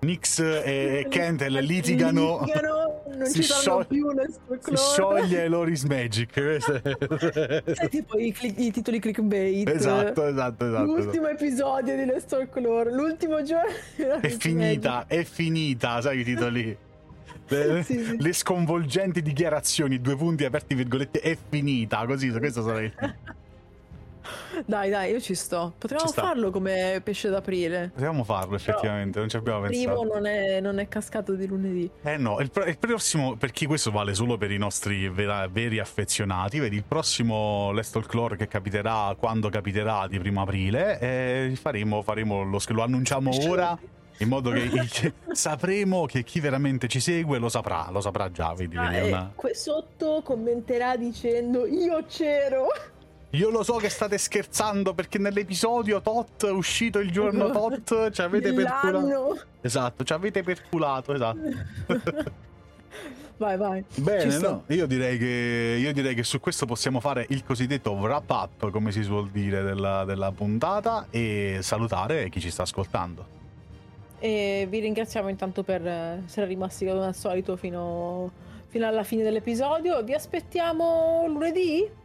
Nix 0.00 0.38
e, 0.38 1.00
e 1.04 1.06
Kentel 1.08 1.52
litigano, 1.64 2.40
Litigano, 2.40 2.83
non 3.14 3.26
si 3.26 3.34
ci 3.34 3.42
saranno 3.44 3.62
sciol- 3.62 3.86
più 3.86 4.08
nel 4.10 4.30
si 4.60 4.76
scioglie 4.76 5.48
Loris 5.48 5.82
Magic. 5.84 6.58
Sai, 7.74 7.88
tipo 7.88 8.18
i, 8.18 8.32
click- 8.32 8.58
i 8.58 8.70
titoli 8.70 8.98
clickbait. 8.98 9.68
esatto, 9.68 10.26
esatto, 10.26 10.66
esatto. 10.66 10.84
L'ultimo 10.84 11.28
episodio 11.28 11.96
di 11.96 12.04
Let's 12.04 12.26
Talk 12.26 12.54
Lore, 12.56 12.92
l'ultimo 12.92 13.42
giorno. 13.42 14.20
È 14.20 14.28
finita, 14.28 15.04
è 15.06 15.24
finita, 15.24 16.00
sai 16.00 16.20
i 16.20 16.24
titoli. 16.24 16.76
Le, 17.46 17.82
Sì, 17.82 18.02
sì. 18.02 18.16
le 18.18 18.32
sconvolgenti 18.32 19.20
dichiarazioni, 19.20 20.00
due 20.00 20.16
punti 20.16 20.44
aperti 20.46 20.74
virgolette, 20.74 21.20
è 21.20 21.36
finita, 21.48 22.06
così, 22.06 22.30
questo 22.30 22.62
sarà 22.62 22.80
il... 22.80 22.92
Dai, 24.66 24.88
dai, 24.90 25.10
io 25.12 25.20
ci 25.20 25.34
sto. 25.34 25.74
Potremmo 25.78 26.06
Ci 26.06 26.12
farlo 26.14 26.50
come 26.50 27.00
pesce 27.02 27.28
d'aprile. 27.28 27.90
Possiamo 27.92 28.24
farlo 28.24 28.56
effettivamente, 28.56 29.18
non 29.18 29.28
ci 29.28 29.36
abbiamo 29.36 29.64
Il 29.64 29.70
primo 29.70 29.92
pensato. 30.00 30.14
non 30.14 30.26
è, 30.26 30.60
non 30.60 30.78
è 30.78 30.88
cascato 30.88 31.34
di 31.34 31.46
lunedì. 31.46 31.90
Eh 32.02 32.16
no, 32.16 32.40
il, 32.40 32.50
il 32.66 32.78
prossimo, 32.78 33.36
per 33.36 33.50
chi 33.52 33.66
questo 33.66 33.90
vale 33.90 34.14
solo 34.14 34.36
per 34.38 34.50
i 34.50 34.58
nostri 34.58 35.08
vera- 35.08 35.46
veri 35.48 35.78
affezionati, 35.78 36.58
vedi, 36.60 36.76
il 36.76 36.84
prossimo 36.84 37.72
Let's 37.72 37.90
Talk 37.90 38.12
Lore 38.14 38.36
che 38.36 38.48
capiterà 38.48 39.14
quando 39.18 39.48
capiterà 39.48 40.06
di 40.06 40.18
primo 40.18 40.42
aprile, 40.42 40.98
eh, 41.00 41.52
faremo, 41.60 42.02
faremo 42.02 42.42
lo, 42.42 42.58
lo 42.66 42.82
annunciamo 42.82 43.30
ora, 43.48 43.76
in 44.18 44.28
modo 44.28 44.50
che 44.50 44.68
che 44.88 45.12
sapremo 45.32 46.06
che 46.06 46.22
chi 46.22 46.40
veramente 46.40 46.86
ci 46.88 47.00
segue 47.00 47.38
lo 47.38 47.48
saprà, 47.48 47.88
lo 47.90 48.00
saprà 48.00 48.30
già, 48.30 48.54
vedi, 48.54 48.76
Ah, 48.76 48.88
vedi, 48.88 48.96
è 48.96 49.04
e 49.04 49.08
una- 49.08 49.32
qui 49.34 49.54
sotto 49.54 50.22
commenterà 50.24 50.96
dicendo 50.96 51.66
io 51.66 52.04
c'ero. 52.08 52.66
Io 53.34 53.50
lo 53.50 53.64
so 53.64 53.76
che 53.76 53.88
state 53.88 54.16
scherzando 54.16 54.94
perché 54.94 55.18
nell'episodio 55.18 56.00
tot 56.00 56.42
uscito 56.44 57.00
il 57.00 57.10
giorno 57.10 57.50
tot 57.50 58.10
ci 58.10 58.22
avete 58.22 58.52
perculato. 58.52 59.40
Esatto, 59.60 60.04
ci 60.04 60.12
avete 60.12 60.42
perculato, 60.42 61.14
esatto. 61.14 61.40
Vai, 63.36 63.56
vai. 63.56 63.84
Bene, 63.96 64.38
no, 64.38 64.62
io 64.68 64.86
direi, 64.86 65.18
che, 65.18 65.76
io 65.80 65.92
direi 65.92 66.14
che 66.14 66.22
su 66.22 66.38
questo 66.38 66.66
possiamo 66.66 67.00
fare 67.00 67.26
il 67.30 67.42
cosiddetto 67.42 67.90
wrap 67.90 68.30
up, 68.30 68.70
come 68.70 68.92
si 68.92 69.02
suol 69.02 69.28
dire, 69.30 69.62
della, 69.62 70.04
della 70.04 70.30
puntata 70.30 71.08
e 71.10 71.58
salutare 71.60 72.28
chi 72.28 72.38
ci 72.38 72.52
sta 72.52 72.62
ascoltando. 72.62 73.26
E 74.20 74.68
vi 74.70 74.78
ringraziamo 74.78 75.28
intanto 75.28 75.64
per 75.64 75.84
eh, 75.84 76.22
essere 76.24 76.46
rimasti 76.46 76.86
come 76.86 77.06
al 77.06 77.14
solito 77.14 77.56
fino, 77.56 78.30
fino 78.68 78.86
alla 78.86 79.02
fine 79.02 79.24
dell'episodio. 79.24 80.04
Vi 80.04 80.14
aspettiamo 80.14 81.26
lunedì? 81.26 82.02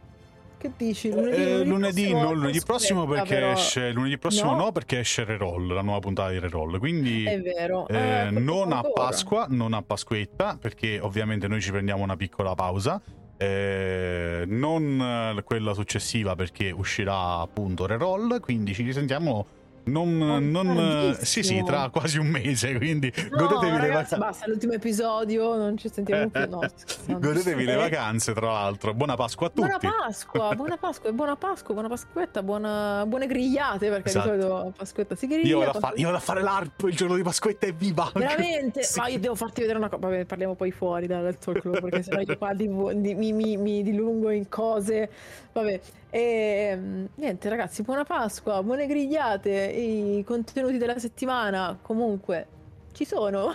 Che 0.60 0.72
dici? 0.76 1.10
Lunedì, 1.10 1.36
Eh, 1.42 1.64
lunedì, 1.64 2.00
prossimo? 2.02 2.22
non 2.22 2.34
lunedì 2.34 2.60
prossimo 2.62 3.06
perché 3.06 3.34
però. 3.34 3.52
esce 3.52 3.90
lunedì 3.92 4.18
prossimo 4.18 4.50
No. 4.50 4.64
no, 4.64 4.72
perché 4.72 4.98
esce 4.98 5.24
Reroll, 5.24 5.72
la 5.72 5.80
nuova 5.80 6.00
puntata 6.00 6.30
di 6.32 6.38
Reroll. 6.38 6.78
Quindi 6.78 7.24
È 7.24 7.40
vero. 7.40 7.88
eh, 7.88 8.26
Eh, 8.26 8.30
non 8.30 8.70
a. 8.72 8.82
Pasqua, 8.92 9.46
non 9.48 9.72
a 9.72 9.80
Pasquetta, 9.82 10.58
perché 10.60 10.98
ovviamente 11.00 11.48
noi 11.48 11.62
ci 11.62 11.70
prendiamo 11.70 12.02
una 12.02 12.16
piccola 12.16 12.54
pausa. 12.54 13.00
eh, 13.42 14.44
non 14.46 15.34
eh, 15.38 15.42
quella 15.44 15.72
successiva 15.72 16.34
perché 16.34 16.70
uscirà 16.70 17.38
appunto 17.40 17.86
Reroll, 17.86 18.38
quindi 18.40 18.74
ci 18.74 18.82
risentiamo 18.82 19.46
non, 19.84 20.16
non 20.50 20.66
tardissimo. 20.66 21.14
sì 21.24 21.42
sì 21.42 21.62
tra 21.64 21.88
quasi 21.90 22.18
un 22.18 22.26
mese, 22.26 22.76
quindi 22.76 23.12
No, 23.30 23.36
godetevi 23.46 23.70
le 23.72 23.78
ragazzi, 23.78 24.14
vacanze. 24.14 24.16
basta, 24.18 24.46
l'ultimo 24.48 24.72
episodio, 24.74 25.56
non 25.56 25.76
ci 25.76 25.88
sentiamo 25.88 26.28
più. 26.28 26.48
No, 26.48 26.60
scherzando. 26.74 27.26
Godetevi 27.26 27.64
le 27.64 27.72
Eh, 27.72 27.76
vacanze, 27.76 28.32
tra 28.32 28.52
l'altro. 28.52 28.94
Buona 28.94 29.16
Pasqua 29.16 29.46
a 29.46 29.50
tutti. 29.50 29.60
Buona 29.68 29.78
Pasqua, 29.78 30.54
buona 30.54 30.76
Pasqua, 30.76 31.08
e 31.10 31.12
buona 31.12 31.36
Pasqua, 31.36 31.74
buona 31.74 31.88
Pasquetta, 31.88 32.42
buona, 32.42 33.04
buone 33.06 33.26
grigliate 33.26 33.88
perché 33.88 34.08
Esatto. 34.10 34.34
di 34.34 34.40
solito 34.40 34.72
Pasquetta 34.76 35.14
si 35.14 35.26
griglia. 35.26 35.48
Io 35.48 35.58
vado, 35.58 35.70
a 35.70 35.80
fare, 35.80 35.96
io 35.96 36.04
vado 36.06 36.16
a 36.16 36.20
fare 36.20 36.42
l'ARP 36.42 36.82
il 36.88 36.96
giorno 36.96 37.14
di 37.16 37.22
Pasquetta 37.22 37.66
e 37.66 37.72
viva! 37.72 38.10
Veramente? 38.14 38.82
Sì. 38.90 38.98
Ma 38.98 39.08
io 39.08 39.18
devo 39.18 39.34
farti 39.34 39.60
vedere 39.60 39.78
una 39.78 39.88
cosa. 39.88 40.06
Vabbè, 40.06 40.24
parliamo 40.24 40.54
poi 40.54 40.70
fuori 40.72 41.06
dal 41.06 41.36
talk 41.38 41.60
club 41.60 41.80
perché 41.80 42.02
sennò 42.02 42.20
io 42.20 42.36
qua 42.38 42.52
divu- 42.54 42.92
di- 42.92 43.14
mi, 43.14 43.32
mi- 43.32 43.56
mi 43.56 43.82
dilungo 43.82 44.30
in 44.30 44.48
cose. 44.48 45.08
Vabbè, 45.52 45.80
e 46.10 46.76
mm, 46.76 47.04
niente, 47.16 47.48
ragazzi, 47.48 47.82
buona 47.82 48.04
Pasqua, 48.04 48.62
buone 48.62 48.86
grigliate. 48.86 49.69
I 49.70 50.24
contenuti 50.24 50.76
della 50.76 50.98
settimana 50.98 51.78
comunque 51.80 52.46
ci 52.92 53.04
sono. 53.04 53.52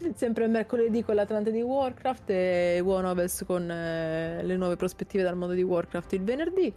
Sempre 0.14 0.44
il 0.44 0.50
mercoledì 0.50 1.02
con 1.02 1.14
l'Atlante 1.14 1.50
di 1.50 1.60
Warcraft 1.60 2.30
e 2.30 2.80
War 2.80 3.02
Novels 3.02 3.44
con 3.46 3.70
eh, 3.70 4.42
le 4.42 4.56
nuove 4.56 4.76
prospettive 4.76 5.22
dal 5.22 5.36
mondo 5.36 5.54
di 5.54 5.62
Warcraft 5.62 6.12
il 6.14 6.22
venerdì. 6.22 6.72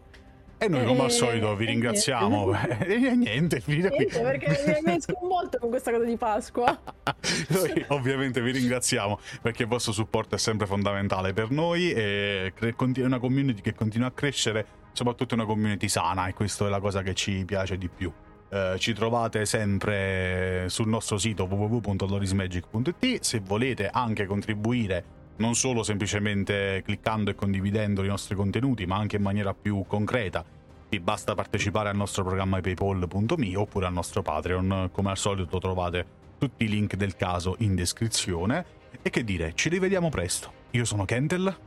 E 0.64 0.70
noi, 0.70 0.86
come 0.86 1.02
al 1.02 1.06
Eh, 1.08 1.10
solito, 1.10 1.56
vi 1.56 1.66
eh, 1.66 1.68
ringraziamo. 1.68 2.52
E 2.80 3.16
niente, 3.16 3.60
finita 3.60 3.90
qui. 3.90 4.06
Niente, 4.06 4.22
perché 4.22 4.82
mi 4.84 4.92
hai 4.92 5.02
sconvolto 5.02 5.58
con 5.58 5.70
questa 5.70 5.92
cosa 5.92 6.06
di 6.06 6.16
Pasqua. 6.16 6.80
Noi 7.50 7.86
ovviamente 7.90 8.42
vi 8.42 8.52
ringraziamo 8.52 9.20
perché 9.42 9.64
il 9.64 9.68
vostro 9.68 9.92
supporto 9.92 10.36
è 10.36 10.38
sempre 10.38 10.66
fondamentale 10.66 11.34
per 11.34 11.50
noi 11.50 11.92
e 11.92 12.54
è 12.56 13.02
una 13.02 13.20
community 13.20 13.62
che 13.62 13.74
continua 13.74 14.08
a 14.08 14.12
crescere, 14.12 14.66
soprattutto 14.94 15.34
una 15.34 15.46
community 15.46 15.90
sana 15.90 16.28
e 16.28 16.34
questa 16.34 16.66
è 16.66 16.70
la 16.70 16.80
cosa 16.80 17.02
che 17.02 17.14
ci 17.14 17.44
piace 17.46 17.78
di 17.78 17.90
più. 17.90 18.12
Eh, 18.54 18.76
ci 18.78 18.94
trovate 18.94 19.46
sempre 19.46 20.66
sul 20.70 20.88
nostro 20.88 21.18
sito 21.18 21.46
www.lorismagic.it 21.46 23.22
se 23.22 23.40
volete 23.40 23.90
anche 23.92 24.28
contribuire 24.28 25.04
non 25.38 25.56
solo 25.56 25.82
semplicemente 25.82 26.84
cliccando 26.86 27.32
e 27.32 27.36
condividendo 27.36 28.04
i 28.04 28.08
nostri 28.08 28.36
contenuti 28.36 28.86
ma 28.86 28.98
anche 28.98 29.16
in 29.16 29.24
maniera 29.24 29.56
più 29.56 29.84
concreta 29.88 30.46
vi 30.88 31.00
basta 31.00 31.34
partecipare 31.34 31.90
al 31.90 31.96
nostro 31.96 32.24
programma 32.24 32.62
paypal.me 32.62 33.56
oppure 33.56 33.88
al 33.88 33.94
nostro 33.94 34.22
Patreon. 34.22 34.90
Come 34.92 35.10
al 35.10 35.18
solito 35.18 35.58
trovate 35.58 36.06
tutti 36.38 36.66
i 36.66 36.68
link 36.68 36.94
del 36.94 37.16
caso 37.16 37.56
in 37.60 37.74
descrizione. 37.74 38.64
E 39.02 39.10
che 39.10 39.24
dire 39.24 39.54
ci 39.56 39.70
rivediamo 39.70 40.10
presto. 40.10 40.52
Io 40.70 40.86
sono 40.86 41.06
Kentel. 41.06 41.58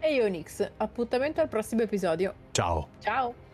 E 0.00 0.14
io 0.14 0.26
Nix, 0.26 0.68
appuntamento 0.78 1.40
al 1.40 1.46
prossimo 1.46 1.82
episodio. 1.82 2.34
ciao. 2.50 2.88
Ciao! 2.98 3.51